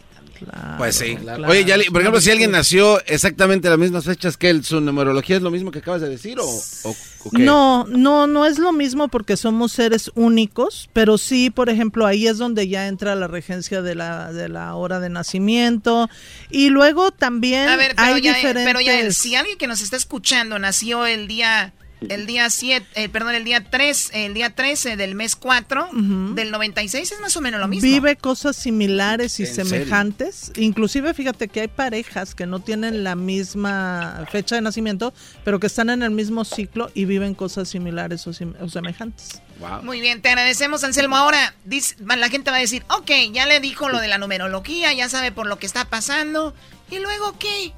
[0.79, 1.17] Pues sí.
[1.17, 1.47] claro.
[1.49, 4.81] Oye, ya, por ejemplo, si alguien nació exactamente a las mismas fechas que él, ¿su
[4.81, 7.39] numerología es lo mismo que acabas de decir o, o- o qué?
[7.43, 12.27] No, no, no es lo mismo porque somos seres únicos, pero sí, por ejemplo, ahí
[12.27, 16.09] es donde ya entra la regencia de la, de la hora de nacimiento.
[16.51, 18.65] Y luego también A ver, pero hay ya, diferentes...
[18.65, 21.73] pero ya, si alguien que nos está escuchando nació el día,
[22.09, 25.89] el día 7, eh, perdón, el día 3, el día 13 del mes 4
[26.35, 27.89] del 96 es más o menos lo mismo.
[27.89, 29.70] Vive cosas similares y ¿En serio?
[29.70, 30.52] semejantes.
[30.56, 35.12] Inclusive, fíjate que hay parejas que no tienen la misma fecha de nacimiento,
[35.44, 39.43] pero que están en el mismo ciclo y viven cosas similares o, sim- o semejantes.
[39.82, 41.16] Muy bien, te agradecemos, Anselmo.
[41.16, 44.93] Ahora, dice- la gente va a decir, ok, ya le dijo lo de la numerología,
[44.94, 46.55] ya sabe por lo que está pasando.
[46.90, 47.72] ¿Y luego qué?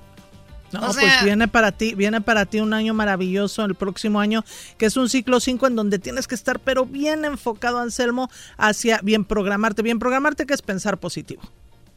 [0.73, 4.21] No, O sea- pues viene para ti, viene para ti un año maravilloso el próximo
[4.21, 4.45] año,
[4.79, 9.01] que es un ciclo 5 en donde tienes que estar pero bien enfocado, Anselmo, hacia
[9.03, 9.83] bien programarte.
[9.83, 11.43] Bien programarte que es pensar positivo.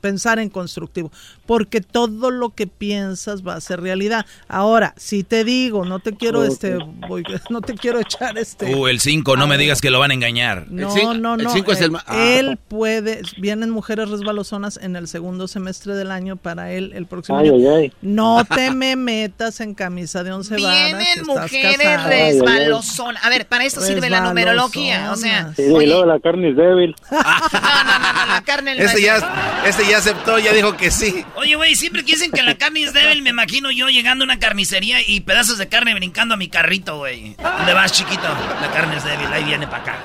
[0.06, 1.12] Pensar en constructivo,
[1.48, 4.24] porque todo lo que piensas va a ser realidad.
[4.48, 6.78] Ahora, si te digo, no te quiero este
[7.08, 10.12] voy- no te quiero echar este Uh, el 5, no me digas que lo van
[10.12, 10.68] a engañar.
[10.70, 11.50] no, no, no.
[11.52, 12.24] cinco es el ma- ah.
[12.24, 17.40] Él puede, vienen mujeres resbalosonas en el segundo semestre del año para él el próximo
[17.40, 17.56] Ay, año.
[17.56, 17.94] ay, ay.
[18.04, 21.00] No te me metas en camisa de once varas.
[21.00, 23.26] Vienen mujeres resbalosonas.
[23.26, 25.12] A ver, para esto sirve la numerología.
[25.12, 26.96] O sea, Sí, y luego la carne es débil.
[27.12, 31.26] la carne no Este es- ya, este ya aceptó, ya dijo que sí.
[31.36, 34.26] Oye, güey, siempre que dicen que la carne es débil, me imagino yo llegando a
[34.26, 37.36] una carnicería y pedazos de carne brincando a mi carrito, güey.
[37.36, 38.24] ¿Dónde vas, chiquito?
[38.62, 40.00] La carne es débil, ahí viene para acá.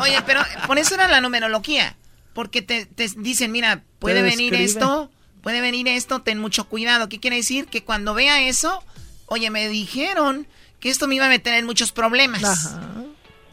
[0.00, 1.96] Oye, pero por eso era la numerología.
[2.34, 5.10] Porque te, te dicen, mira, puede Te venir esto,
[5.42, 7.08] puede venir esto, ten mucho cuidado.
[7.08, 7.66] ¿Qué quiere decir?
[7.66, 8.82] Que cuando vea eso,
[9.26, 10.46] oye, me dijeron
[10.80, 12.42] que esto me iba a meter en muchos problemas.
[12.42, 12.80] Ajá.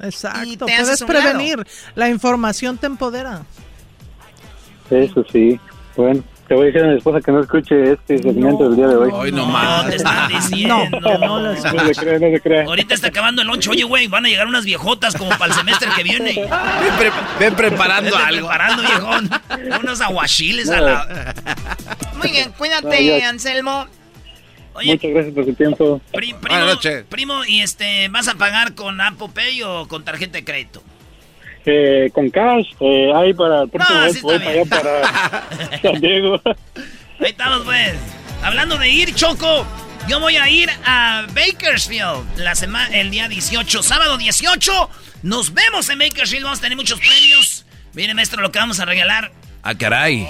[0.01, 1.67] Exacto, Y te puedes prevenir.
[1.95, 3.43] La información te empodera.
[4.91, 5.59] Eso sí.
[5.95, 8.87] Bueno, te voy a decir a mi esposa que no escuche este segmento del día
[8.87, 9.09] de hoy.
[9.13, 10.77] Hoy no No, te están diciendo.
[10.89, 11.55] No
[11.93, 12.63] se crea, no se crea.
[12.65, 13.69] Ahorita está acabando el lonche.
[13.69, 16.33] Oye, güey, van a llegar unas viejotas como para el semestre que viene.
[16.35, 18.47] Ven, pre- ven preparando algo.
[18.47, 19.29] preparando, viejón.
[19.81, 21.35] Unos aguachiles a la...
[22.17, 23.23] Muy bien, cuídate.
[23.25, 23.85] Anselmo.
[24.75, 26.01] Muchas gracias por su tiempo.
[26.13, 27.03] Pri- primo, Buenas noches.
[27.09, 30.81] primo, y este, ¿vas a pagar con Apple Pay o con tarjeta de crédito?
[31.65, 35.49] Eh, con cash, eh, ahí para el próximo No, mes sí voy está para allá
[35.69, 36.41] para San Diego.
[37.19, 37.93] Ahí estamos, pues.
[38.43, 39.67] Hablando de ir, Choco.
[40.07, 44.89] Yo voy a ir a Bakersfield la semana, el día 18, sábado 18.
[45.23, 46.45] Nos vemos en Bakersfield.
[46.45, 47.65] Vamos a tener muchos premios.
[47.93, 49.31] Mire, maestro, lo que vamos a regalar.
[49.61, 50.27] Ah, caray.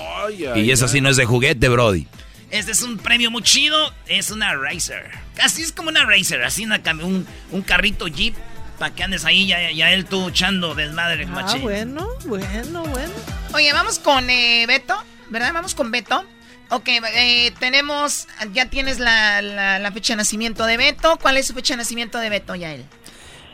[0.56, 2.08] y eso sí no es de juguete, Brody.
[2.50, 3.94] Este es un premio muy chido.
[4.08, 5.12] Es una Racer.
[5.36, 6.44] Casi es como una Racer.
[6.44, 8.36] Así una, un, un carrito Jeep.
[8.80, 13.14] Para que andes ahí ya, ya él tú echando desmadre, Ah, bueno, bueno, bueno.
[13.54, 14.96] Oye, vamos con eh, Beto,
[15.30, 15.52] ¿verdad?
[15.54, 16.24] Vamos con Beto.
[16.70, 21.18] Ok, eh, tenemos, ya tienes la, la, la, fecha de nacimiento de Beto.
[21.22, 22.86] ¿Cuál es su fecha de nacimiento de Beto, Yael?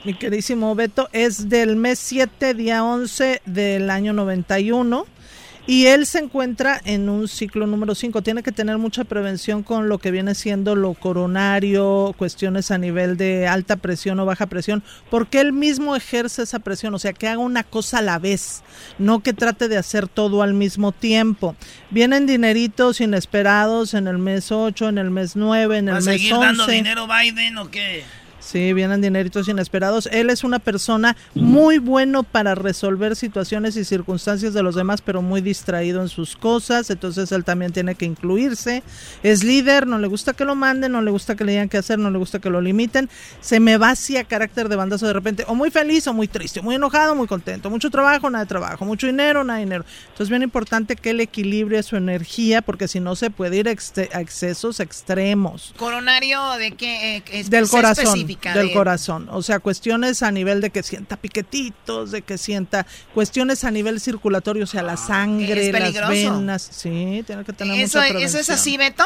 [0.04, 5.08] Mi queridísimo Beto, es del mes 7, día 11 del año 91.
[5.68, 8.22] Y él se encuentra en un ciclo número 5.
[8.22, 13.18] Tiene que tener mucha prevención con lo que viene siendo lo coronario, cuestiones a nivel
[13.18, 17.28] de alta presión o baja presión, porque él mismo ejerce esa presión, o sea, que
[17.28, 18.64] haga una cosa a la vez,
[19.00, 21.56] no que trate de hacer todo al mismo tiempo.
[21.90, 26.10] Vienen dineritos inesperados en el mes 8, en el mes 9, en el mes 11.
[26.10, 28.04] ¿Va a seguir dando dinero Biden o qué?
[28.46, 30.08] Sí, vienen dineritos inesperados.
[30.12, 35.24] Él es una persona muy bueno para resolver situaciones y circunstancias de los demás, pero
[35.24, 36.92] muy distraído en sus cosas.
[36.92, 38.84] Entonces él también tiene que incluirse.
[39.24, 41.80] Es líder, no le gusta que lo manden, no le gusta que le digan qué
[41.80, 43.10] hacer, no le gusta que lo limiten.
[43.42, 46.76] Se me vacía carácter de bandazo de repente, o muy feliz o muy triste, muy
[46.76, 47.72] enojado, muy contento.
[47.72, 48.86] Mucho trabajo, nada de trabajo.
[48.86, 49.86] Mucho dinero, nada de dinero.
[50.04, 53.70] Entonces es bien importante que él equilibre su energía, porque si no se puede ir
[53.70, 55.74] a excesos extremos.
[55.78, 57.24] ¿Coronario de qué?
[57.28, 59.28] Eh, Del corazón del corazón.
[59.32, 64.00] O sea, cuestiones a nivel de que sienta piquetitos, de que sienta cuestiones a nivel
[64.00, 66.62] circulatorio, o sea, la sangre, las venas.
[66.62, 69.04] Sí, tiene que tener ¿Eso, mucha ¿Eso es así, Beto?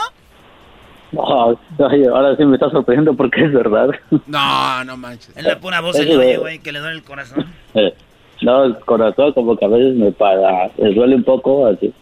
[1.11, 3.89] No, ahora sí me está sorprendiendo porque es verdad.
[4.27, 5.35] No, no manches.
[5.35, 7.45] Es la pura voz del güey, que le duele el corazón.
[7.73, 7.93] Eh,
[8.41, 11.93] no, el corazón como que a veces me para, me duele un poco así.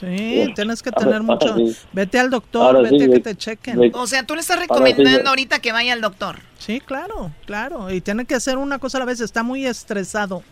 [0.00, 1.56] Sí, tienes que tener mucho.
[1.92, 3.92] Vete al doctor, vete a que te chequen.
[3.94, 6.40] o sea, tú le estás recomendando ahorita que vaya al doctor.
[6.58, 7.90] Sí, claro, claro.
[7.92, 9.20] Y tiene que hacer una cosa a la vez.
[9.20, 10.42] Está muy estresado.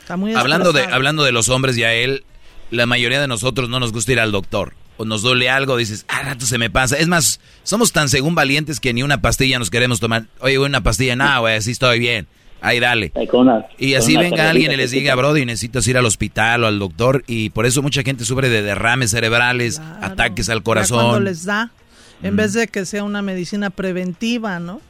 [0.00, 0.90] Está muy hablando estresado.
[0.90, 2.24] de Hablando de los hombres y a él,
[2.70, 4.74] la mayoría de nosotros no nos gusta ir al doctor.
[4.96, 6.96] O nos duele algo, dices, ah, rato se me pasa.
[6.98, 10.26] Es más, somos tan según valientes que ni una pastilla nos queremos tomar.
[10.40, 12.28] Oye, una pastilla, nada, güey, así estoy bien.
[12.62, 13.12] Ahí dale.
[13.76, 17.24] y así venga alguien y les diga, Brody, necesitas ir al hospital o al doctor.
[17.26, 21.00] Y por eso mucha gente sufre de derrames cerebrales, ataques al corazón.
[21.00, 21.72] cuando les da,
[22.22, 24.80] en vez de que sea una medicina preventiva, ¿no?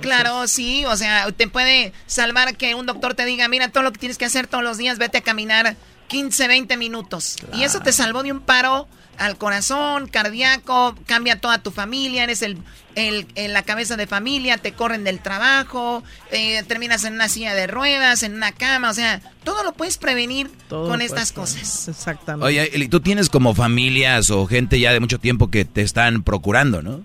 [0.00, 3.92] Claro, sí, o sea, te puede salvar que un doctor te diga, mira, todo lo
[3.92, 5.76] que tienes que hacer todos los días, vete a caminar
[6.08, 7.36] 15, 20 minutos.
[7.54, 8.88] Y eso te salvó de un paro
[9.20, 12.56] al corazón, cardíaco, cambia toda tu familia, eres el,
[12.94, 16.02] el, la cabeza de familia, te corren del trabajo,
[16.32, 19.98] eh, terminas en una silla de ruedas, en una cama, o sea, todo lo puedes
[19.98, 21.86] prevenir con estas cosas.
[21.88, 22.46] Exactamente.
[22.46, 26.22] Oye, y tú tienes como familias o gente ya de mucho tiempo que te están
[26.22, 27.02] procurando, ¿no?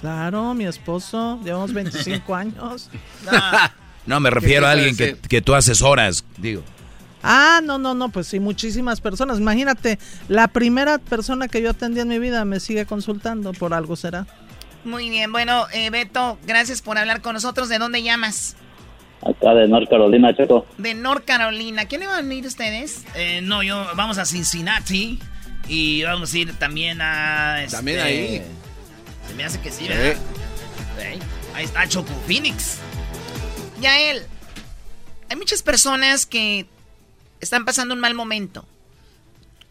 [0.00, 2.90] Claro, mi esposo, llevamos 25 años.
[4.06, 6.62] No, me refiero a alguien que, que tú asesoras, digo.
[7.28, 9.40] Ah, no, no, no, pues sí, muchísimas personas.
[9.40, 9.98] Imagínate,
[10.28, 14.28] la primera persona que yo atendí en mi vida me sigue consultando, por algo será.
[14.84, 17.68] Muy bien, bueno, eh, Beto, gracias por hablar con nosotros.
[17.68, 18.54] ¿De dónde llamas?
[19.22, 20.66] Acá de North Carolina, Checo.
[20.78, 21.86] De North Carolina.
[21.86, 23.02] ¿Quién le van a ir ustedes?
[23.16, 25.18] Eh, no, yo vamos a Cincinnati
[25.66, 27.64] y vamos a ir también a...
[27.64, 28.42] Este, también ahí.
[29.26, 30.16] Se me hace que sí, ¿verdad?
[31.54, 32.78] Ahí está Choco Phoenix.
[33.80, 34.22] Ya él.
[35.28, 36.66] Hay muchas personas que
[37.40, 38.64] están pasando un mal momento.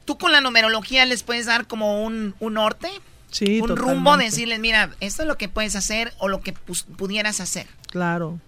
[0.05, 2.89] ¿Tú con la numerología les puedes dar como un, un norte?
[3.31, 7.41] Sí, Un rumbo, decirles, mira, esto es lo que puedes hacer o lo que pudieras
[7.41, 7.67] hacer.
[7.91, 8.39] Claro.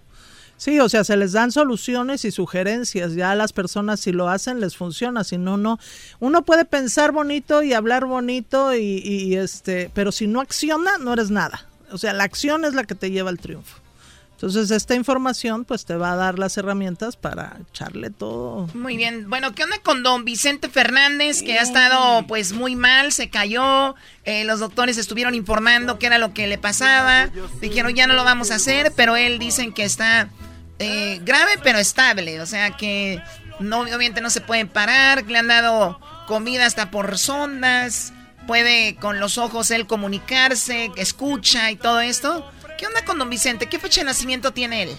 [0.56, 3.14] Sí, o sea, se les dan soluciones y sugerencias.
[3.14, 5.78] Ya a las personas si lo hacen les funciona, si no, no.
[6.20, 11.12] Uno puede pensar bonito y hablar bonito y, y este, pero si no acciona, no
[11.12, 11.66] eres nada.
[11.92, 13.78] O sea, la acción es la que te lleva al triunfo.
[14.38, 18.68] Entonces esta información pues te va a dar las herramientas para echarle todo.
[18.72, 19.28] Muy bien.
[19.28, 23.96] Bueno, ¿qué onda con don Vicente Fernández que ha estado pues muy mal, se cayó?
[24.22, 27.30] Eh, los doctores estuvieron informando qué era lo que le pasaba.
[27.60, 30.28] Dijeron ya no lo vamos a hacer, pero él dicen que está
[30.78, 32.40] eh, grave pero estable.
[32.40, 33.20] O sea que
[33.58, 35.98] no, obviamente no se puede parar, le han dado
[36.28, 38.12] comida hasta por sondas,
[38.46, 42.48] puede con los ojos él comunicarse, escucha y todo esto.
[42.78, 43.66] ¿Qué onda con don Vicente?
[43.66, 44.90] ¿Qué fecha de nacimiento tiene él?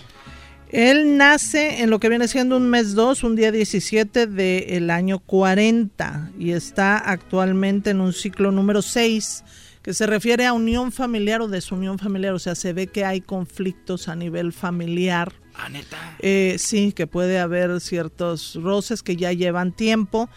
[0.68, 5.20] Él nace en lo que viene siendo un mes 2, un día 17 del año
[5.20, 9.46] 40 y está actualmente en un ciclo número 6
[9.82, 13.22] que se refiere a unión familiar o desunión familiar, o sea, se ve que hay
[13.22, 15.32] conflictos a nivel familiar.
[15.56, 15.98] Ah, neta.
[16.20, 20.30] Eh, sí, que puede haber ciertos roces que ya llevan tiempo.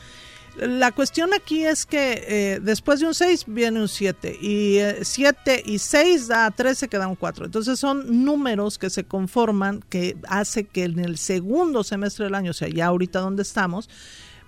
[0.57, 5.55] La cuestión aquí es que eh, después de un 6 viene un 7 y 7
[5.55, 7.47] eh, y 6 da 13 que da un 4.
[7.47, 12.51] Entonces son números que se conforman que hace que en el segundo semestre del año,
[12.51, 13.89] o sea, ya ahorita donde estamos,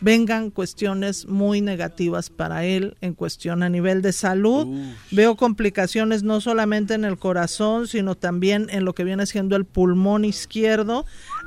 [0.01, 4.67] vengan cuestiones muy negativas para él en cuestión a nivel de salud.
[5.11, 9.65] Veo complicaciones no solamente en el corazón, sino también en lo que viene siendo el
[9.65, 11.07] pulmón izquierdo.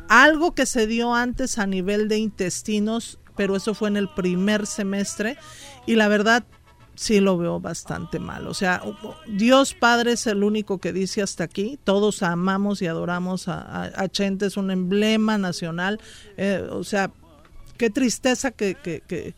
[0.10, 4.66] Algo que se dio antes a nivel de intestinos, pero eso fue en el primer
[4.66, 5.38] semestre
[5.86, 6.44] y la verdad
[6.98, 8.48] sí lo veo bastante mal.
[8.48, 8.82] O sea,
[9.28, 11.80] Dios Padre es el único que dice hasta aquí.
[11.84, 16.02] Todos amamos y adoramos a, Chente, es un emblema nacional.
[16.36, 17.12] Eh, o sea,
[17.78, 19.36] qué tristeza que,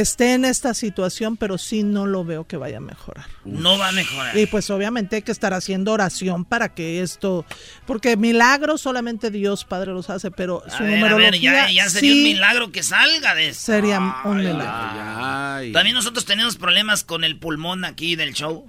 [0.00, 3.26] esté en esta situación, pero sí no lo veo que vaya a mejorar.
[3.44, 4.36] No va a mejorar.
[4.36, 7.44] Y pues obviamente hay que estar haciendo oración para que esto,
[7.86, 12.82] porque milagros solamente Dios Padre los hace, pero su numerología ya, sería un milagro que
[12.82, 13.60] salga de eso.
[13.60, 15.72] Sería un milagro.
[15.72, 18.66] También nosotros tenemos problemas con el pulmón aquí del show.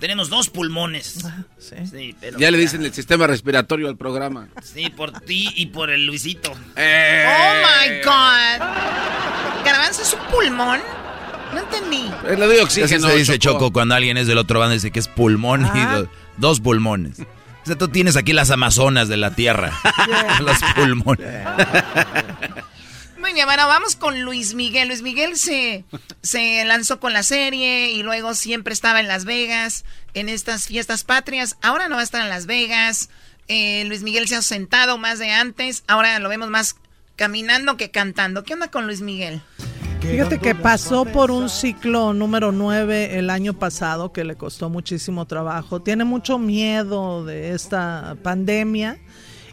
[0.00, 1.24] Tenemos dos pulmones.
[2.38, 4.48] ya le dicen el sistema respiratorio al programa.
[4.62, 6.52] Sí, por ti y por el Luisito.
[6.76, 7.24] Eh.
[7.26, 9.64] Oh my God.
[9.64, 10.80] ¿Garbanzo es un pulmón?
[11.54, 12.10] No entendí.
[12.28, 13.08] Es lo de oxígeno.
[13.08, 16.06] se dice Choco cuando alguien es del otro bando dice que es pulmón y
[16.36, 17.20] dos pulmones.
[17.20, 19.72] O sea, tú tienes aquí las Amazonas de la Tierra.
[20.40, 21.26] Los pulmones.
[23.66, 24.88] Vamos con Luis Miguel.
[24.88, 25.84] Luis Miguel se,
[26.22, 29.84] se lanzó con la serie y luego siempre estaba en Las Vegas,
[30.14, 31.56] en estas fiestas patrias.
[31.62, 33.08] Ahora no va a estar en Las Vegas.
[33.48, 35.82] Eh, Luis Miguel se ha sentado más de antes.
[35.88, 36.76] Ahora lo vemos más
[37.16, 38.44] caminando que cantando.
[38.44, 39.42] ¿Qué onda con Luis Miguel?
[40.00, 45.26] Fíjate que pasó por un ciclo número 9 el año pasado que le costó muchísimo
[45.26, 45.80] trabajo.
[45.80, 48.98] Tiene mucho miedo de esta pandemia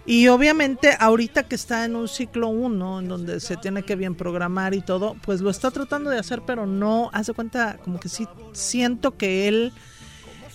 [0.06, 4.15] y obviamente ahorita que está en un ciclo 1, en donde se tiene que bien
[4.15, 8.10] programar y todo, pues lo está tratando de hacer, pero no, hace cuenta, como que
[8.10, 9.73] sí siento que él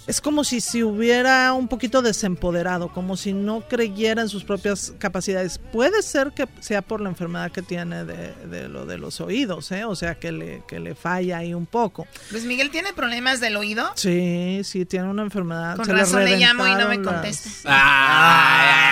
[0.07, 4.93] es como si se hubiera un poquito desempoderado, como si no creyera en sus propias
[4.99, 5.59] capacidades.
[5.59, 9.85] Puede ser que sea por la enfermedad que tiene de, lo de los oídos, ¿eh?
[9.85, 12.07] o sea, que le, que le falla ahí un poco.
[12.31, 13.91] Luis Miguel tiene problemas del oído.
[13.97, 15.77] Sí, sí, tiene una enfermedad.
[15.77, 17.51] Con razón le, llamo y no me contesta.
[17.65, 18.83] Ah.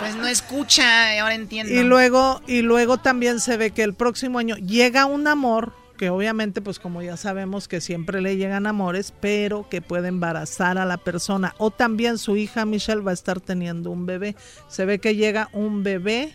[0.00, 1.72] pues no escucha, ahora entiendo.
[1.72, 6.10] Y luego, y luego también se ve que el próximo año llega un amor que
[6.10, 10.84] obviamente, pues como ya sabemos que siempre le llegan amores, pero que puede embarazar a
[10.84, 11.54] la persona.
[11.58, 14.36] O también su hija Michelle va a estar teniendo un bebé.
[14.68, 16.34] Se ve que llega un bebé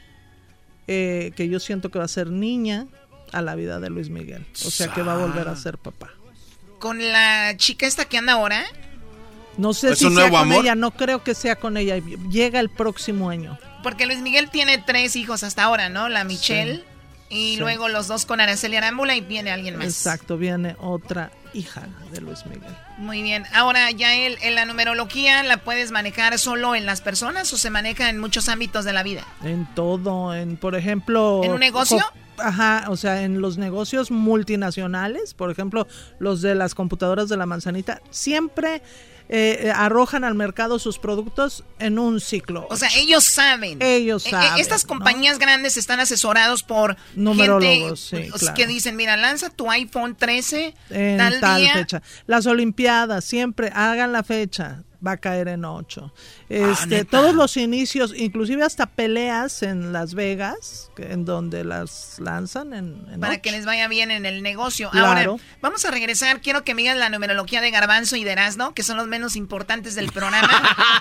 [0.88, 2.88] eh, que yo siento que va a ser niña
[3.34, 4.46] a la vida de Luis Miguel.
[4.66, 6.12] O sea que va a volver a ser papá.
[6.80, 8.64] ¿Con la chica esta que anda ahora?
[9.58, 11.98] No sé si sea con ella, no creo que sea con ella.
[12.30, 13.58] Llega el próximo año.
[13.84, 16.10] Porque Luis Miguel tiene tres hijos hasta ahora, ¿no?
[16.10, 16.84] La Michelle.
[17.30, 19.88] Y luego los dos con Araceli Arámbula y viene alguien más.
[19.88, 22.74] Exacto, viene otra hija de Luis Miguel.
[22.98, 23.46] Muy bien.
[23.54, 27.70] Ahora, ya él, en la numerología la puedes manejar solo en las personas o se
[27.70, 29.26] maneja en muchos ámbitos de la vida.
[29.44, 31.42] En todo, en por ejemplo.
[31.44, 32.00] ¿En un negocio?
[32.38, 35.88] Ajá, o sea, en los negocios multinacionales, por ejemplo,
[36.20, 38.84] los de las computadoras de la manzanita, siempre
[39.30, 42.66] eh, eh, arrojan al mercado sus productos en un ciclo.
[42.70, 43.82] O sea, ellos saben.
[43.82, 44.60] Ellos eh, saben.
[44.62, 48.12] estas compañías grandes están asesorados por numerólogos,
[48.56, 52.02] que dicen, mira, lanza tu iPhone 13 en tal, fecha.
[52.26, 56.14] Las Olimpiadas siempre hagan la fecha va a caer en 8.
[56.14, 56.14] Ah,
[56.50, 63.20] este, todos los inicios, inclusive hasta peleas en Las Vegas, en donde las lanzan en,
[63.20, 64.90] para que les vaya bien en el negocio.
[64.94, 66.42] Ahora, vamos a regresar.
[66.42, 69.36] Quiero que me digan la numerología de Garbanzo y de Erasno, que son los menos
[69.36, 70.50] importantes del programa.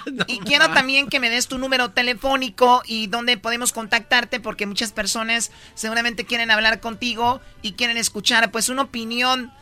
[0.26, 4.92] y quiero también que me des tu número telefónico y dónde podemos contactarte, porque muchas
[4.92, 9.52] personas seguramente quieren hablar contigo y quieren escuchar pues una opinión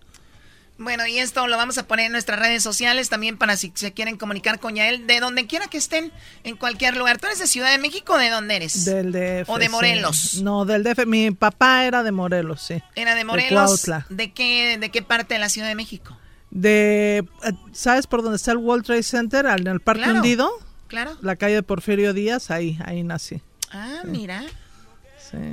[0.78, 3.92] Bueno, y esto lo vamos a poner en nuestras redes sociales también para si se
[3.92, 6.12] quieren comunicar con Yael, de donde quiera que estén,
[6.44, 7.18] en cualquier lugar.
[7.18, 8.84] ¿Tú eres de Ciudad de México o de dónde eres?
[8.84, 9.50] Del DF.
[9.50, 10.40] ¿O de Morelos?
[10.40, 11.04] No, del DF.
[11.06, 12.80] Mi papá era de Morelos, sí.
[12.94, 13.90] ¿Era de Morelos?
[14.08, 16.16] De, qué, ¿De qué parte de la Ciudad de México?
[16.50, 19.46] De, eh, ¿sabes por dónde está el World Trade Center?
[19.46, 20.48] En el Parque Hundido.
[20.86, 21.16] Claro.
[21.20, 23.42] La calle de Porfirio Díaz, ahí, ahí nací.
[23.72, 24.44] Ah, mira.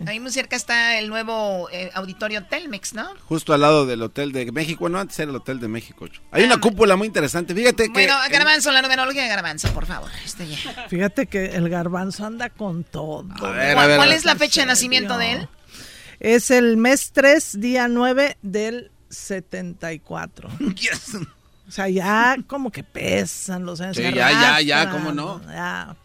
[0.05, 3.07] Ahí muy cerca está el nuevo eh, auditorio Telmex, ¿no?
[3.25, 4.81] Justo al lado del Hotel de México.
[4.81, 6.07] Bueno, antes era el Hotel de México.
[6.31, 7.53] Hay una cúpula muy interesante.
[7.53, 7.89] Fíjate que.
[7.89, 10.09] Bueno, Garbanzo, la numerología de Garbanzo, por favor.
[10.23, 10.45] Este
[10.89, 13.25] Fíjate que el Garbanzo anda con todo.
[13.39, 15.49] ¿Cuál, es la fecha de nacimiento de él?
[16.19, 20.49] Es el mes 3, día 9 del 74.
[21.67, 23.97] O sea, ya como que pesan los años.
[23.97, 25.41] Sí, ya, ya, ya, ¿cómo no?
[25.47, 25.95] Ya.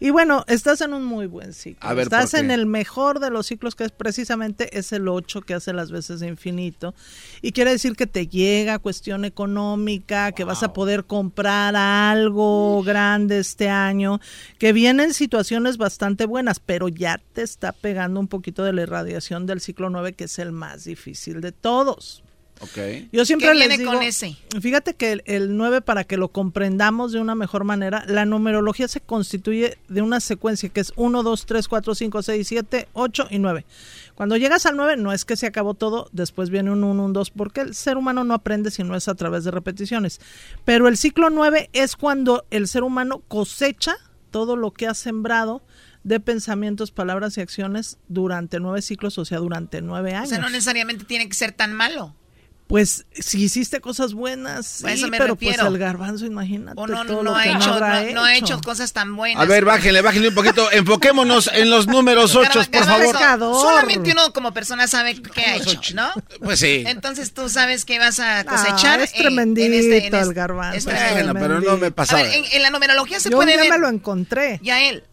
[0.00, 1.98] Y bueno, estás en un muy buen ciclo.
[1.98, 5.72] estás en el mejor de los ciclos, que es precisamente es el 8 que hace
[5.72, 6.94] las veces de infinito.
[7.40, 13.38] Y quiere decir que te llega cuestión económica, que vas a poder comprar algo grande
[13.38, 14.20] este año,
[14.58, 19.46] que vienen situaciones bastante buenas, pero ya te está pegando un poquito de la irradiación
[19.46, 22.22] del ciclo 9, que es el más difícil de todos.
[22.60, 23.08] Okay.
[23.12, 24.36] Yo siempre ¿Qué viene les digo, con ese?
[24.60, 28.88] Fíjate que el, el, 9, para que lo comprendamos de una mejor manera, la numerología
[28.88, 33.28] se constituye de una secuencia que es 1, 2, 3, 4, 5, 6, 7, 8
[33.30, 33.64] y 9.
[34.14, 37.12] Cuando llegas al 9, no es que se acabó todo, después viene un 1, un
[37.12, 40.20] 2, porque el ser humano no aprende si no es a través de repeticiones.
[40.64, 43.96] Pero el ciclo 9 es cuando el ser humano cosecha
[44.30, 45.62] todo lo que ha sembrado
[46.04, 50.28] de pensamientos, palabras y acciones durante nueve ciclos, o sea, durante nueve años.
[50.28, 52.14] O sea, no necesariamente tiene que ser tan malo.
[52.68, 55.56] Pues si hiciste cosas buenas, sí, eso me pero refiero.
[55.64, 56.78] pues el garbanzo, imagínate.
[56.78, 59.42] O no, todo no, lo ha que hecho, no, no ha hecho cosas tan buenas.
[59.42, 60.70] A ver, bájenle, bájenle un poquito.
[60.70, 63.16] Enfoquémonos en los números 8, por favor.
[63.58, 66.10] Solamente uno como persona sabe qué ha hecho, ¿no?
[66.42, 66.84] Pues sí.
[66.86, 69.00] Entonces tú sabes qué vas a cosechar.
[69.00, 70.76] Ah, es tremendito en este, en el este- garbanzo.
[70.76, 70.84] es.
[70.84, 72.20] Bueno, pero no me pasaba.
[72.20, 73.70] A ver, en, en la numerología se Yo puede día ver.
[73.70, 74.60] me lo encontré.
[74.62, 75.04] Ya él.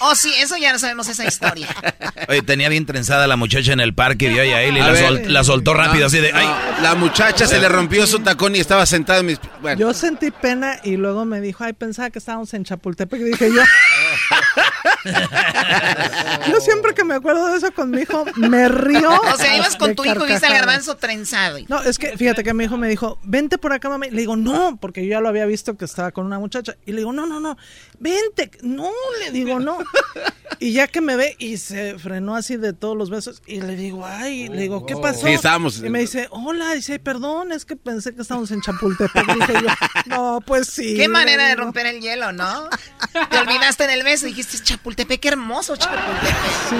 [0.00, 1.68] Oh, sí, eso ya no sabemos esa historia.
[2.28, 4.92] Oye, tenía bien trenzada la muchacha en el parque, vio a él y A la,
[4.92, 5.04] ver.
[5.06, 6.48] sol- la soltó rápido, No, así de, no, ay.
[6.82, 9.38] La muchacha se le rompió su tacón y estaba sentada en mis.
[9.60, 9.78] Bueno.
[9.80, 13.20] Yo sentí pena y luego me dijo, ay, pensaba que estábamos en Chapultepec.
[13.20, 13.62] Y dije yo.
[16.48, 19.10] yo siempre que me acuerdo de eso con mi hijo, me río.
[19.10, 21.58] O sea, ibas con tu hijo y viste al garbanzo trenzado.
[21.68, 24.06] No, es que fíjate que mi hijo me dijo, vente por acá, mamá.
[24.06, 26.76] Y le digo, no, porque yo ya lo había visto que estaba con una muchacha.
[26.86, 27.56] Y le digo, no, no, no,
[27.98, 28.50] vente.
[28.62, 28.90] No,
[29.20, 29.78] le digo, no.
[30.58, 33.42] Y ya que me ve y se frenó así de todos los besos.
[33.46, 35.26] Y le digo, ay, le digo, ¿qué pasó?
[35.26, 39.26] Sí, estábamos- Y me dice, hola, dice, perdón, es que pensé que estábamos en Chapultepec.
[39.34, 39.68] Dije yo,
[40.06, 40.94] no, pues sí.
[40.96, 42.68] Qué manera de romper el hielo, ¿no?
[43.30, 46.34] Te olvidaste del beso y dijiste, Chapultepec, qué hermoso Chapultepec.
[46.70, 46.76] Sí,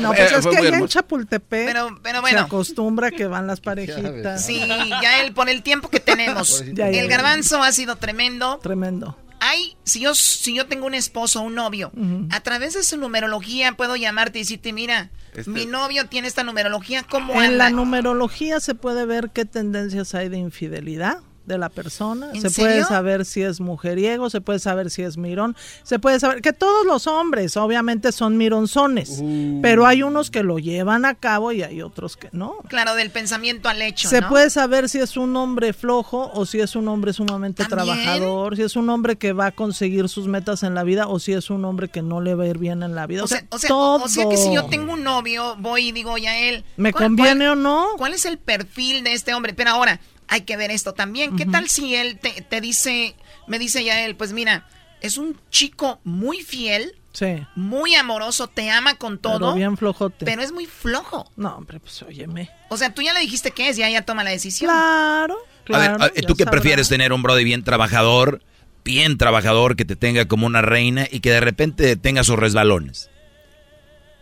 [0.00, 0.88] no, pues Eh, es que allá en.
[0.88, 2.40] Chapultepec Pero, pero se bueno.
[2.40, 4.44] acostumbra que van las parejitas.
[4.44, 4.60] Sí,
[5.02, 6.64] ya él, por el tiempo que tenemos.
[6.72, 8.58] Ya, ya, el garbanzo ha sido tremendo.
[8.62, 9.16] Tremendo.
[9.40, 11.90] Hay, si yo, si yo tengo un esposo o un novio,
[12.30, 16.44] a través de su numerología puedo llamarte y decirte, mira, Este- mi novio tiene esta
[16.44, 21.20] numerología, ¿cómo En la numerología se puede ver qué tendencias hay de infidelidad
[21.52, 25.16] de la persona, ¿En se puede saber si es mujeriego, se puede saber si es
[25.16, 29.60] mirón, se puede saber que todos los hombres obviamente son mironzones, Uh.
[29.62, 32.56] pero hay unos que lo llevan a cabo y hay otros que no.
[32.68, 34.28] Claro, del pensamiento al hecho, Se ¿no?
[34.28, 37.86] puede saber si es un hombre flojo o si es un hombre sumamente ¿También?
[37.86, 41.18] trabajador, si es un hombre que va a conseguir sus metas en la vida o
[41.18, 43.24] si es un hombre que no le va a ir bien en la vida.
[43.24, 44.04] O sea, o, sea, todo.
[44.04, 46.64] o sea que si yo tengo un novio, voy y digo, ya él.
[46.76, 47.86] ¿Me ¿cuál- conviene cuál- o no?
[47.96, 49.54] ¿Cuál es el perfil de este hombre?
[49.54, 50.00] Pero ahora,
[50.30, 51.36] hay que ver esto también.
[51.36, 53.14] ¿Qué tal si él te, te dice,
[53.46, 54.66] me dice ya él, pues mira,
[55.02, 57.44] es un chico muy fiel, Sí.
[57.56, 60.24] muy amoroso, te ama con todo, Pero bien flojote.
[60.24, 61.28] pero es muy flojo.
[61.36, 62.48] No, hombre, pues óyeme.
[62.68, 64.70] O sea, tú ya le dijiste qué es, ya ella toma la decisión.
[64.70, 65.98] Claro, A claro.
[65.98, 66.60] ver, a- ya ¿tú qué sabrá.
[66.60, 68.42] prefieres tener un brody bien trabajador,
[68.84, 73.09] bien trabajador, que te tenga como una reina y que de repente tenga sus resbalones?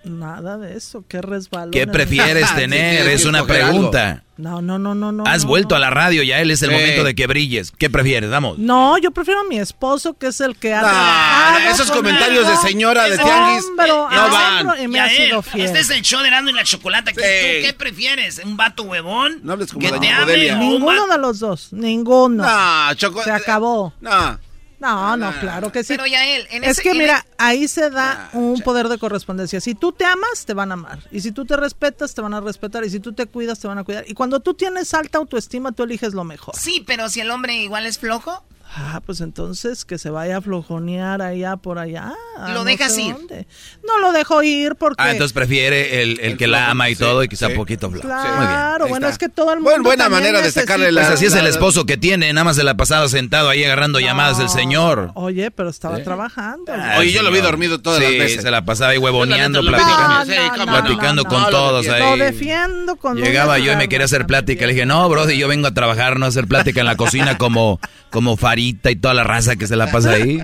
[0.09, 1.71] Nada de eso, qué resbalón.
[1.71, 3.07] ¿Qué prefieres tener?
[3.09, 4.25] es una pregunta.
[4.37, 5.25] No, no, no, no, no.
[5.27, 5.77] Has no, vuelto no.
[5.77, 6.75] a la radio, ya él es el Sí.
[6.77, 7.73] momento de que brilles.
[7.77, 8.31] ¿Qué prefieres?
[8.31, 8.57] Vamos.
[8.59, 12.57] No, yo prefiero a mi esposo, que es el que ha No, esos comentarios de
[12.69, 14.81] señora de tianguis no van.
[14.81, 15.67] Y me ha sido él, fiel.
[15.67, 17.13] Este es el show de Erasmo y la Chocolata.
[17.13, 17.61] ¿Qué, Sí.
[17.63, 18.41] ¿Tú qué prefieres?
[18.45, 19.41] ¿Un vato huevón?
[19.43, 22.45] No hables como que te ame Ninguno de los dos, ninguno.
[22.45, 23.23] No.
[23.25, 23.93] Se acabó.
[24.01, 24.39] No.
[24.81, 25.95] No, no, claro que sí.
[25.95, 28.97] Pero ya él, en es ese- que en mira, ahí se da un poder de
[28.99, 29.61] correspondencia.
[29.61, 31.01] Si tú te amas, te van a amar.
[31.11, 32.85] Y si tú te respetas, te van a respetar.
[32.85, 34.05] Y si tú te cuidas, te van a cuidar.
[34.07, 36.55] Y cuando tú tienes alta autoestima, tú eliges lo mejor.
[36.57, 38.45] Sí, pero si el hombre igual es flojo,
[38.77, 42.13] Ah, pues entonces que se vaya a flojonear allá por allá.
[42.39, 43.15] a Lo no dejas ir.
[43.15, 43.47] dónde.
[43.87, 45.03] No lo dejo ir porque...
[45.03, 47.55] Ah, entonces prefiere el, el que la ama y todo y sea sí.
[47.55, 48.07] poquito flojo.
[48.07, 49.13] Claro, Ahí bueno, está.
[49.15, 51.47] es que todo el mundo Buen- buena manera de sacarle la- Pues así es el
[51.47, 55.13] esposo que tiene, nada más se la pasaba sentado ahí agarrando llamadas el señor.
[55.15, 56.71] Oye, pero estaba trabajando.
[56.73, 58.43] Ah, Oye, yo lo vi dormido todas Sí, las veces.
[58.43, 60.73] se la pasaba ahí huevoneando, platicando, Sí, cómo no.
[60.73, 62.19] platicando no, con no, todos ahí.
[62.19, 64.67] Lo defiendo con Llegaba yo y me quería hacer plática.
[64.67, 67.39] Le dije, no, bro, yo vengo a trabajar, no a hacer plática en la cocina
[67.39, 67.81] como,
[68.11, 70.43] como Farita y toda la raza que se la pasa ahí.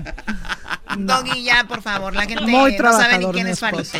[0.97, 2.15] Doggy, ya, por favor.
[2.15, 3.99] La gente Muy no sabe ni quién es Farita.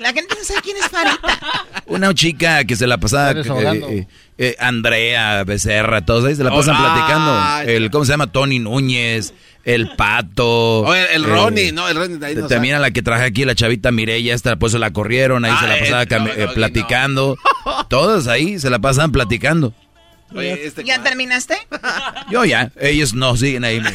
[0.00, 1.38] La gente no sabe quién es Farita.
[1.86, 3.88] Una chica que se la pasaba, ahogando.
[3.88, 4.06] eh,
[4.38, 7.30] eh, Andrea, Becerra, todos ahí se la pasan Oh, platicando.
[7.32, 8.32] ah, el, ¿Cómo se llama?
[8.32, 10.80] Tony Núñez, el Pato.
[10.80, 13.24] Oye, el eh, Ronnie, no, el Ronnie de ahí no También a la que traje
[13.24, 16.04] aquí, la chavita Mireya, esta pues se la corrieron, ahí Ah, se la eh, pasaba
[16.24, 17.36] no, eh, no, platicando.
[17.88, 19.74] Todos ahí se la pasaban platicando.
[20.34, 21.56] Oye, este ¿Ya terminaste?
[22.30, 23.82] Yo ya, ellos no siguen ahí.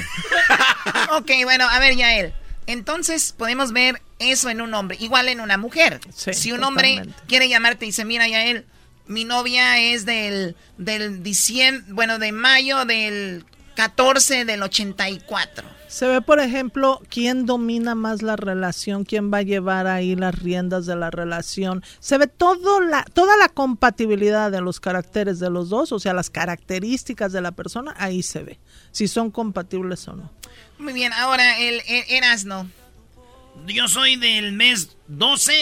[1.11, 2.33] Ok, bueno, a ver, Yael.
[2.67, 5.99] Entonces podemos ver eso en un hombre, igual en una mujer.
[6.13, 8.65] Sí, si un hombre quiere llamarte y dice, mira, Yael,
[9.07, 13.45] mi novia es del, del diciembre, bueno, de mayo del
[13.75, 15.67] 14 del 84.
[15.87, 20.37] Se ve, por ejemplo, quién domina más la relación, quién va a llevar ahí las
[20.37, 21.83] riendas de la relación.
[21.99, 26.13] Se ve todo la, toda la compatibilidad de los caracteres de los dos, o sea,
[26.13, 28.59] las características de la persona, ahí se ve.
[28.91, 30.31] Si son compatibles o no.
[30.79, 32.69] Muy bien, ahora el, el Erasno.
[33.67, 35.53] Yo soy del mes 12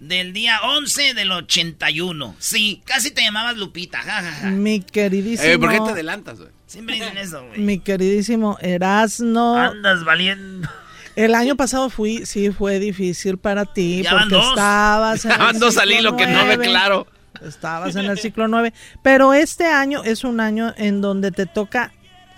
[0.00, 2.36] del día 11 del 81.
[2.38, 3.98] Sí, casi te llamabas Lupita.
[4.02, 4.50] ja, ja, ja.
[4.50, 5.48] Mi queridísimo.
[5.50, 6.55] Eh, ¿Por qué te adelantas, güey?
[6.66, 7.60] Siempre dicen eso, güey.
[7.60, 9.56] Mi queridísimo Erasno.
[9.56, 10.68] Andas valiendo.
[11.14, 14.48] El año pasado fui, sí fue difícil para ti Ya porque dos.
[14.50, 16.64] estabas en Ya el dos al ciclo hilo que no ve nueve.
[16.66, 17.06] claro.
[17.42, 18.72] Estabas en el ciclo 9,
[19.02, 21.92] pero este año es un año en donde te toca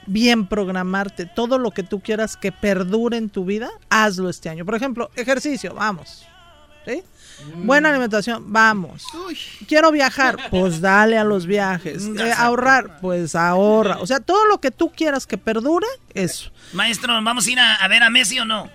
[0.07, 4.65] bien programarte todo lo que tú quieras que perdure en tu vida, hazlo este año.
[4.65, 6.27] Por ejemplo, ejercicio, vamos.
[6.85, 7.03] ¿Sí?
[7.57, 9.05] Buena alimentación, vamos.
[9.67, 12.05] Quiero viajar, pues dale a los viajes.
[12.07, 13.99] Eh, ahorrar, pues ahorra.
[14.01, 16.51] O sea, todo lo que tú quieras que perdure, eso.
[16.73, 18.69] Maestro, ¿vamos a ir a, a ver a Messi o no?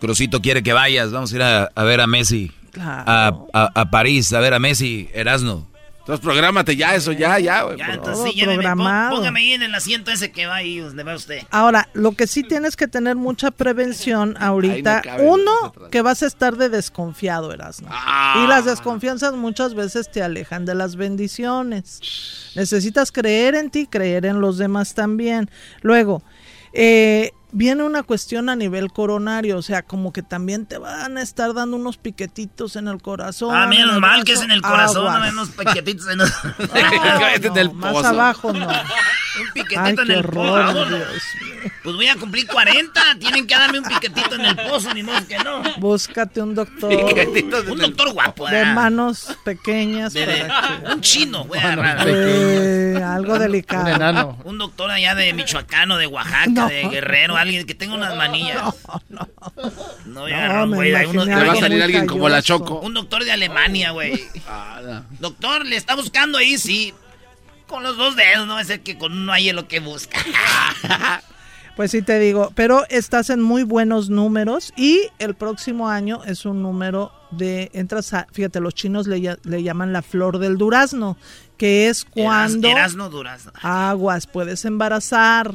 [0.00, 2.52] Crucito quiere que vayas, vamos a ir a, a ver a Messi.
[2.80, 5.66] A, a- a París, a ver a Messi, Erasno.
[6.04, 7.78] Entonces, prográmate ya, eso ya, ya, güey.
[7.78, 9.16] Ya, entonces sí, programado.
[9.16, 11.40] póngame ahí en el asiento ese que va ahí donde va usted.
[11.50, 16.58] Ahora, lo que sí tienes que tener mucha prevención ahorita, uno, que vas a estar
[16.58, 17.88] de desconfiado, Erasmo.
[17.90, 18.42] Ah.
[18.44, 22.52] Y las desconfianzas muchas veces te alejan de las bendiciones.
[22.54, 25.50] Necesitas creer en ti, creer en los demás también.
[25.80, 26.22] Luego,
[26.74, 31.22] eh, viene una cuestión a nivel coronario, o sea, como que también te van a
[31.22, 33.54] estar dando unos piquetitos en el corazón.
[33.56, 34.24] Ah, en menos mal brazo.
[34.24, 35.14] que es en el corazón, Aguas.
[35.20, 36.28] no menos paquetitos en el...
[37.20, 38.06] No, Este no, del más pozo.
[38.08, 38.66] abajo no.
[38.66, 40.84] Un piquetito Ay, en el horror, pozo.
[40.86, 41.22] Dios
[41.82, 45.26] Pues voy a cumplir 40, tienen que darme un piquetito en el pozo, ni modo
[45.26, 45.62] que no.
[45.78, 46.90] Búscate un doctor.
[47.06, 48.74] Piquetitos Un doctor guapo, de ¿verdad?
[48.74, 52.06] manos pequeñas De- de- para que- un chino, agarrar.
[52.08, 53.88] Eh, algo Un delicado.
[53.88, 54.38] enano.
[54.44, 56.68] Un doctor allá de Michoacán o de Oaxaca, No.
[56.68, 58.56] de Guerrero, alguien que tenga unas manillas.
[58.64, 59.28] No, no.
[60.06, 62.42] No, agarró un me güey, hay Le va a salir alguien como la.
[62.42, 62.80] Choco.
[62.80, 64.20] Un doctor de Alemania, güey.
[64.48, 65.04] Ah, no.
[65.20, 66.92] Doctor, le está buscando ahí, sí.
[67.66, 70.18] Con los dos dedos, no va a ser que con uno haya lo que busca.
[71.76, 76.46] Pues sí te digo, pero estás en muy buenos números y el próximo año es
[76.46, 81.16] un número de, entras a, fíjate, los chinos le, le llaman la flor del durazno,
[81.56, 83.52] que es cuando Eras no durazno.
[83.62, 85.52] aguas, puedes embarazar,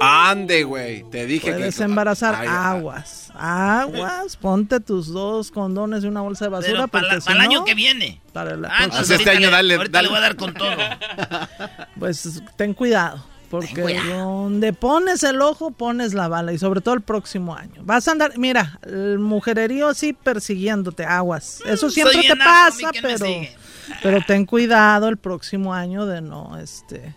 [0.00, 1.04] Ande, güey.
[1.10, 1.82] Te dije puedes que.
[1.84, 7.08] embarazar, Ay, aguas, aguas, ponte tus dos condones y una bolsa de basura Pero para,
[7.08, 8.20] porque si el año no, que viene.
[8.32, 10.08] para la Ah, entonces Este año le- dale- ahorita dale.
[10.08, 10.70] le voy a dar con todo.
[11.98, 13.24] pues ten cuidado.
[13.50, 16.54] Porque donde pones el ojo, pones la bala.
[16.54, 17.82] Y sobre todo el próximo año.
[17.84, 21.60] Vas a andar, mira, el mujererío así persiguiéndote, aguas.
[21.66, 23.54] Eso siempre Soy te pasa, pero, sigue.
[24.02, 27.14] Pero ten cuidado el próximo año de no, este,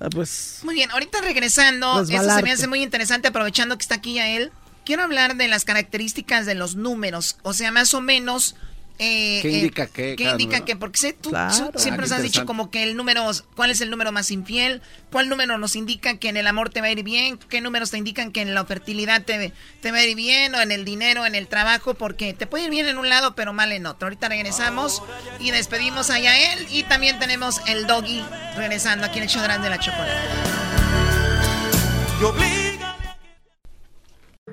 [0.00, 3.96] eh, pues, Muy bien, ahorita regresando, esto se me hace muy interesante aprovechando que está
[3.96, 4.50] aquí ya él.
[4.84, 7.36] quiero hablar de las características de los números.
[7.42, 8.56] O sea, más o menos
[9.02, 10.14] eh, ¿Qué eh, indica qué?
[10.14, 10.76] ¿Qué indica qué?
[10.76, 11.70] Porque sé, tú Claro.
[11.72, 14.30] tú siempre Ah, nos has dicho como que el número, ¿cuál es el número más
[14.30, 14.82] infiel?
[15.10, 17.38] ¿Cuál número nos indica que en el amor te va a ir bien?
[17.38, 20.54] ¿Qué números te indican que en la fertilidad te, te va a ir bien?
[20.54, 21.94] ¿O en el dinero, en el trabajo?
[21.94, 24.06] Porque te puede ir bien en un lado, pero mal en otro.
[24.06, 25.02] Ahorita regresamos
[25.38, 26.66] y despedimos a Yael.
[26.70, 28.22] Y también tenemos el doggy
[28.54, 30.12] regresando aquí en el show de la chocolate.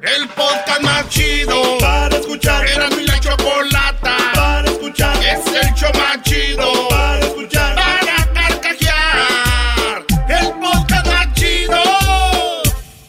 [0.01, 2.67] El podcast más chido para escuchar.
[2.67, 5.17] Era mi la chocolata para escuchar.
[5.23, 7.75] Es el show más chido para escuchar.
[7.75, 10.05] Para carcajear.
[10.29, 11.81] El podcast más chido.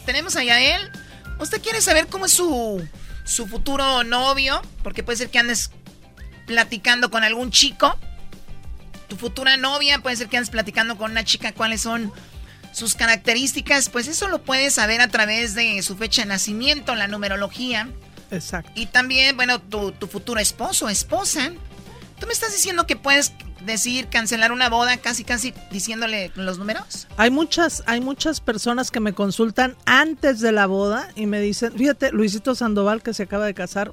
[0.03, 0.91] Tenemos a Yael.
[1.39, 2.83] ¿Usted quiere saber cómo es su,
[3.23, 4.59] su futuro novio?
[4.81, 5.69] Porque puede ser que andes
[6.47, 7.99] platicando con algún chico.
[9.07, 12.11] Tu futura novia, puede ser que andes platicando con una chica cuáles son
[12.71, 13.89] sus características.
[13.89, 17.89] Pues eso lo puedes saber a través de su fecha de nacimiento, la numerología.
[18.31, 18.71] Exacto.
[18.75, 21.51] Y también, bueno, tu, tu futuro esposo, esposa.
[22.19, 23.33] ¿Tú me estás diciendo que puedes
[23.65, 27.07] decir cancelar una boda casi, casi diciéndole los números?
[27.17, 31.73] Hay muchas, hay muchas personas que me consultan antes de la boda y me dicen,
[31.73, 33.91] fíjate, Luisito Sandoval que se acaba de casar,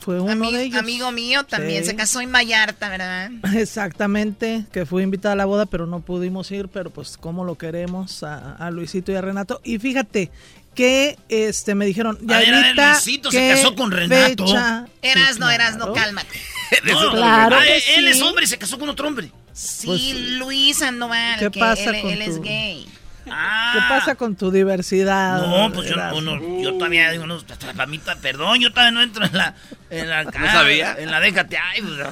[0.00, 0.78] fue uno Ami- de ellos.
[0.78, 1.90] Amigo mío también Sí.
[1.90, 3.30] se casó en Vallarta, ¿verdad?
[3.54, 7.56] Exactamente, que fui invitada a la boda, pero no pudimos ir, pero pues como lo
[7.56, 9.60] queremos a, a Luisito y a Renato.
[9.64, 10.30] Y fíjate
[10.74, 14.46] que este me dijeron, A ver, a ver, Yaelita, Luisito se ¿qué casó con Renato.
[14.46, 16.38] fecha?" Eras, Sí, no, eras, no, cálmate.
[16.84, 18.06] No, Claro ah, que él sí.
[18.06, 19.32] es hombre y se casó con otro hombre.
[19.52, 22.86] Sí, Pues, Luis Sandoval, ¿qué que pasa él, con él es gay.
[23.30, 23.72] Ah.
[23.74, 25.46] ¿Qué pasa con tu diversidad?
[25.46, 27.38] No, pues yo, no, no, yo todavía digo, no,
[27.76, 29.54] para mí, ta- perdón, yo todavía no entro en la,
[29.90, 30.96] en la, ¿No sabía?
[30.98, 32.10] En la déjate, ay, pues, ah.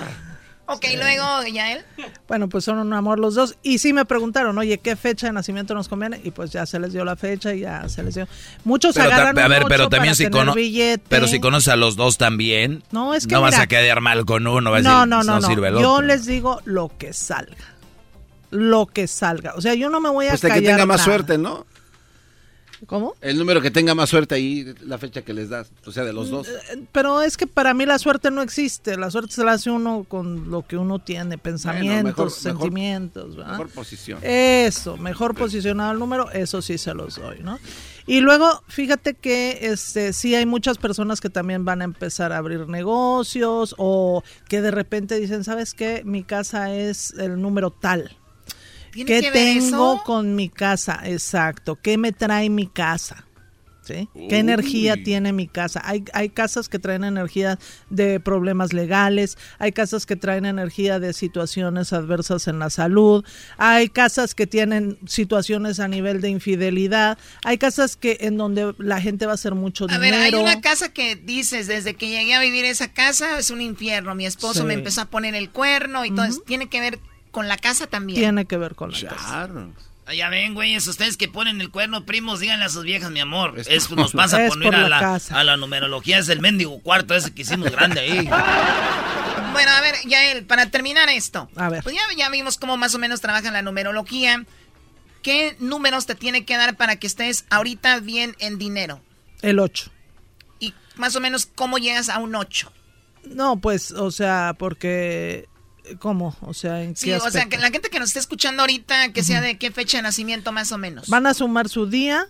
[0.71, 1.83] Ok, luego, Yael.
[2.29, 3.57] Bueno, pues son un amor los dos.
[3.63, 6.21] Y sí me preguntaron, oye, ¿qué fecha de nacimiento nos conviene?
[6.25, 8.29] Y pues ya se les dio la fecha y ya se les dio.
[8.65, 11.03] Muchos Pero, agarran a ver, pero también si, tener cono- billete.
[11.09, 14.27] pero si conoces a los dos también, No, es que no vas a quedar mal
[14.27, 15.47] con uno, vas a No, decir, no, pues, no, no.
[15.49, 17.57] sirve el Yo les digo lo que salga.
[18.51, 19.55] Lo que salga.
[19.57, 21.05] O sea, yo no me voy a Pues callar que tenga más nada.
[21.05, 21.67] suerte, ¿no?
[22.87, 23.15] ¿Cómo?
[23.21, 26.13] El número que tenga más suerte ahí, la fecha que les das, o sea, de
[26.13, 26.47] los dos.
[26.93, 28.97] Pero es que para mí la suerte no existe.
[28.97, 33.35] La suerte se la hace uno con lo que uno tiene, pensamientos, mejor- mejor- sentimientos.
[33.35, 33.51] ¿verdad?
[33.51, 34.21] Mejor posición.
[34.23, 37.59] Eso, mejor posicionado el número, eso sí se los doy, ¿no?
[38.07, 42.37] Y luego, fíjate que este sí hay muchas personas que también van a empezar a
[42.37, 46.03] abrir negocios o que de repente dicen, ¿sabes qué?
[46.05, 48.17] Mi casa es el número tal.
[48.93, 50.03] ¿Tiene ¿Qué que ver tengo eso?
[50.05, 51.01] con mi casa?
[51.05, 51.77] Exacto.
[51.81, 53.25] ¿Qué me trae mi casa?
[53.83, 54.07] ¿Sí?
[54.13, 54.35] ¿Qué Uy.
[54.35, 55.81] energía tiene mi casa?
[55.83, 57.59] Hay, hay casas que traen energía
[57.89, 63.25] de problemas legales, hay casas que traen energía de situaciones adversas en la salud,
[63.57, 69.01] hay casas que tienen situaciones a nivel de infidelidad, hay casas que en donde la
[69.01, 70.03] gente va a hacer mucho A dinero.
[70.03, 73.63] ver, hay una casa que dices, desde que llegué a vivir esa casa es un
[73.63, 74.15] infierno.
[74.15, 74.67] Mi esposo Sí.
[74.67, 76.43] me empezó a poner el cuerno y todo eso.
[76.43, 76.99] Tiene que ver
[77.39, 78.19] con la casa también.
[78.19, 79.49] Tiene que ver con la casa.
[80.07, 83.21] Ah, Ya ven, güeyes, ustedes que ponen el cuerno, primos, díganle a sus viejas, mi
[83.21, 83.55] amor.
[83.57, 85.39] Eso nos pasa Es por no ir por a la la, casa.
[85.39, 88.29] a la numerología, es el mendigo cuarto ese que hicimos grande ahí.
[89.53, 91.49] Bueno, a ver, Yael, para terminar esto.
[91.57, 91.83] A ver.
[91.83, 94.45] Pues ya, ya vimos cómo más o menos trabaja la numerología.
[95.23, 99.01] ¿Qué números te tiene que dar para que estés ahorita bien en dinero?
[99.43, 99.91] El 8.
[100.61, 102.73] Y más o menos cómo llegas a un 8.
[103.25, 105.49] No, pues, o sea, porque...
[105.99, 106.37] ¿Cómo?
[106.43, 109.13] O sea, ¿en qué Sí, o sea, que la gente que nos esté escuchando ahorita,
[109.13, 111.09] que sea de qué fecha de nacimiento más o menos.
[111.09, 112.27] Van a sumar su día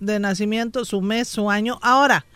[0.00, 1.78] de nacimiento, su mes, su año.
[1.82, 2.26] Ahora,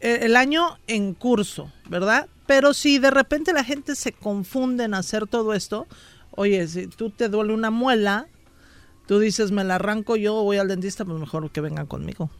[0.00, 2.28] eh, el año en curso, ¿verdad?
[2.46, 5.86] Pero si de repente la gente se confunde en hacer todo esto,
[6.30, 8.26] oye, si tú te duele una muela,
[9.06, 12.30] tú dices, me la arranco yo, voy al dentista, pues mejor que vengan conmigo.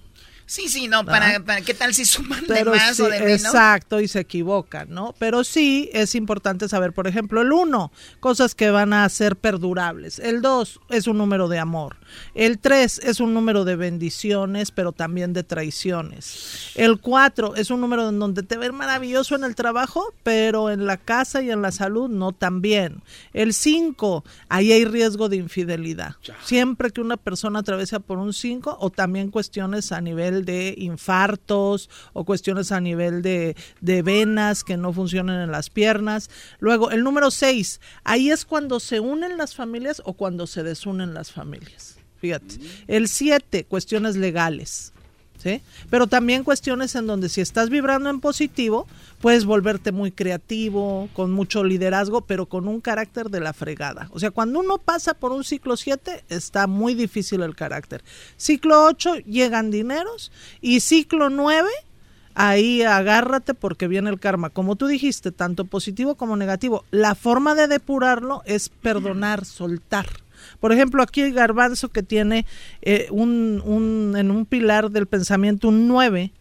[0.48, 3.20] Sí, sí, no, para, para qué tal si suman Pero de más sí, o de
[3.20, 3.44] menos.
[3.44, 5.14] exacto, y se equivocan, ¿no?
[5.18, 10.18] Pero sí es importante saber, por ejemplo, el 1, cosas que van a ser perdurables.
[10.18, 11.96] El 2 es un número de amor.
[12.34, 16.72] El 3 es un número de bendiciones, pero también de traiciones.
[16.74, 20.86] El 4 es un número en donde te ves maravilloso en el trabajo, pero en
[20.86, 23.02] la casa y en la salud no tan bien.
[23.34, 26.16] El 5, ahí hay riesgo de infidelidad.
[26.42, 31.90] Siempre que una persona atraviesa por un 5 o también cuestiones a nivel de infartos
[32.12, 36.30] o cuestiones a nivel de, de venas que no funcionan en las piernas.
[36.58, 41.14] Luego, el número 6, ahí es cuando se unen las familias o cuando se desunen
[41.14, 41.98] las familias.
[42.20, 42.56] Fíjate.
[42.88, 44.92] El 7, cuestiones legales.
[45.38, 45.62] ¿Sí?
[45.88, 48.88] Pero también cuestiones en donde si estás vibrando en positivo,
[49.20, 54.08] puedes volverte muy creativo, con mucho liderazgo, pero con un carácter de la fregada.
[54.10, 58.02] O sea, cuando uno pasa por un ciclo 7, está muy difícil el carácter.
[58.36, 61.68] Ciclo 8 llegan dineros y ciclo 9
[62.38, 64.50] ahí agárrate porque viene el karma.
[64.50, 66.84] Como tú dijiste, tanto positivo como negativo.
[66.90, 70.06] La forma de depurarlo es perdonar, soltar.
[70.60, 72.46] Por ejemplo, aquí el garbanzo que tiene
[72.82, 76.32] eh, un, un, en un pilar del pensamiento un 9,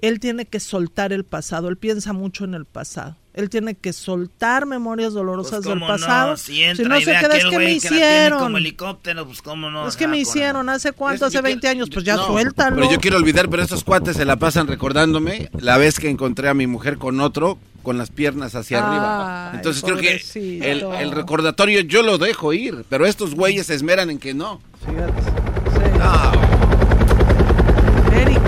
[0.00, 3.16] él tiene que soltar el pasado, él piensa mucho en el pasado.
[3.32, 5.92] Él tiene que soltar memorias dolorosas Pues, del ¿cómo no?
[5.92, 6.36] pasado.
[6.36, 8.38] Si entra no se queda, es que me güey que hicieron.
[8.38, 9.88] como helicóptero, pues cómo no.
[9.88, 11.26] es que Ah, me hicieron, ¿hace cuánto?
[11.26, 12.76] Hace 20 años, pues ya No, suéltalo.
[12.76, 16.48] Pero yo quiero olvidar, pero estos cuates se la pasan recordándome la vez que encontré
[16.48, 19.52] a mi mujer con otro con las piernas hacia arriba.
[19.54, 20.20] Entonces creo que
[20.68, 24.60] el, el recordatorio yo lo dejo ir, pero estos güeyes se esmeran en que no.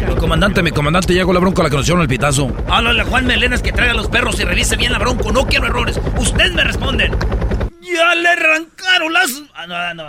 [0.09, 2.55] Mi comandante, mi comandante, ya con la bronca la que nos hicieron el pitazo.
[2.69, 5.31] Háblale a Juan Melenas que traiga los perros y revise bien la bronco.
[5.31, 6.01] No quiero errores.
[6.19, 7.13] Ustedes me responden.
[7.83, 9.31] Ya le arrancaron las.
[9.55, 10.09] Ah, no, no.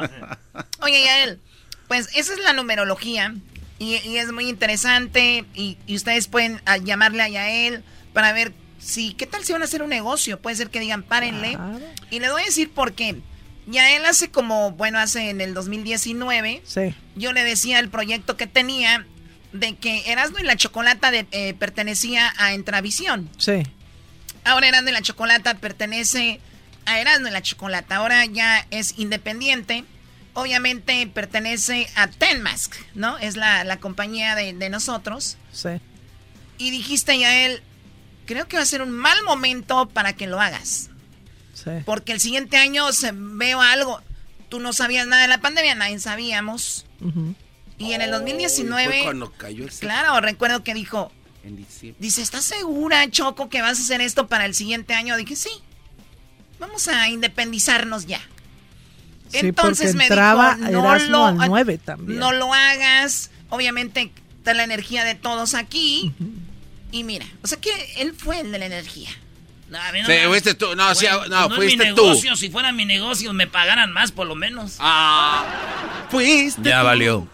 [0.82, 1.40] Oye, Yael,
[1.88, 3.36] pues esa es la numerología
[3.80, 7.84] y, y es muy interesante y, y ustedes pueden llamarle a Yael
[8.14, 10.40] para ver si, ¿qué tal si van a hacer un negocio?
[10.42, 11.58] Puede ser que digan, párenle.
[12.10, 13.16] Y les voy a decir por qué.
[13.68, 16.96] Yael hace como, bueno, hace en el 2019, Sí.
[17.16, 19.06] yo le decía el proyecto que tenía
[19.52, 23.30] de que Erasmo y la Chocolata de- eh, pertenecía a Entravisión.
[23.38, 23.64] Sí.
[24.46, 26.40] Ahora Erasmo y la Chocolata pertenece
[26.86, 27.98] a Erasmo y la Chocolata.
[27.98, 29.84] Ahora ya es independiente.
[30.34, 33.18] Obviamente pertenece a Tenmask, ¿no?
[33.18, 35.36] Es la, la compañía de, de nosotros.
[35.52, 35.70] Sí.
[36.60, 37.62] Y dijiste ya él,
[38.28, 40.92] creo que va a ser un mal momento para que lo hagas.
[41.54, 41.72] Sí.
[41.86, 44.02] Porque el siguiente año se veo algo.
[44.50, 46.86] Tú no sabías nada de la pandemia, nadie sabíamos.
[47.80, 51.12] Y en el Fue 2019, cuando cayó el claro, recuerdo que dijo,
[51.44, 51.98] en diciembre.
[52.00, 55.18] Dice, ¿estás segura, Choco, que vas a hacer esto para el siguiente año?
[55.18, 55.50] Dije, sí.
[56.60, 58.20] Vamos a independizarnos ya.
[59.30, 62.20] Sí, Entonces me entraba dijo, no lo, al 9 también.
[62.20, 63.30] no lo hagas.
[63.50, 66.14] Obviamente está la energía de todos aquí.
[66.92, 69.10] Y mira, o sea que él fue el de la energía.
[69.70, 71.96] No, a mí no Sí, me- fuiste tú, no, sí, Güey, no, es fuiste mi
[71.96, 72.04] tú.
[72.06, 72.36] negocio.
[72.38, 74.78] Si fuera mi negocio, me pagaran más, por lo menos.
[74.80, 76.70] Ah, fuiste.
[76.70, 77.28] Ya valió.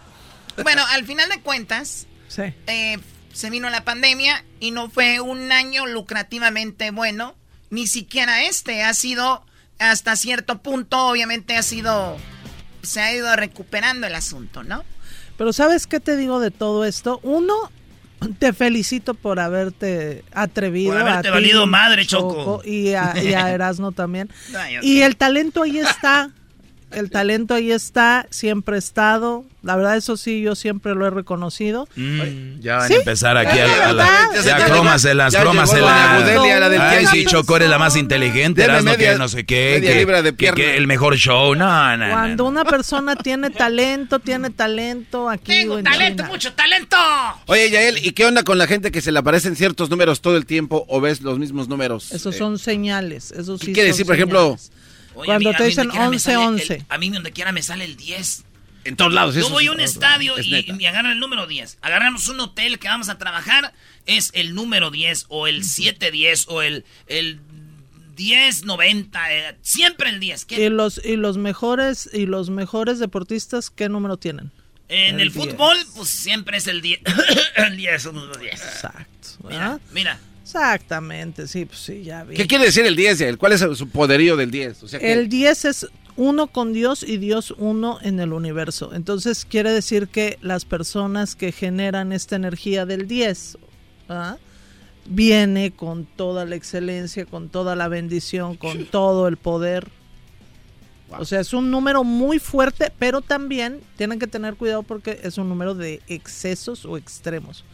[0.62, 2.42] Bueno, al final de cuentas, Sí.
[2.66, 2.98] eh,
[3.32, 7.34] se vino la pandemia y no fue un año lucrativamente bueno.
[7.70, 9.44] Ni siquiera este ha sido
[9.78, 12.16] hasta cierto punto, obviamente ha sido,
[12.82, 14.84] se ha ido recuperando el asunto, ¿no?
[15.38, 17.18] Pero ¿sabes qué te digo de todo esto?
[17.24, 17.54] Uno,
[18.38, 20.92] te felicito por haberte atrevido.
[20.92, 22.62] Por haberte a ti, valido madre, Choco.
[22.64, 24.30] Y a, y a Erasmo también.
[24.82, 26.30] Y el talento ahí está.
[26.94, 29.44] El talento ahí está, siempre ha estado.
[29.62, 31.88] La verdad, eso sí, yo siempre lo he reconocido.
[31.96, 32.94] Mm, ya van ¿Sí?
[32.94, 34.28] a empezar aquí a, la- a la-.
[34.44, 36.24] Ya, crómaselas, ya crómaselas.
[36.26, 39.92] del Ay, sí, Choco, eres la más inteligente, Erasmo, media- que no sé qué, media
[39.94, 40.56] que, libra de que- pierna.
[40.56, 41.54] que el mejor show.
[41.54, 42.12] No, no, no.
[42.12, 45.46] Cuando una persona tiene talento, tiene talento aquí.
[45.46, 46.28] Tengo talento, China.
[46.28, 46.96] mucho talento.
[47.46, 50.36] Oye, Yael, ¿y qué onda con la gente que se le aparecen ciertos números todo
[50.36, 52.12] el tiempo o ves los mismos números?
[52.12, 53.30] Esos Eh, son señales.
[53.32, 54.58] Eso sí ¿Qué quiere decir, por ejemplo?
[55.14, 56.86] Oye, Cuando mí- te dicen donde quiera me 11, sale el- 11.
[56.88, 58.44] a mí donde quiera me sale el 10.
[58.84, 59.34] En todos lados.
[59.34, 61.78] Yo voy a un estadio Es y, me agarran el número 10.
[61.80, 63.72] Agarramos un hotel que vamos a trabajar,
[64.04, 67.40] es el número 10 o el 710 o el, el
[68.18, 70.44] 1090, eh, siempre el 10.
[70.44, 70.64] ¿Qué?
[70.64, 74.50] Y los y los mejores y los mejores deportistas qué número tienen?
[74.88, 75.46] En el, el 10.
[75.52, 77.00] fútbol, pues siempre es el 10.
[77.56, 78.52] el 10, somos los 10.
[78.52, 79.28] Exacto.
[79.48, 80.18] Mira, mira.
[80.54, 82.36] Exactamente, sí, pues sí, ya vi.
[82.36, 83.38] ¿Qué quiere decir el 10, Yael?
[83.38, 84.82] ¿Cuál es su poderío del 10?
[84.84, 88.94] O sea, que- El 10 es uno con Dios y Dios uno en el universo.
[88.94, 93.58] Entonces quiere decir que las personas que generan esta energía del 10
[94.08, 94.36] ¿ah?
[95.06, 99.88] viene con toda la excelencia, con toda la bendición, con todo el poder.
[101.18, 105.36] O sea, es un número muy fuerte, pero también tienen que tener cuidado porque es
[105.36, 107.64] un número de excesos o extremos.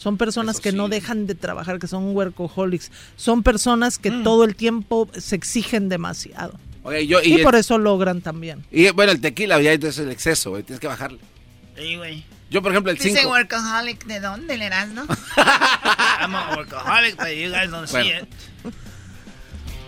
[0.00, 2.90] Son personas Eso que no dejan de trabajar, que son workaholics.
[3.16, 4.22] Son personas que Mm.
[4.22, 6.58] todo el tiempo se exigen demasiado.
[6.84, 8.64] Oye, yo, Y, y, por eso logran también.
[8.72, 11.18] y, bueno, el tequila ya es el exceso, güey, tienes que bajarle.
[11.76, 12.24] Sí, güey.
[12.50, 13.28] Yo, por ejemplo, el Dice 5.
[13.30, 15.04] workaholic, ¿de dónde le eras, no?
[16.18, 18.26] I'm a workaholic, but you guys don't see it.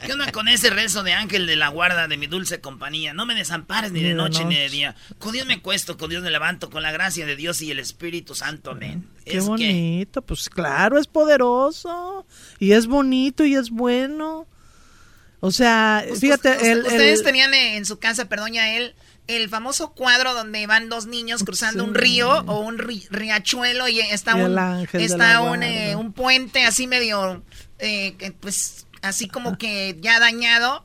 [0.04, 3.12] ¿Qué onda con ese rezo de ángel de la guarda de mi dulce compañía?
[3.14, 4.94] No me desampares ni de noche ni de día.
[5.18, 7.78] Con Dios me cuesto, con Dios me levanto, con la gracia de Dios y el
[7.78, 8.72] Espíritu Santo.
[8.72, 9.08] Amén.
[9.24, 12.26] Qué bonito, pues claro, es poderoso.
[12.58, 14.46] Y es bonito y es bueno.
[15.40, 18.94] O sea, fíjate, el- ustedes tenían en su casa, perdón, ya él,
[19.26, 21.88] el famoso cuadro donde van dos niños cruzando Sí.
[21.90, 24.56] un río o un ri- riachuelo y está Y un
[24.94, 27.42] está un, eh, un puente así medio
[27.78, 30.84] eh, pues así como que ya dañado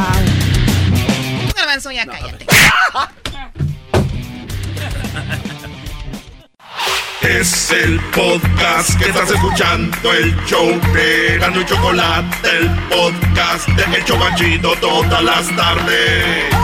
[1.57, 2.47] Garbanzo, ya cállate.
[7.23, 13.97] Es el podcast que estás escuchando, el show de Gano y Chocolate, el podcast de
[13.97, 16.55] El Chobachito todas las tardes.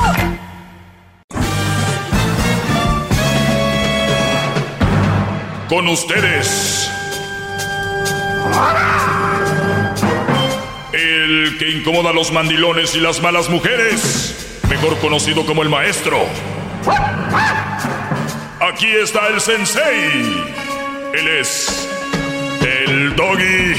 [5.68, 6.90] Con ustedes.
[10.92, 14.58] El que incomoda a los mandilones y las malas mujeres.
[14.68, 16.18] Mejor conocido como el maestro.
[18.60, 20.44] Aquí está el sensei.
[21.14, 21.88] Él es.
[22.60, 23.74] El doggy.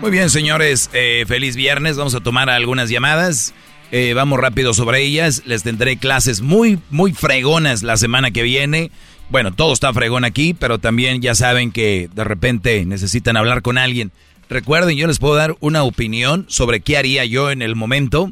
[0.00, 1.96] Muy bien, señores, eh, feliz viernes.
[1.96, 3.52] Vamos a tomar algunas llamadas.
[3.90, 5.42] Eh, vamos rápido sobre ellas.
[5.46, 8.90] Les tendré clases muy, muy fregonas la semana que viene.
[9.30, 13.78] Bueno, todo está fregón aquí, pero también ya saben que de repente necesitan hablar con
[13.78, 14.12] alguien.
[14.50, 18.30] Recuerden, yo les puedo dar una opinión sobre qué haría yo en el momento.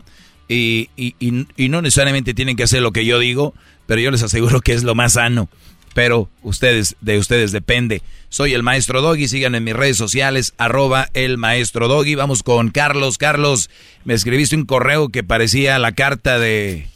[0.48, 3.52] Y, y- y- y no necesariamente tienen que hacer lo que yo digo,
[3.86, 5.48] pero yo les aseguro que es lo más sano.
[5.96, 8.02] Pero ustedes, de ustedes depende.
[8.28, 12.14] Soy el maestro Doggy, síganme en mis redes sociales, arroba el maestro Doggy.
[12.16, 13.16] Vamos con Carlos.
[13.16, 13.70] Carlos,
[14.04, 16.86] me escribiste un correo que parecía la carta de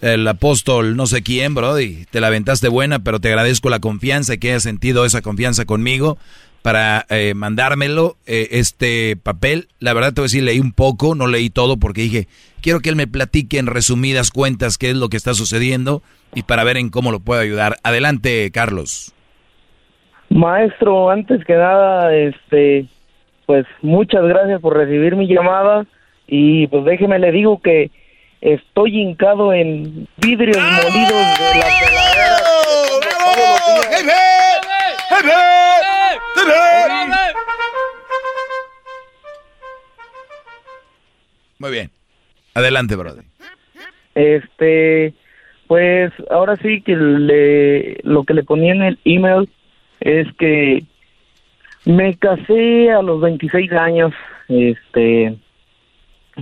[0.00, 2.06] el apóstol no sé quién, Brody.
[2.10, 5.64] Te la aventaste buena, pero te agradezco la confianza y que hayas sentido esa confianza
[5.64, 6.18] conmigo
[6.68, 9.68] para eh, mandármelo, eh, este papel.
[9.80, 12.26] La verdad te voy a decir, leí un poco, no leí todo porque dije,
[12.60, 16.02] quiero que él me platique en resumidas cuentas qué es lo que está sucediendo
[16.34, 17.76] y para ver en cómo lo puedo ayudar.
[17.84, 19.14] Adelante, Carlos.
[20.28, 22.84] Maestro, antes que nada, este,
[23.46, 25.86] pues muchas gracias por recibir mi llamada
[26.26, 27.90] y pues déjeme le digo que
[28.42, 32.38] estoy hincado en vidrios molidos de la peladera.
[41.58, 41.90] Muy bien.
[42.54, 43.22] Adelante, Brody.
[44.14, 45.14] Este,
[45.66, 49.48] pues ahora sí que le, lo que le ponía en el email
[50.00, 50.84] es que
[51.84, 54.12] me casé a los 26 años,
[54.48, 55.36] este,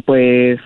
[0.04, 0.60] pues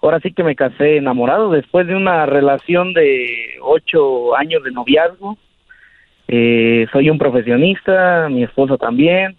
[0.00, 5.38] ahora sí que me casé enamorado después de una relación de ocho años de noviazgo.
[6.34, 9.36] Eh, soy un profesionista, mi esposa también,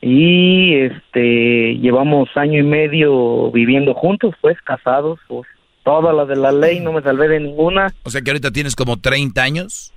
[0.00, 5.46] y este llevamos año y medio viviendo juntos, pues casados, pues
[5.84, 7.92] todas las de la ley, no me salvé de ninguna.
[8.04, 9.92] O sea que ahorita tienes como 30 años.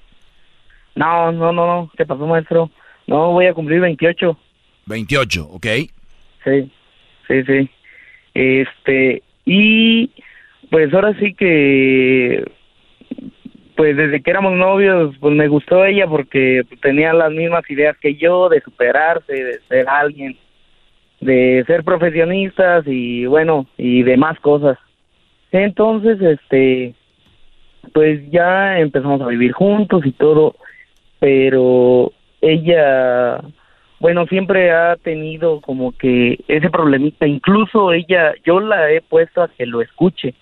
[0.94, 2.70] No, no, no, no, ¿qué pasó, maestro?
[3.08, 4.38] No, voy a cumplir 28.
[4.88, 5.68] 28, ¿ok?
[6.44, 6.72] Sí,
[7.30, 7.70] sí, sí.
[8.34, 10.12] Este, y
[10.70, 12.44] pues ahora sí que,
[13.76, 18.16] pues desde que éramos novios, pues me gustó ella porque tenía las mismas ideas que
[18.16, 20.38] yo de superarse, de ser alguien,
[21.22, 24.78] de ser profesionistas y bueno, y demás cosas.
[25.52, 26.94] Entonces, este,
[27.94, 30.56] pues ya empezamos a vivir juntos y todo.
[31.20, 33.40] pero ella,
[34.00, 39.48] bueno, siempre ha tenido como que ese problemita, incluso ella, yo la he puesto a
[39.48, 40.34] que lo escuche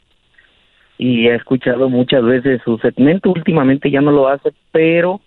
[1.01, 5.19] y he escuchado muchas veces su segmento, últimamente ya no lo hace, pero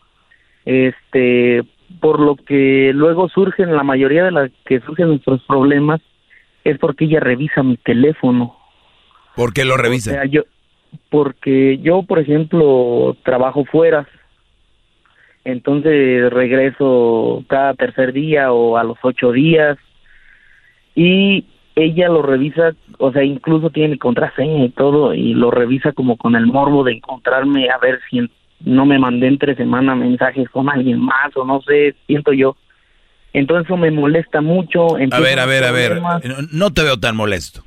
[0.64, 1.64] este
[2.01, 6.01] por lo que luego surgen la mayoría de las que surgen nuestros problemas
[6.62, 8.56] es porque ella revisa mi teléfono.
[9.34, 10.10] ¿Por qué lo revisa?
[10.10, 10.44] O sea, yo
[11.10, 14.06] porque yo, por ejemplo, trabajo fuera.
[15.44, 19.76] Entonces regreso cada tercer día o a los ocho días
[20.94, 21.46] y
[21.76, 26.16] ella lo revisa, o sea, incluso tiene mi contraseña y todo y lo revisa como
[26.16, 28.20] con el morbo de encontrarme a ver si
[28.60, 32.56] no me mandé entre semana mensajes con alguien más o no sé, siento yo.
[33.32, 34.96] Entonces eso me molesta mucho.
[35.10, 36.01] A ver, a ver, a ver,
[36.52, 37.64] no te veo tan molesto.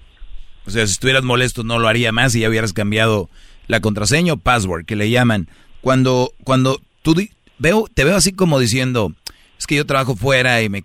[0.66, 3.30] O sea, si estuvieras molesto no lo haría más y ya hubieras cambiado
[3.68, 5.48] la contraseña o password que le llaman.
[5.82, 7.16] Cuando, cuando tú
[7.60, 9.12] veo, te veo así como diciendo,
[9.60, 10.84] es que yo trabajo fuera y me,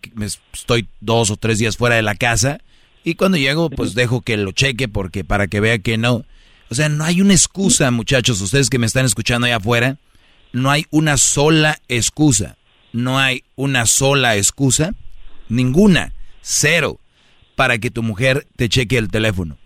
[0.53, 2.61] estoy dos o tres días fuera de la casa
[3.05, 6.25] y cuando llego pues dejo que lo cheque porque para que vea que no.
[6.71, 9.99] O sea, no hay una excusa, muchachos, ustedes que me están escuchando allá afuera,
[10.53, 12.57] no hay una sola excusa.
[12.93, 14.93] No hay una sola excusa,
[15.49, 16.13] ninguna,
[16.43, 17.01] cero,
[17.57, 19.57] para que tu mujer te cheque el teléfono.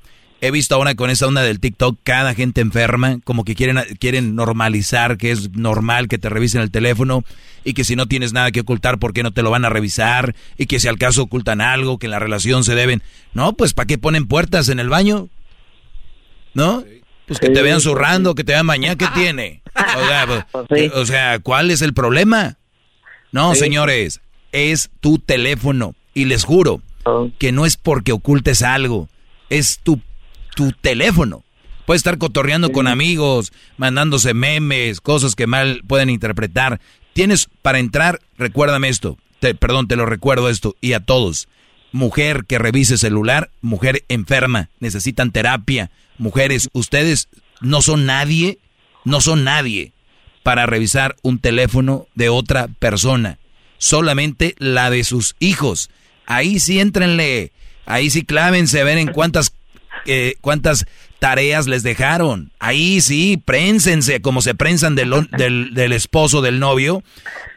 [0.40, 4.34] He visto ahora con esa onda del TikTok, cada gente enferma, como que quieren, quieren
[4.34, 7.24] normalizar que es normal que te revisen el teléfono
[7.64, 9.70] y que si no tienes nada que ocultar, ¿por qué no te lo van a
[9.70, 10.34] revisar?
[10.58, 13.02] Y que si al caso ocultan algo, que en la relación se deben.
[13.32, 15.28] No, pues ¿para qué ponen puertas en el baño?
[16.52, 16.84] ¿No?
[17.26, 19.62] Pues que te vean zurrando, que te vean mañana, ¿qué tiene?
[19.74, 22.58] O sea, pues, o sea, ¿cuál es el problema?
[23.32, 24.20] No, señores,
[24.52, 25.94] es tu teléfono.
[26.14, 26.82] Y les juro
[27.38, 29.08] que no es porque ocultes algo,
[29.50, 30.00] es tu
[30.56, 31.44] tu teléfono.
[31.84, 36.80] Puedes estar cotorreando con amigos, mandándose memes, cosas que mal pueden interpretar.
[37.12, 41.46] Tienes para entrar, recuérdame esto, te, perdón, te lo recuerdo esto, y a todos.
[41.92, 45.90] Mujer que revise celular, mujer enferma, necesitan terapia.
[46.18, 47.28] Mujeres, ustedes
[47.60, 48.58] no son nadie,
[49.04, 49.92] no son nadie
[50.42, 53.38] para revisar un teléfono de otra persona.
[53.78, 55.90] Solamente la de sus hijos.
[56.24, 57.52] Ahí sí entrenle,
[57.84, 59.52] ahí sí clávense, ven en cuántas
[60.40, 60.86] cuántas
[61.18, 62.52] tareas les dejaron.
[62.58, 67.02] Ahí sí, prénsense como se prensan del, del, esposo, del novio.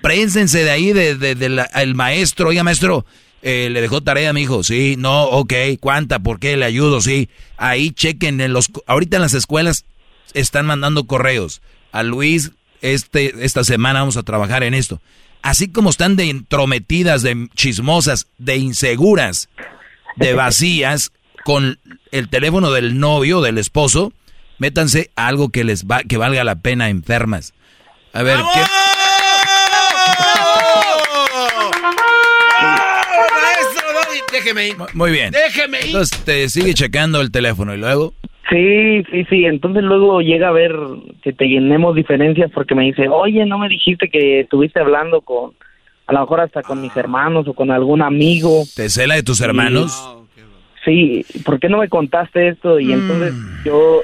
[0.02, 2.50] Prénsense de ahí, del de, maestro.
[2.50, 3.06] Oiga, maestro,
[3.42, 4.64] eh, le dejó tarea a mi hijo.
[4.64, 5.54] Sí, no, ok.
[5.80, 6.20] ¿Cuánta?
[6.20, 6.58] ¿Por qué?
[6.58, 7.30] Le ayudo, sí.
[7.58, 8.72] Ahí chequen en los...
[8.88, 9.86] Ahorita en las escuelas
[10.34, 11.62] están mandando correos.
[11.92, 12.52] A Luis,
[12.82, 15.02] este, esta semana vamos a trabajar en esto.
[15.42, 19.50] Así como están de entrometidas, de chismosas, de inseguras,
[20.18, 21.12] de vacías,
[21.46, 21.80] con
[22.12, 24.12] el teléfono del novio, del esposo,
[24.58, 27.54] métanse a algo que les va, que valga la pena enfermas.
[28.14, 28.62] A ver, ¿qué?
[34.32, 34.76] Déjeme ir.
[34.94, 35.32] Muy bien.
[35.32, 35.86] Déjeme ir.
[35.88, 38.14] Entonces te sigue checando el teléfono y luego.
[38.50, 39.46] Sí, sí, sí.
[39.46, 40.74] Entonces luego llega a ver
[41.24, 45.54] que te llenemos diferencias porque me dice, oye, no me dijiste que estuviste hablando con,
[46.08, 48.64] a lo mejor hasta con mis hermanos o con algún amigo.
[48.76, 50.19] ¿Te cela de tus hermanos?
[50.86, 52.80] Sí, ¿por qué no me contaste esto?
[52.80, 53.64] Y entonces Mm.
[53.64, 54.04] yo,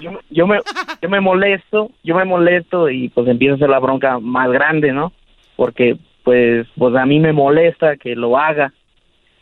[0.00, 0.58] yo, yo, me,
[1.00, 4.92] yo me molesto, yo me molesto y pues empiezo a hacer la bronca más grande,
[4.92, 5.12] ¿no?
[5.56, 8.72] Porque pues, pues a mí me molesta que lo haga.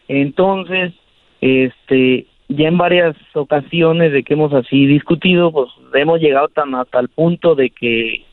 [0.08, 0.92] Entonces,
[1.40, 6.98] este, ya en varias ocasiones de que hemos así discutido, pues hemos llegado tan hasta
[7.00, 8.24] el punto de que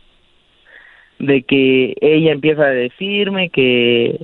[1.19, 4.19] de que ella empieza a decirme que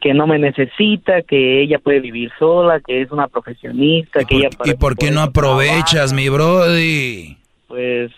[0.00, 4.50] que no me necesita, que ella puede vivir sola, que es una profesionista, que ella
[4.64, 7.36] ¿Y por qué no aprovechas, mi brody?
[7.66, 8.12] Pues,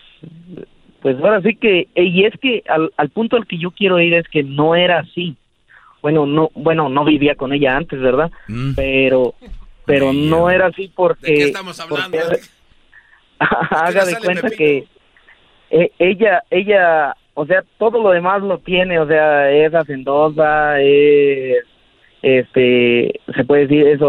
[1.01, 4.13] pues ahora sí que, y es que al, al punto al que yo quiero ir
[4.13, 5.35] es que no era así.
[6.01, 8.31] Bueno, no, bueno, no vivía con ella antes, ¿verdad?
[8.47, 8.73] Mm.
[8.75, 9.35] Pero,
[9.85, 11.31] pero no era así porque.
[11.31, 12.17] ¿De qué estamos hablando?
[12.17, 12.41] porque-
[13.39, 14.85] haga de cuenta que
[15.69, 21.63] eh, ella, ella, o sea, todo lo demás lo tiene, o sea, es hacendosa, es,
[22.21, 24.01] este, se puede decir, es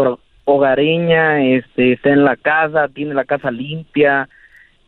[0.43, 4.27] hogareña, este, está en la casa, tiene la casa limpia,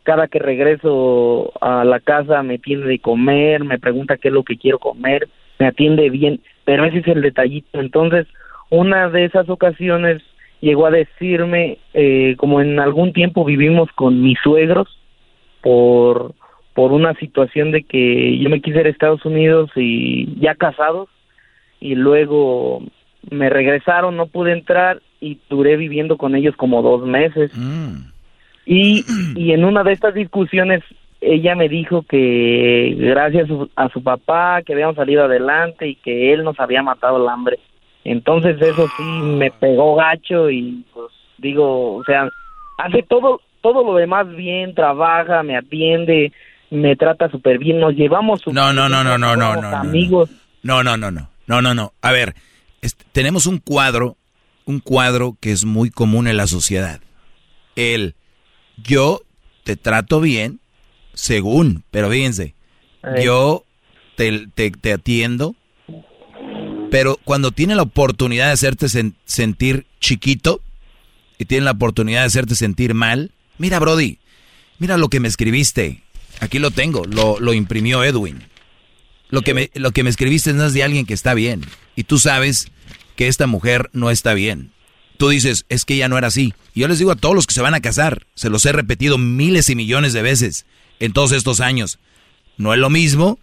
[0.04, 4.44] cada que regreso a la casa me tiene de comer, me pregunta qué es lo
[4.44, 7.80] que quiero comer, me atiende bien, pero ese es el detallito.
[7.80, 8.28] Entonces,
[8.70, 10.22] una de esas ocasiones
[10.60, 14.90] llegó a decirme, eh, como en algún tiempo vivimos con mis suegros
[15.62, 16.36] por
[16.74, 21.10] por una situación de que yo me quise ir a Estados Unidos y ya casados
[21.80, 22.84] y luego
[23.30, 27.52] me regresaron, no pude entrar y duré viviendo con ellos como dos meses.
[28.66, 29.04] Y,
[29.36, 30.84] y en una de estas discusiones
[31.22, 35.96] ella me dijo que gracias a su, a su papá que habíamos salido adelante y
[35.96, 37.60] que él nos había matado el hambre.
[38.04, 42.28] Entonces eso sí me pegó gacho y pues digo, o sea,
[42.78, 46.34] hace todo todo lo demás bien, trabaja, me atiende,
[46.74, 49.68] me trata súper bien, nos llevamos No, no, no, no, no, no, no.
[49.78, 50.30] amigos.
[50.62, 51.30] No, no, no, no.
[51.46, 51.94] No, no, no.
[52.02, 52.36] A ver,
[53.12, 54.18] tenemos un cuadro,
[54.66, 57.02] un cuadro que es muy común en la sociedad.
[57.76, 58.16] El
[58.78, 59.22] yo
[59.64, 60.60] te trato bien,
[61.14, 62.56] según, pero fíjense,
[63.24, 63.66] yo
[64.16, 65.56] te, te, atiendo,
[66.90, 68.88] pero cuando tiene la oportunidad de hacerte
[69.26, 70.62] sentir chiquito
[71.38, 74.20] y tiene la oportunidad de hacerte sentir mal, mira Brody,
[74.80, 76.03] mira lo que me escribiste,
[76.40, 78.44] aquí lo tengo, lo, lo imprimió Edwin.
[79.30, 81.66] Lo que, me, lo que me escribiste no es de alguien que está bien.
[81.96, 82.68] Y tú sabes
[83.16, 84.72] que esta mujer no está bien.
[85.18, 86.54] Tú dices, es que ella no era así.
[86.74, 88.72] Y yo les digo a todos los que se van a casar, se los he
[88.72, 90.66] repetido miles y millones de veces
[91.00, 92.00] en todos estos años.
[92.58, 93.40] No es lo mismo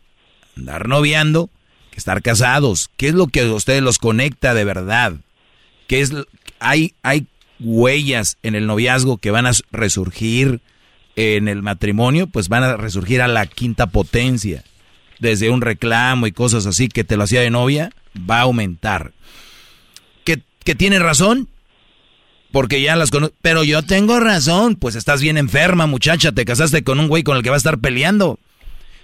[0.56, 1.50] andar noviando
[1.90, 2.90] que estar casados.
[2.96, 5.14] ¿Qué es lo que a ustedes los conecta de verdad?
[5.86, 6.12] ¿Qué es,
[6.60, 7.26] hay, hay
[7.58, 10.60] huellas en el noviazgo que van a resurgir
[11.20, 14.64] en el matrimonio, pues van a resurgir a la quinta potencia
[15.18, 17.90] desde un reclamo y cosas así que te lo hacía de novia,
[18.28, 19.12] va a aumentar.
[20.24, 21.48] ¿Que, que tiene razón?
[22.52, 23.36] Porque ya las conozco.
[23.42, 24.76] Pero yo tengo razón.
[24.76, 26.32] Pues estás bien enferma, muchacha.
[26.32, 28.38] Te casaste con un güey con el que va a estar peleando.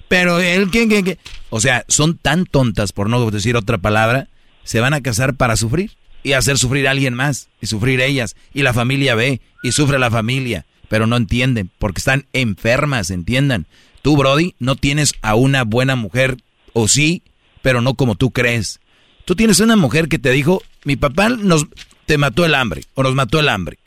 [0.09, 1.19] Pero él, ¿qué, qué, qué?
[1.51, 4.29] O sea, son tan tontas, por no decir otra palabra,
[4.65, 8.37] se van a casar para sufrir y hacer sufrir a alguien más y sufrir ellas.
[8.55, 10.65] Y la familia ve y sufre la familia.
[10.89, 13.67] Pero no entienden porque están enfermas, entiendan.
[14.03, 16.37] Tú, Brody, no tienes a una buena mujer,
[16.73, 17.23] o sí,
[17.63, 18.81] pero no como tú crees.
[19.25, 21.67] Tú tienes una mujer que te dijo, mi papá nos
[22.07, 23.79] te mató el hambre, o nos mató el hambre.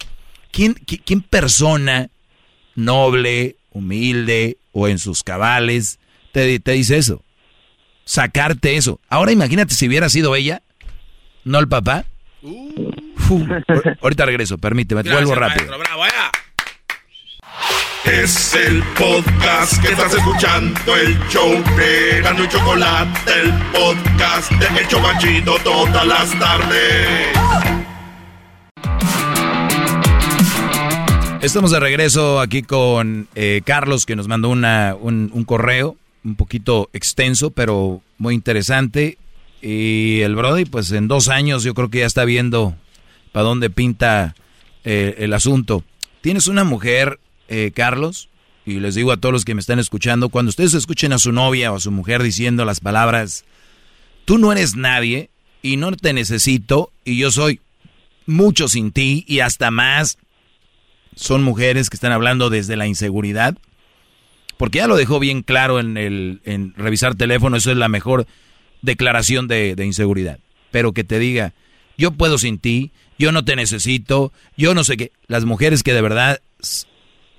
[0.51, 2.09] ¿Quién, quién persona
[2.75, 5.99] noble, humilde, o en sus cabales,
[6.33, 7.23] te, te dice eso?
[8.03, 8.99] Sacarte eso.
[9.07, 10.61] Ahora imagínate si hubiera sido ella,
[11.45, 12.05] no el papá.
[14.01, 15.71] ahorita regreso, permíteme, te vuelvo rápido.
[18.05, 24.81] Es el podcast que estás escuchando, el show de Gano y Chocolate, el podcast de
[24.81, 27.27] Hecho Chocachito todas las tardes.
[31.41, 36.89] Estamos de regreso aquí con eh, Carlos que nos mandó una, un, correo un poquito
[36.93, 39.17] extenso, pero muy interesante.
[39.61, 42.75] Y el Brody, pues en dos años yo creo que ya está viendo
[43.33, 44.35] para dónde pinta
[44.85, 45.83] eh, el asunto.
[46.21, 47.19] Tienes una mujer
[47.49, 48.29] eh, Carlos,
[48.65, 51.31] y les digo a todos los que me están escuchando, cuando ustedes escuchen a su
[51.31, 53.43] novia o a su mujer diciendo las palabras,
[54.25, 55.31] tú no eres nadie
[55.61, 57.59] y no te necesito y yo soy
[58.27, 60.19] mucho sin ti y hasta más,
[61.15, 63.57] son mujeres que están hablando desde la inseguridad,
[64.57, 68.27] porque ya lo dejó bien claro en, el, en revisar teléfono, eso es la mejor
[68.83, 70.39] declaración de, de inseguridad,
[70.69, 71.53] pero que te diga,
[71.97, 75.93] yo puedo sin ti, yo no te necesito, yo no sé qué, las mujeres que
[75.93, 76.39] de verdad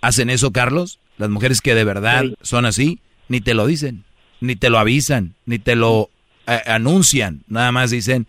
[0.01, 0.98] hacen eso, Carlos?
[1.18, 4.05] Las mujeres que de verdad son así, ni te lo dicen,
[4.40, 6.10] ni te lo avisan, ni te lo
[6.47, 7.43] eh, anuncian.
[7.47, 8.27] Nada más dicen,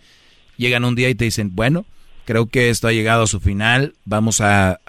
[0.57, 1.85] llegan un día y te dicen, bueno,
[2.25, 4.79] creo que esto ha llegado a su final, vamos a,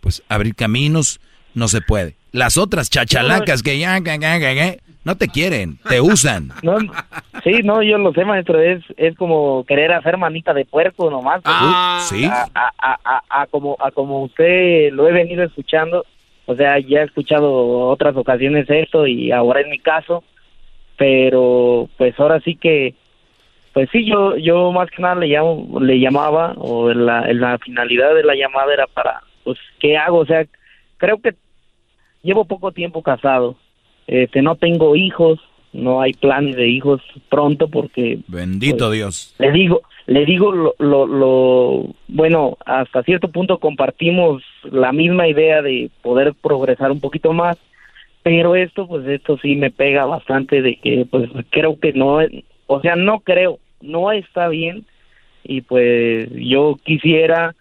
[0.00, 1.20] pues, abrir caminos,
[1.54, 2.16] no se puede.
[2.32, 4.00] Las otras chachalacas que ya,
[5.04, 6.50] no te quieren, te usan.
[6.62, 6.78] No,
[7.42, 11.40] sí, no, yo lo sé, maestro, es, es como querer hacer manita de puerco nomás.
[11.44, 12.24] Ah, sí.
[12.24, 16.04] A, a, a, como, a como usted lo he venido escuchando,
[16.46, 20.22] o sea, ya he escuchado otras ocasiones esto y ahora en mi caso,
[20.96, 22.94] pero pues ahora sí que,
[23.72, 28.14] pues sí, yo, yo más que nada le, llamo, le llamaba, o la, la finalidad
[28.14, 30.18] de la llamada era para, pues, ¿qué hago?
[30.18, 30.44] O sea,
[30.98, 31.34] creo que
[32.22, 33.56] llevo poco tiempo casado
[34.06, 35.40] este, no tengo hijos,
[35.72, 38.18] no hay planes de hijos pronto porque...
[38.28, 39.34] Bendito pues, Dios.
[39.38, 45.62] Le digo, le digo lo, lo, lo, bueno, hasta cierto punto compartimos la misma idea
[45.62, 47.56] de poder progresar un poquito más,
[48.22, 52.18] pero esto, pues esto sí me pega bastante de que, pues creo que no,
[52.66, 54.84] o sea, no creo, no está bien
[55.44, 57.54] y pues yo quisiera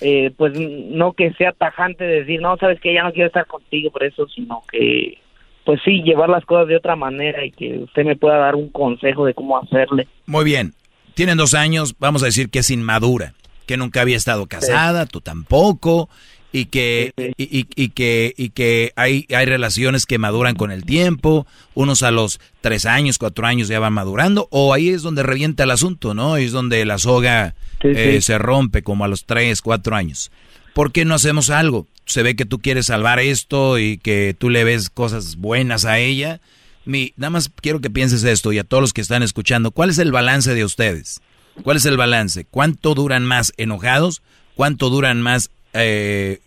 [0.00, 3.90] eh, pues no que sea tajante decir no sabes que ya no quiero estar contigo
[3.90, 5.18] por eso sino que
[5.64, 8.70] pues sí, llevar las cosas de otra manera y que usted me pueda dar un
[8.70, 10.08] consejo de cómo hacerle.
[10.26, 10.74] Muy bien.
[11.14, 13.34] Tienen dos años, vamos a decir que es inmadura,
[13.66, 16.08] que nunca había estado casada, tú tampoco,
[16.52, 21.46] y que, y, y, que, y que hay, hay relaciones que maduran con el tiempo,
[21.74, 25.64] unos a los tres años, cuatro años ya van madurando, o ahí es donde revienta
[25.64, 26.34] el asunto, ¿no?
[26.34, 30.30] Ahí es donde la soga eh, se rompe como a los tres, cuatro años.
[30.74, 31.86] ¿Por qué no hacemos algo?
[32.06, 35.98] Se ve que tú quieres salvar esto y que tú le ves cosas buenas a
[35.98, 36.40] ella.
[36.84, 39.90] Mi, nada más quiero que pienses esto y a todos los que están escuchando, ¿cuál
[39.90, 41.20] es el balance de ustedes?
[41.62, 42.44] ¿Cuál es el balance?
[42.44, 44.22] ¿Cuánto duran más enojados?
[44.54, 46.40] ¿Cuánto duran más eh,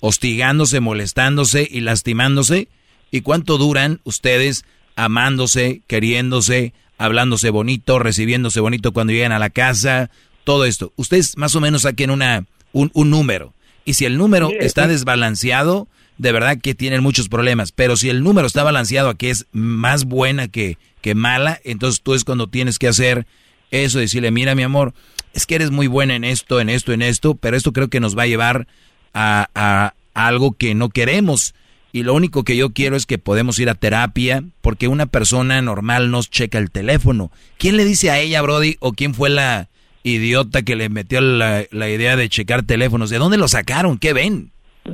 [0.00, 2.68] hostigándose, molestándose y lastimándose?
[3.10, 4.64] ¿Y cuánto duran ustedes
[4.96, 10.10] amándose, queriéndose, hablándose bonito, recibiéndose bonito cuando llegan a la casa?
[10.44, 10.92] Todo esto.
[10.96, 13.54] Ustedes más o menos saquen una, un, número.
[13.88, 15.88] Y si el número está desbalanceado,
[16.18, 17.72] de verdad que tienen muchos problemas.
[17.72, 22.02] Pero si el número está balanceado a que es más buena que, que mala, entonces
[22.02, 23.26] tú es cuando tienes que hacer
[23.70, 24.92] eso, decirle, mira mi amor,
[25.32, 27.98] es que eres muy buena en esto, en esto, en esto, pero esto creo que
[27.98, 28.66] nos va a llevar
[29.14, 31.54] a, a, algo que no queremos.
[31.90, 35.62] Y lo único que yo quiero es que podemos ir a terapia, porque una persona
[35.62, 37.32] normal nos checa el teléfono.
[37.56, 39.70] ¿Quién le dice a ella, Brody, o quién fue la
[40.02, 43.10] idiota que le metió la, la idea de checar teléfonos?
[43.10, 43.98] ¿De dónde lo sacaron?
[43.98, 44.50] ¿Qué ven?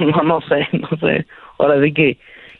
[0.00, 1.26] No, no sé, no sé.
[1.58, 2.18] Ahora sí que,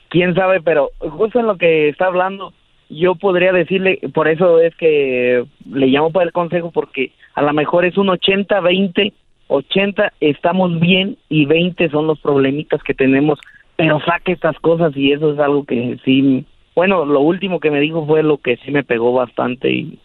[0.09, 2.53] quién sabe, pero justo en lo que está hablando,
[2.91, 7.53] yo podría decirle, por eso es que le llamo para el consejo, porque a lo
[7.53, 9.13] mejor es un 80-20,
[9.49, 13.39] 80 estamos bien y 20 son los problemitas que tenemos,
[13.77, 16.45] pero saque estas cosas y eso es algo que sí,
[16.75, 19.99] bueno, lo último que me dijo fue lo que sí me pegó bastante y,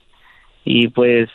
[0.66, 1.30] y pues,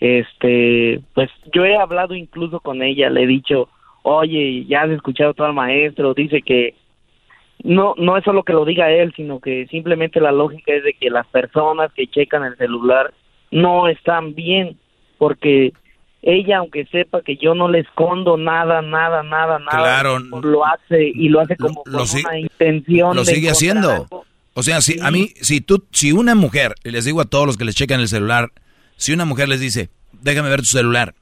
[0.00, 3.68] este, pues yo he hablado incluso con ella, le he dicho,
[4.02, 6.74] oye, ya has escuchado todo al maestro, dice que
[7.62, 10.94] no no es solo que lo diga él, sino que simplemente la lógica es de
[10.94, 13.12] que las personas que checan el celular
[13.50, 14.78] no están bien,
[15.18, 15.74] porque
[16.22, 20.02] ella, aunque sepa que yo no le escondo nada, nada, nada, nada,
[20.42, 23.16] lo hace y lo hace como con una intención.
[23.16, 24.06] Lo sigue haciendo.
[24.54, 27.46] O sea, si a mí, si tú, si una mujer, y les digo a todos
[27.46, 28.50] los que les checan el celular,
[29.00, 29.88] si una mujer les dice,
[30.20, 31.14] déjame ver tu celular,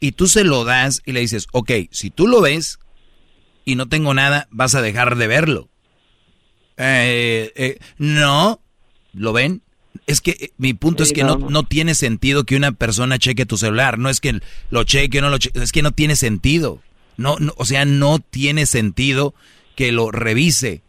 [0.00, 2.78] y tú se lo das y le dices, ok, si tú lo ves
[3.66, 5.68] y no tengo nada, vas a dejar de verlo.
[6.78, 8.62] Eh, eh, no,
[9.12, 9.60] ¿lo ven?
[10.06, 13.44] Es que eh, mi punto es que no, no, tiene sentido que una persona cheque
[13.44, 13.98] tu celular.
[13.98, 14.40] No es que
[14.70, 16.80] lo cheque o no lo cheque, es que no tiene sentido.
[17.18, 19.34] No, no, o sea, no tiene sentido
[19.74, 20.82] que lo revise.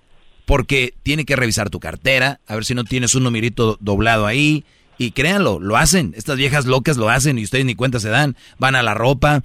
[0.46, 4.64] Porque tiene que revisar tu cartera, a ver si no tienes un numerito doblado ahí.
[4.98, 6.14] Y créanlo, lo hacen.
[6.18, 8.36] Estas viejas locas lo hacen y ustedes ni cuenta se dan.
[8.58, 9.44] Van a la ropa,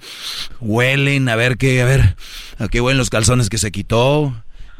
[0.59, 2.15] huelen, a ver qué, a ver,
[2.57, 4.33] a qué huelen los calzones que se quitó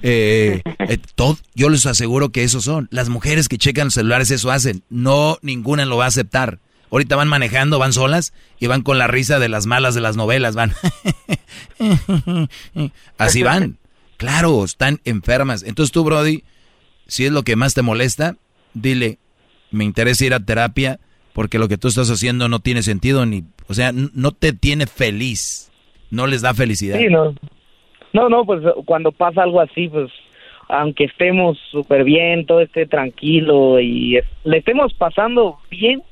[0.05, 2.87] eh, eh, todo, yo les aseguro que esos son.
[2.91, 4.83] Las mujeres que checan los celulares eso hacen.
[4.89, 6.59] No, ninguna lo va a aceptar.
[6.91, 10.15] Ahorita van manejando, van solas y van con la risa de las malas de las
[10.15, 10.73] novelas, van.
[13.17, 13.79] Así van.
[14.17, 15.63] Claro, están enfermas.
[15.63, 16.43] Entonces tú, Brody,
[17.07, 18.35] si es lo que más te molesta,
[18.75, 19.17] dile,
[19.73, 20.99] me interesa ir a terapia
[21.33, 24.85] porque lo que tú estás haciendo no tiene sentido ni, o sea, no te tiene
[24.85, 25.71] feliz,
[26.11, 26.97] no les da felicidad.
[26.97, 27.33] Sí, no.
[28.13, 30.11] No, no, pues cuando pasa algo así, pues
[30.69, 36.03] aunque estemos súper bien, todo esté tranquilo y le estemos pasando bien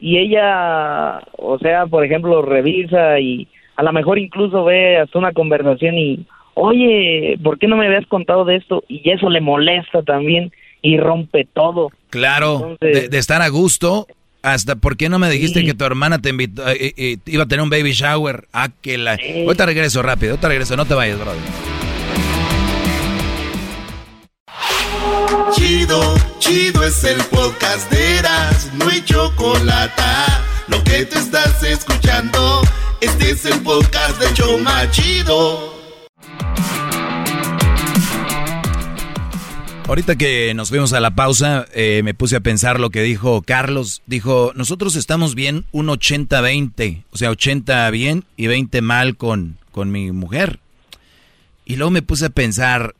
[0.00, 5.32] y ella, o sea, por ejemplo, revisa y a lo mejor incluso ve hasta una
[5.32, 8.84] conversación y, oye, ¿por qué no me habías contado de esto?
[8.88, 10.52] Y eso le molesta también
[10.82, 11.90] y rompe todo.
[12.14, 14.06] Claro, de, estar a gusto.
[14.40, 17.48] Hasta, ¿por qué no me dijiste que tu hermana te invitó, eh, eh, iba a
[17.48, 18.46] tener un baby shower?
[18.52, 19.18] Ah, que la...
[19.46, 21.40] Ahorita regreso rápido, ahorita regreso, no te vayas, brother.
[25.56, 30.02] Chido, chido es el podcast de Eras, no hay chocolate.
[30.68, 32.62] Lo que te estás escuchando,
[33.00, 35.73] este es el podcast de Choma Chido.
[39.86, 43.42] Ahorita que nos fuimos a la pausa, eh, me puse a pensar lo que dijo
[43.42, 44.00] Carlos.
[44.06, 49.92] Dijo, nosotros estamos bien un 80-20, o sea, 80 bien y 20 mal con, con
[49.92, 50.58] mi mujer.
[51.66, 52.94] Y luego me puse a pensar,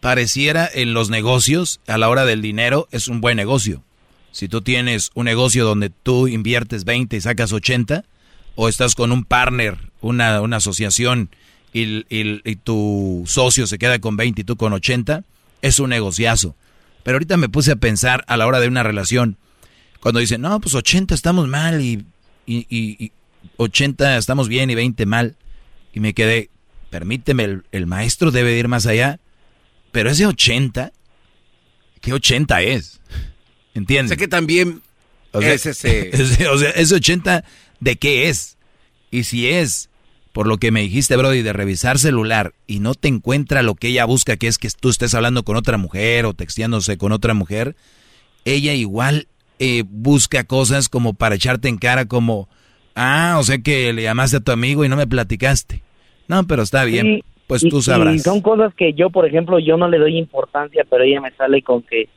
[0.00, 3.82] pareciera en los negocios, a la hora del dinero, es un buen negocio.
[4.30, 8.06] Si tú tienes un negocio donde tú inviertes 20 y sacas 80,
[8.54, 11.28] o estás con un partner, una, una asociación,
[11.74, 15.24] y, y tu socio se queda con 20 y tú con 80,
[15.62, 16.56] es un negociazo.
[17.02, 19.38] Pero ahorita me puse a pensar a la hora de una relación,
[20.00, 22.04] cuando dicen, no, pues 80 estamos mal y,
[22.46, 23.12] y,
[23.56, 25.36] 80 estamos bien y 20 mal.
[25.92, 26.50] Y me quedé,
[26.90, 29.20] permíteme, el, maestro debe ir más allá.
[29.92, 30.92] Pero ese 80,
[32.00, 33.00] ¿qué 80 es?
[33.74, 34.10] ¿Entiendes?
[34.10, 34.82] Sé que también
[35.40, 36.10] es ese...
[36.48, 37.44] o sea, ese 80,
[37.78, 38.56] ¿de qué es?
[39.10, 39.88] Y si es
[40.32, 43.88] por lo que me dijiste, Brody, de revisar celular y no te encuentra lo que
[43.88, 47.34] ella busca, que es que tú estés hablando con otra mujer o texteándose con otra
[47.34, 47.76] mujer,
[48.44, 49.26] ella igual
[49.58, 52.48] eh, busca cosas como para echarte en cara como,
[52.94, 55.82] ah, o sea que le llamaste a tu amigo y no me platicaste.
[56.28, 57.06] No, pero está bien.
[57.06, 58.14] Sí, pues y- tú sabrás.
[58.14, 61.30] Y son cosas que yo, por ejemplo, yo no le doy importancia, pero ella me
[61.32, 62.08] sale con que,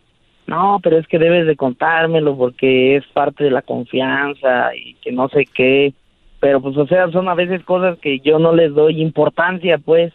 [0.47, 5.11] no, pero es que debes de contármelo porque es parte de la confianza y que
[5.11, 5.93] no sé qué.
[6.45, 10.13] Pero pues, o sea, son a veces cosas que yo no les doy importancia, pues.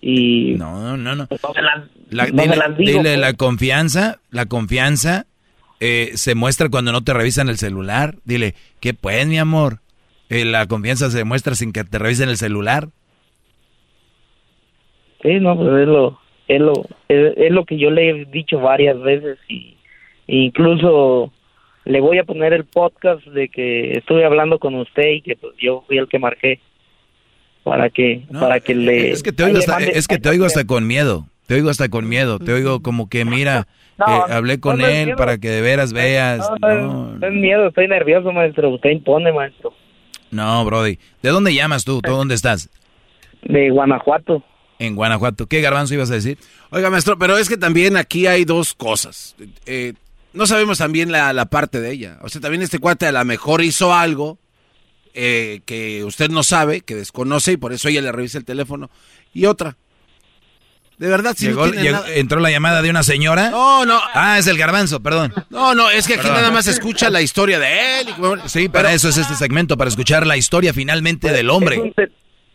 [0.00, 0.54] Y...
[0.56, 1.26] No, no, no.
[1.26, 3.18] pues, no se las, La- no se dile, las digo, dile pues.
[3.18, 5.26] la confianza, la confianza
[5.80, 8.14] eh, se muestra cuando no te revisan el celular.
[8.24, 9.80] Dile, ¿qué pues, mi amor?
[10.28, 12.90] Eh, la confianza se muestra sin que te revisen el celular.
[15.22, 16.72] Sí, no, pues es lo, es lo,
[17.08, 19.76] es, es lo que yo le he dicho varias veces y
[20.28, 21.32] incluso
[21.88, 25.54] le voy a poner el podcast de que estuve hablando con usted y que pues
[25.58, 26.60] yo fui el que marqué
[27.64, 29.10] para que, para que le.
[29.10, 31.26] Es que te oigo hasta, mande- es que te oigo hasta con miedo.
[31.46, 32.38] Te oigo hasta con miedo.
[32.38, 33.66] Te oigo como que, mira,
[33.98, 36.48] No, hablé con no, es él para que de veras veas.
[36.60, 38.70] No, no, no es miedo, estoy nervioso, maestro.
[38.70, 39.72] Usted impone, maestro.
[40.30, 40.98] No, Brody.
[41.22, 42.00] ¿De dónde llamas tú?
[42.02, 42.68] ¿Tú dónde estás?
[43.42, 44.44] De Guanajuato.
[44.78, 45.46] En Guanajuato.
[45.46, 46.38] ¿Qué garbanzo ibas a decir?
[46.70, 49.34] Oiga, maestro, pero es que también aquí hay dos cosas.
[49.66, 49.94] Eh,
[50.32, 52.18] no sabemos también la, la parte de ella.
[52.22, 54.38] O sea, también este cuate a lo mejor hizo algo
[55.14, 58.90] eh, que usted no sabe, que desconoce y por eso ella le revisa el teléfono.
[59.34, 59.76] Y otra.
[60.98, 63.50] De verdad, si Llegó- no tiene llegó- nada- ¿Entró la llamada de una señora?
[63.50, 64.00] No, no.
[64.14, 65.32] Ah, es el garbanzo, perdón.
[65.48, 66.38] No, no, es que aquí Perdón.
[66.38, 68.08] nada más se escucha la historia de él.
[68.10, 71.94] y- Sí, para eso es este segmento, para escuchar la historia finalmente del hombre.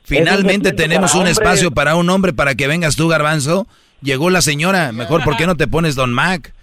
[0.03, 3.67] Finalmente tenemos un espacio para un hombre para que vengas tú, garbanzo.
[4.01, 4.91] Llegó la señora.
[4.91, 6.53] Mejor, ¿por qué no te pones Don Mac?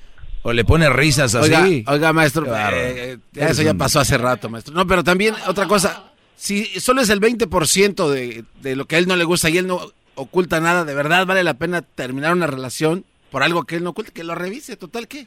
[0.43, 1.53] O le pones risas así.
[1.53, 2.77] Oiga, oiga, maestro, bárbaro.
[2.77, 4.75] eh, eh, eso ya pasó hace rato, maestro.
[4.75, 6.05] No, pero también otra cosa,
[6.37, 9.59] si solo es el 20% de, de lo que a él no le gusta y
[9.59, 9.81] él no
[10.15, 13.91] oculta nada, ¿de verdad vale la pena terminar una relación por algo que él no
[13.91, 14.13] oculta?
[14.13, 15.27] Que lo revise, total, ¿qué?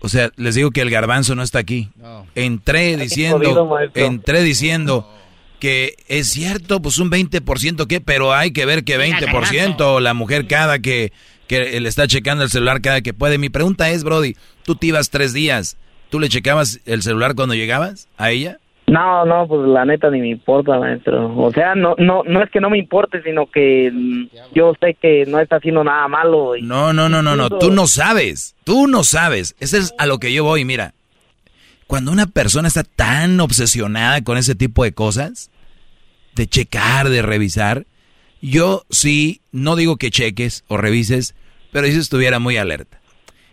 [0.00, 1.88] O sea, les digo que el garbanzo no está aquí.
[2.34, 4.04] Entré jodido, diciendo, maestro.
[4.04, 5.10] entré diciendo
[5.58, 10.46] que es cierto, pues un 20% qué, pero hay que ver que 20% la mujer
[10.46, 11.12] cada que,
[11.46, 13.38] que le está checando el celular cada que puede.
[13.38, 15.76] Mi pregunta es, Brody, tú te ibas tres días,
[16.10, 18.58] ¿tú le checabas el celular cuando llegabas a ella?
[18.86, 21.34] No, no, pues la neta ni me importa, maestro.
[21.38, 24.24] O sea, no, no, no es que no me importe, sino que mm,
[24.54, 26.54] yo sé que no está haciendo nada malo.
[26.54, 29.56] y- No, no, no, no, no, tú no sabes, tú no sabes.
[29.58, 30.92] Ese es a lo que yo voy, mira.
[31.86, 35.50] Cuando una persona está tan obsesionada con ese tipo de cosas,
[36.34, 37.86] de checar, de revisar,
[38.50, 41.34] yo sí, no digo que cheques o revises,
[41.72, 43.00] pero si estuviera muy alerta.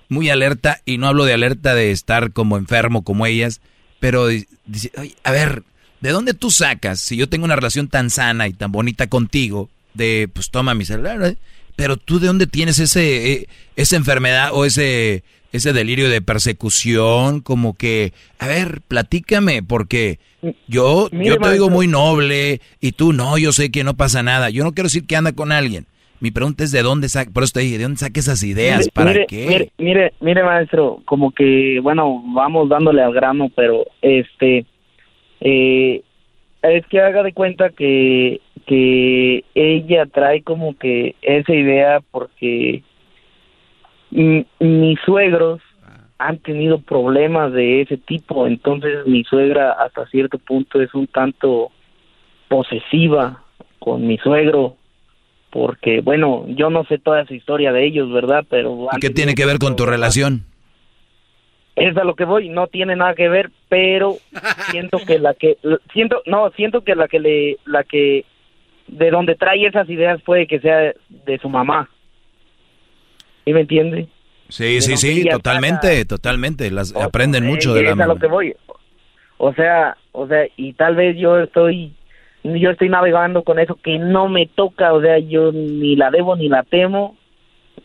[0.10, 3.62] Muy alerta, y no hablo de alerta de estar como enfermo como ellas,
[4.00, 5.64] pero di- dice, "Oye, a ver,
[6.02, 9.70] ¿de dónde tú sacas, si yo tengo una relación tan sana y tan bonita contigo,
[9.94, 11.38] de pues toma mi celular, ¿eh?
[11.76, 17.42] pero tú de dónde tienes ese, eh, esa enfermedad o ese, ese delirio de persecución,
[17.42, 20.20] como que, a ver, platícame, porque
[20.68, 21.70] yo, Mire, yo te digo maestro.
[21.70, 24.50] muy noble y tú no, yo sé que no pasa nada.
[24.50, 25.86] Yo no quiero decir que anda con alguien.
[26.20, 28.80] Mi pregunta es de dónde saca, por eso te dije, ¿de dónde saca esas ideas?
[28.80, 29.46] Mire, ¿Para mire, qué?
[29.48, 34.66] Mire, mire, mire, maestro, como que, bueno, vamos dándole al grano, pero este,
[35.40, 36.04] eh,
[36.62, 42.84] es que haga de cuenta que, que ella trae como que esa idea porque
[44.12, 45.62] mis suegros
[46.18, 51.72] han tenido problemas de ese tipo, entonces mi suegra hasta cierto punto es un tanto
[52.48, 53.44] posesiva
[53.80, 54.76] con mi suegro,
[55.50, 58.46] porque bueno, yo no sé toda esa historia de ellos, ¿verdad?
[58.50, 60.46] Pero ¿Y ¿Qué tiene que ver con tu relación?
[61.76, 64.16] es a lo que voy, no tiene nada que ver, pero
[64.72, 65.58] siento que la que
[65.94, 68.26] siento no, siento que la que le la que
[68.88, 71.90] de donde trae esas ideas puede que sea de su mamá.
[73.46, 74.08] ¿Sí me entiende?
[74.50, 76.70] Sí, sí, sí, totalmente, totalmente.
[76.72, 78.54] Las aprenden mucho de la a lo que voy.
[79.38, 81.94] O sea, o sea, y tal vez yo estoy
[82.44, 86.36] yo estoy navegando con eso que no me toca, o sea, yo ni la debo
[86.36, 87.16] ni la temo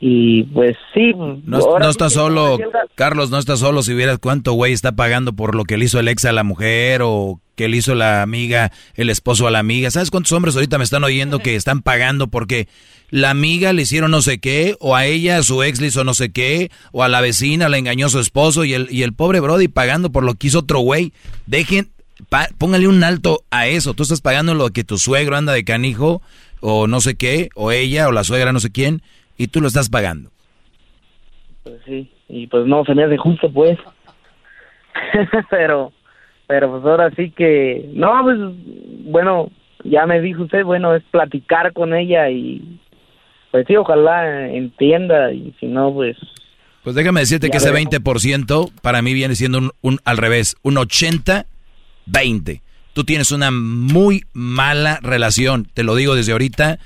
[0.01, 1.43] y pues sí, No,
[1.79, 2.59] no que solo,
[2.95, 5.99] Carlos, no estás solo si vieras cuánto güey está pagando por lo que le hizo
[5.99, 9.59] el ex a la mujer o que le hizo la amiga, el esposo a la
[9.59, 9.91] amiga.
[9.91, 12.69] ¿Sabes cuántos hombres ahorita me están oyendo que están pagando porque
[13.09, 16.05] la amiga le hicieron no sé qué o a ella, a su ex le hizo
[16.05, 19.15] no sé qué o a la vecina le engañó su esposo y el, y el
[19.15, 21.15] pobre Brody pagando por lo que hizo otro güey?
[21.47, 21.89] Dejen,
[22.29, 23.95] pa- póngale un alto a eso.
[23.95, 26.21] Tú estás pagando lo que tu suegro anda de canijo
[26.61, 29.01] o no sé qué, o ella o la suegra no sé quién
[29.37, 30.31] y tú lo estás pagando.
[31.63, 33.79] Pues sí, y pues no, se me hace justo pues.
[35.51, 35.93] pero,
[36.47, 38.39] pero pues ahora sí que, no, pues
[39.11, 39.51] bueno,
[39.85, 42.79] ya me dijo usted, bueno, es platicar con ella y
[43.51, 46.17] pues sí, ojalá entienda y si no, pues
[46.83, 47.93] Pues déjame decirte que ese veremos.
[47.95, 52.61] 20% para mí viene siendo un, un- al revés, un 80-20.
[52.93, 56.79] Tú tienes una muy mala relación, te lo digo desde ahorita,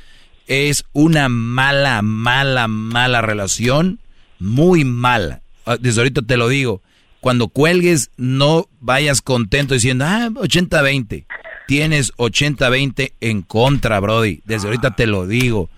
[0.50, 4.00] es una mala, mala, mala relación,
[4.40, 5.42] muy mala.
[5.64, 6.82] Ah, desde ahorita te lo digo.
[7.20, 11.24] Cuando cuelgues, no vayas contento diciendo, ah, 80-20.
[11.68, 14.40] Tienes 80-20 en contra, Brody.
[14.44, 15.70] Desde ahorita te lo digo.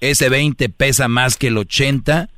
[0.00, 2.30] Ese 20 pesa más que el 80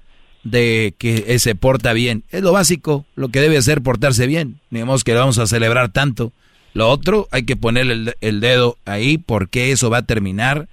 [0.42, 2.24] de que se porta bien.
[2.32, 4.58] Es lo básico, lo que debe hacer portarse bien.
[4.70, 6.32] Digamos que lo vamos a celebrar tanto.
[6.74, 10.68] Lo otro, hay que poner el, dedo ahí porque eso va a terminar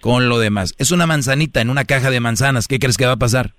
[0.00, 0.74] con lo demás.
[0.78, 2.68] Es una manzanita en una caja de manzanas.
[2.68, 3.54] ¿Qué crees que va a pasar?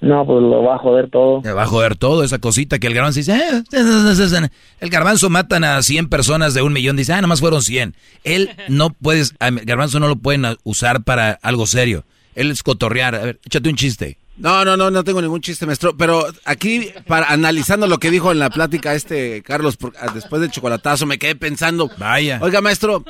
[0.00, 1.42] No, pues lo va a joder todo.
[1.44, 4.48] Le va a joder todo, esa cosita que el garbanzo dice, eh,
[4.80, 7.94] el garbanzo matan a 100 personas de un millón, dice, ah, nomás fueron 100.
[8.24, 12.04] Él no puedes, el garbanzo no lo pueden usar para algo serio.
[12.34, 13.14] Él es cotorrear.
[13.14, 14.16] A ver, échate un chiste.
[14.40, 15.94] No, no, no, no tengo ningún chiste, maestro.
[15.96, 20.50] Pero aquí, para analizando lo que dijo en la plática este Carlos, ah, después del
[20.50, 21.90] chocolatazo, me quedé pensando.
[21.98, 22.38] Vaya.
[22.40, 23.04] Oiga, maestro,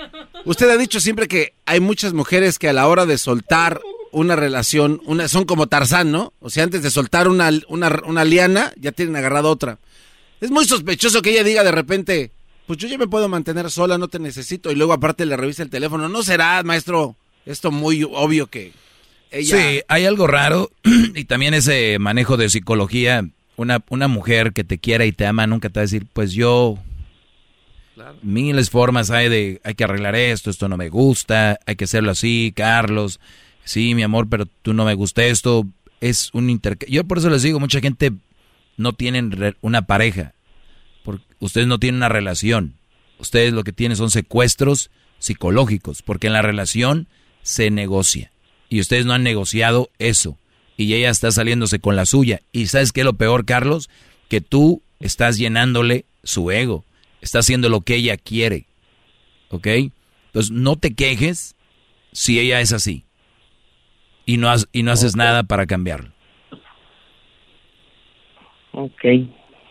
[0.44, 4.34] usted ha dicho siempre que hay muchas mujeres que a la hora de soltar una
[4.34, 6.32] relación, una, son como Tarzán, ¿no?
[6.40, 9.78] O sea, antes de soltar una, una, una liana, ya tienen agarrado otra.
[10.40, 12.32] Es muy sospechoso que ella diga de repente,
[12.66, 15.62] pues yo ya me puedo mantener sola, no te necesito, y luego aparte le revisa
[15.62, 16.08] el teléfono.
[16.08, 17.14] ¿No será, maestro,
[17.46, 18.72] esto muy obvio que
[19.30, 19.56] ella...
[19.56, 20.70] Sí, hay algo raro,
[21.14, 25.46] y también ese manejo de psicología, una, una mujer que te quiera y te ama
[25.46, 26.78] nunca te va a decir, pues yo...
[28.22, 32.10] Miles formas hay de, hay que arreglar esto, esto no me gusta, hay que hacerlo
[32.12, 33.20] así, Carlos
[33.64, 35.66] sí, mi amor, pero tú no me gusta esto,
[36.00, 36.94] es un intercambio.
[36.94, 38.12] Yo por eso les digo, mucha gente
[38.76, 40.34] no tienen una pareja,
[41.04, 42.74] porque ustedes no tienen una relación,
[43.18, 47.06] ustedes lo que tienen son secuestros psicológicos, porque en la relación
[47.42, 48.32] se negocia,
[48.70, 50.38] y ustedes no han negociado eso,
[50.78, 53.90] y ella está saliéndose con la suya, y ¿sabes qué es lo peor, Carlos?
[54.28, 56.86] Que tú estás llenándole su ego,
[57.20, 58.66] está haciendo lo que ella quiere,
[59.50, 59.66] ¿ok?
[60.26, 61.56] Entonces no te quejes
[62.12, 63.04] si ella es así
[64.24, 66.10] y no, y no haces nada para cambiarlo.
[68.72, 69.04] Ok.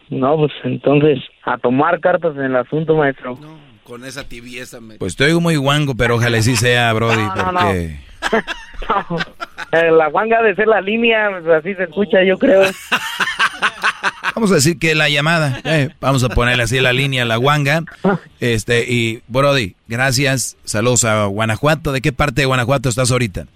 [0.10, 3.38] No, pues entonces, a tomar cartas en el asunto, maestro.
[3.40, 4.82] No, con esa tibieza.
[4.82, 4.98] Me...
[4.98, 7.86] Pues oigo muy guango, pero ojalá sí sea, Brody, porque...
[7.86, 8.00] Eh,
[9.72, 11.28] la guanga de ser la línea,
[11.58, 12.64] así se escucha, yo creo.
[14.36, 17.84] Vamos a decir que la llamada, eh, vamos a ponerle así la línea, la guanga.
[18.40, 21.92] Este, y Brody, gracias, saludos a Guanajuato.
[21.92, 23.48] ¿De qué parte de Guanajuato estás ahorita?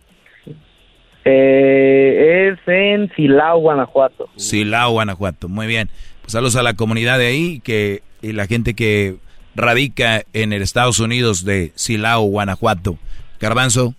[1.24, 4.27] Eh, es en Silao, Guanajuato.
[4.35, 5.48] Silao, Guanajuato.
[5.48, 5.90] Muy bien.
[6.22, 9.16] Pues saludos a la comunidad de ahí que, y la gente que
[9.56, 12.98] radica en el Estados Unidos de Silao, Guanajuato.
[13.40, 13.93] Garbanzo,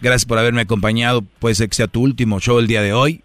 [0.00, 1.22] gracias por haberme acompañado.
[1.38, 3.22] Puede ser que sea tu último show el día de hoy.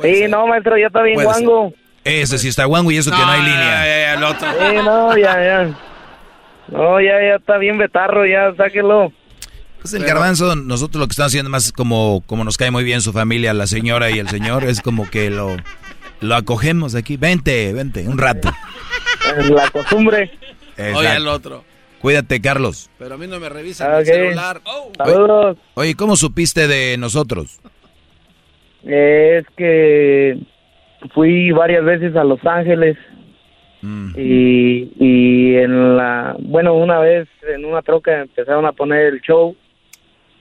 [0.00, 1.72] Sí, no, maestro, ya está bien guango.
[2.04, 3.86] Ese sí está guango y eso que no hay línea.
[3.86, 4.48] Ya, ya, el otro.
[4.50, 5.78] Sí, no, ya, ya.
[6.68, 9.12] No, ya, ya está bien betarro, ya, sáquelo.
[9.80, 13.00] Pues el garbanzo, nosotros lo que estamos haciendo más como, como nos cae muy bien
[13.00, 15.56] su familia, la señora y el señor, es como que lo,
[16.20, 17.16] lo acogemos aquí.
[17.16, 18.52] Vente, vente, un rato.
[19.50, 20.30] La costumbre.
[20.94, 21.64] Oye, al otro.
[22.02, 22.90] Cuídate, Carlos.
[22.98, 24.60] Pero a mí no me revisan el celular.
[24.98, 25.56] Saludos.
[25.74, 27.60] Oye, ¿cómo supiste de nosotros?
[28.84, 30.36] Es que
[31.14, 32.96] fui varias veces a Los Ángeles
[33.82, 34.14] mm.
[34.18, 39.56] y, y en la, bueno, una vez en una troca empezaron a poner el show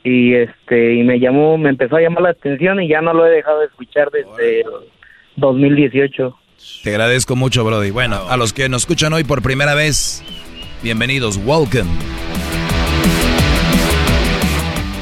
[0.04, 3.28] y este y me llamó, me empezó a llamar la atención y ya no lo
[3.28, 4.64] he dejado de escuchar desde
[5.36, 6.36] 2018.
[6.84, 7.92] Te agradezco mucho, Brody.
[7.92, 10.24] Bueno, a los que nos escuchan hoy por primera vez,
[10.82, 11.90] bienvenidos, welcome.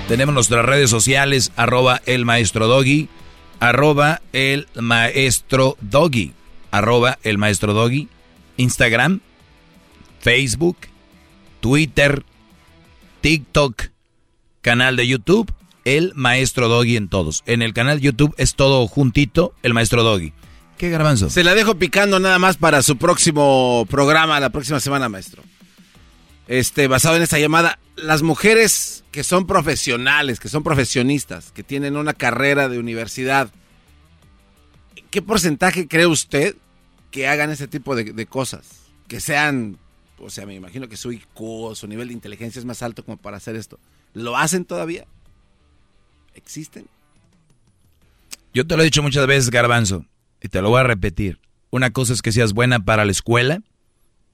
[0.07, 3.09] Tenemos nuestras redes sociales, arroba el maestro doggy,
[3.59, 6.33] arroba el maestro doggy,
[6.71, 8.09] arroba el maestro doggy,
[8.57, 9.21] Instagram,
[10.19, 10.77] Facebook,
[11.59, 12.23] Twitter,
[13.21, 13.83] TikTok,
[14.61, 15.51] canal de YouTube,
[15.85, 17.43] el maestro Doggy en todos.
[17.45, 20.33] En el canal YouTube es todo juntito, el maestro Doggy.
[20.77, 21.29] ¿Qué garbanzo?
[21.29, 25.43] Se la dejo picando nada más para su próximo programa, la próxima semana, maestro.
[26.49, 31.95] Este, basado en esta llamada, las mujeres que son profesionales, que son profesionistas, que tienen
[31.95, 33.51] una carrera de universidad,
[35.11, 36.55] ¿qué porcentaje cree usted
[37.11, 38.67] que hagan ese tipo de, cosas?
[39.07, 39.77] Que sean,
[40.17, 43.17] o sea, me imagino que su IQ, su nivel de inteligencia es más alto como
[43.17, 43.77] para hacer esto.
[44.15, 45.05] ¿Lo hacen todavía?
[46.33, 46.87] ¿Existen?
[48.55, 50.07] Yo te lo he dicho muchas veces, Garbanzo,
[50.41, 51.37] y te lo voy a repetir.
[51.69, 53.61] Una cosa es que seas buena para la escuela,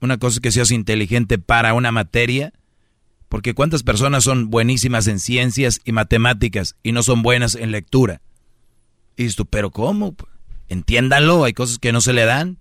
[0.00, 2.52] una cosa es que seas inteligente para una materia,
[3.28, 8.20] porque cuántas personas son buenísimas en ciencias y matemáticas y no son buenas en lectura.
[9.16, 10.14] Y dices tú, pero ¿cómo?
[10.68, 12.58] Entiéndanlo, hay cosas que no se le dan.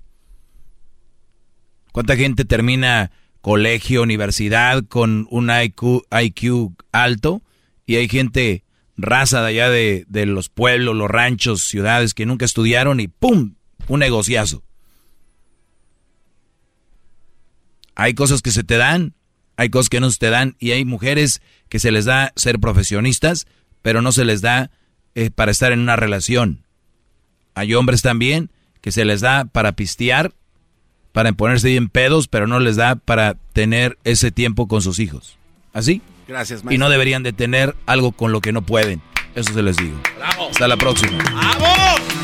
[1.92, 7.44] ¿Cuánta gente termina colegio, universidad, con un IQ, alto,
[7.86, 8.64] y hay gente
[8.98, 13.56] raza de allá de, de los pueblos, los ranchos, ciudades que nunca estudiaron y ¡pum!
[13.88, 14.64] Un negociazo.
[17.96, 19.14] Hay cosas que se te dan,
[19.58, 22.60] hay cosas que no se te dan, y hay mujeres que se les da ser
[22.60, 23.48] profesionistas,
[23.82, 24.70] pero no se les da
[25.16, 26.66] eh, para estar en una relación.
[27.54, 28.52] Hay hombres también
[28.82, 30.34] que se les da para pistear,
[31.14, 35.38] para ponerse bien pedos, pero no les da para tener ese tiempo con sus hijos.
[35.74, 36.02] ¿Así?
[36.28, 39.02] Gracias, Y no deberían de tener algo con lo que no pueden.
[39.36, 40.00] Eso se les digo.
[40.18, 40.50] Bravo.
[40.50, 41.18] Hasta la próxima.
[41.34, 42.15] ¡Vamos!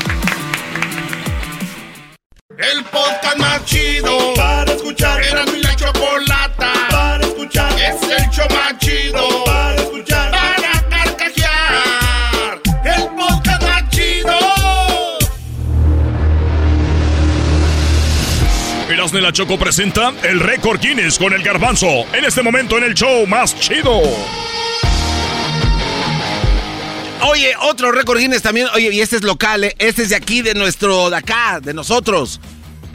[2.58, 5.22] El podcast más chido para escuchar.
[5.22, 7.72] Era mi la chocolata para escuchar.
[7.80, 10.30] Es el show más chido para escuchar.
[10.30, 12.60] Para carcajear.
[12.84, 14.38] El podcast más chido.
[18.90, 22.04] Erasmo y la Choco presenta el récord Guinness con el garbanzo.
[22.12, 24.02] En este momento en el show más chido.
[27.30, 28.66] Oye, otro récord Guinness también.
[28.74, 29.74] Oye, y este es local, ¿eh?
[29.78, 32.40] Este es de aquí, de nuestro, de acá, de nosotros.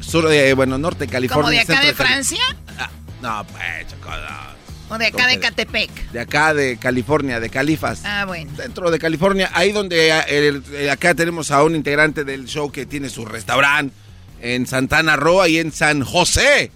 [0.02, 1.44] Sur de, bueno, norte de California.
[1.44, 2.42] ¿Como de acá de Cali- Francia?
[2.78, 2.90] Ah,
[3.22, 4.96] no, pues, Choco, no.
[4.96, 6.12] ¿O de acá de Catepec?
[6.12, 8.02] De acá de California, de Califas.
[8.06, 8.50] Ah, bueno.
[8.56, 12.72] Dentro de California, ahí donde eh, el- el- acá tenemos a un integrante del show
[12.72, 13.94] que tiene su restaurante
[14.42, 16.72] en Santana Roa y en San José.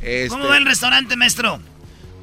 [0.00, 1.60] Este, ¿Cómo va el restaurante, maestro?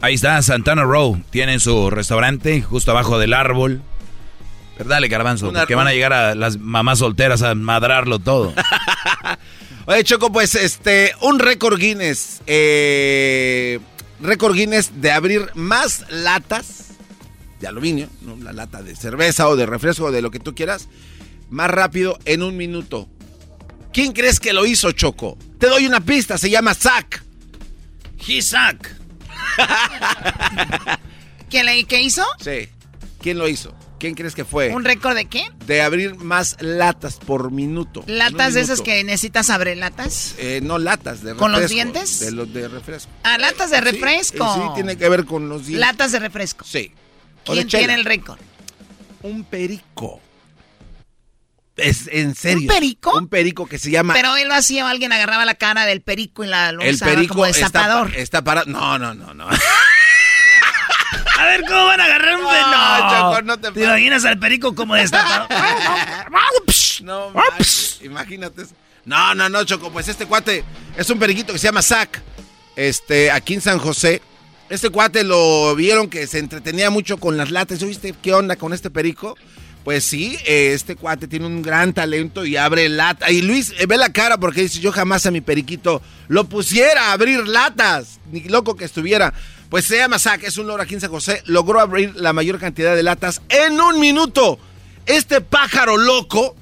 [0.02, 1.22] Ahí está, Santana Row.
[1.30, 3.82] Tienen su restaurante justo abajo del árbol.
[4.80, 8.54] Pero dale, garbanzo, Una- porque van a llegar a las mamás solteras a madrarlo todo.
[9.88, 12.42] Oye, Choco, pues este, un récord Guinness.
[12.48, 13.82] Eh,
[14.22, 16.92] récord Guinness de abrir más latas
[17.60, 18.38] de aluminio, ¿no?
[18.38, 20.88] la lata de cerveza o de refresco o de lo que tú quieras,
[21.50, 23.10] más rápido en un minuto.
[23.92, 25.38] ¿Quién crees que lo hizo, Choco?
[25.60, 27.22] Te doy una pista, se llama Zack.
[28.26, 28.96] He Zack.
[31.50, 32.24] ¿Quién le, ¿Qué hizo?
[32.40, 32.70] Sí.
[33.22, 33.74] ¿Quién lo hizo?
[34.00, 34.70] ¿Quién crees que fue?
[34.70, 35.52] ¿Un récord de qué?
[35.66, 38.04] De abrir más latas por minuto.
[38.08, 40.36] ¿Latas de esas que necesitas abrir latas?
[40.38, 41.40] Eh, no latas de refresco.
[41.40, 42.20] ¿Con los dientes?
[42.22, 43.12] De los de refresco.
[43.24, 44.46] Ah, latas de Sí, refresco.
[44.46, 45.86] eh, Sí, tiene que ver con los dientes.
[45.88, 46.64] Latas de refresco.
[46.66, 46.94] Sí.
[47.46, 48.40] O ¿Quién tiene el récord?
[49.22, 50.22] Un perico.
[51.76, 52.60] Es en serio.
[52.62, 53.18] ¿Un perico?
[53.18, 54.14] Un perico que se llama.
[54.14, 56.96] Pero él lo hacía, o alguien agarraba la cara del perico y la lo el
[56.96, 58.16] usaba perico como está, destapador.
[58.16, 58.68] está parado.
[58.70, 59.48] No, no, no, no.
[61.40, 64.38] A ver, ¿cómo van a agarrar un No, no, Choco, no te ¿Te imaginas al
[64.40, 65.48] perico como destapador?
[67.02, 68.64] No, manches, imagínate.
[69.06, 69.90] No, no, no, Choco.
[69.90, 70.66] Pues este cuate
[70.98, 72.22] es un periquito que se llama Zack.
[72.76, 74.22] Este, aquí en San José.
[74.70, 77.82] Este cuate lo vieron que se entretenía mucho con las latas.
[77.82, 79.38] ¿Viste qué onda con este perico?
[79.86, 83.32] Pues sí, este cuate tiene un gran talento y abre lata.
[83.32, 87.08] Y Luis, eh, ve la cara porque dice, yo jamás a mi periquito lo pusiera
[87.08, 88.20] a abrir latas.
[88.30, 89.34] Ni loco que estuviera.
[89.70, 91.44] Pues se llama Zack, es un loro aquí en San José.
[91.46, 94.58] Logró abrir la mayor cantidad de latas en un minuto.
[95.06, 96.56] Este pájaro loco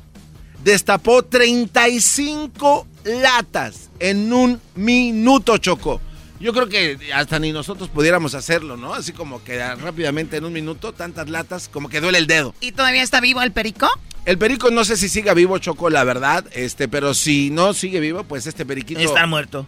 [0.62, 6.02] destapó 35 latas en un minuto, Choco.
[6.42, 8.94] Yo creo que hasta ni nosotros pudiéramos hacerlo, ¿no?
[8.94, 12.54] Así como que rápidamente en un minuto, tantas latas, como que duele el dedo.
[12.60, 13.90] ¿Y todavía está vivo el perico?
[14.26, 18.02] El perico no sé si siga vivo, Choco, la verdad, este, pero si no sigue
[18.02, 19.00] vivo, pues este periquito...
[19.00, 19.66] Está muerto.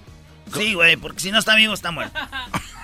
[0.54, 2.20] Sí, güey, porque si no está vivo, está muerto.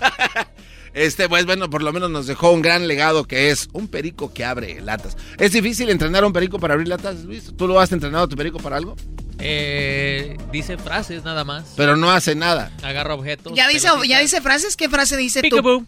[0.92, 4.34] Este, pues bueno, por lo menos nos dejó un gran legado que es un perico
[4.34, 5.16] que abre latas.
[5.38, 7.52] ¿Es difícil entrenar a un perico para abrir latas, Luis?
[7.56, 8.96] ¿Tú lo has entrenado a tu perico para algo?
[9.38, 11.74] Eh, dice frases nada más.
[11.76, 12.72] Pero no hace nada.
[12.82, 13.52] Agarra objetos.
[13.54, 13.88] ¿Ya dice.
[14.06, 14.76] ¿Ya dice frases?
[14.76, 15.48] ¿Qué frase dice tú?
[15.48, 15.84] Peekaboo.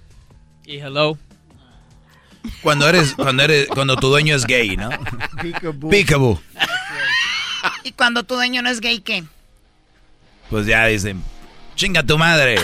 [0.65, 1.18] Y hello.
[2.62, 4.91] Cuando eres, cuando eres, cuando tu dueño es gay, ¿no?
[5.91, 6.41] Peekaboo.
[7.84, 9.24] ¿Y cuando tu dueño no es gay, qué?
[10.49, 11.23] Pues ya dicen,
[11.74, 12.57] chinga tu madre.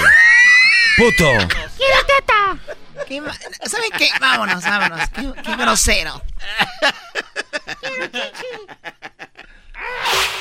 [0.98, 1.30] Puto.
[1.76, 2.58] ¡Quiero teta!
[3.06, 3.22] ¿Qué
[3.68, 4.08] ¿Saben qué?
[4.20, 5.08] Vámonos, vámonos.
[5.10, 6.20] Qué, qué grosero.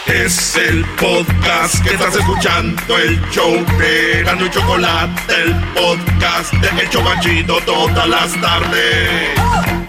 [0.07, 6.81] Es el podcast que estás escuchando, el show de Erasmo y Chocolate, el podcast de
[6.81, 9.86] El Chobachito todas las tardes.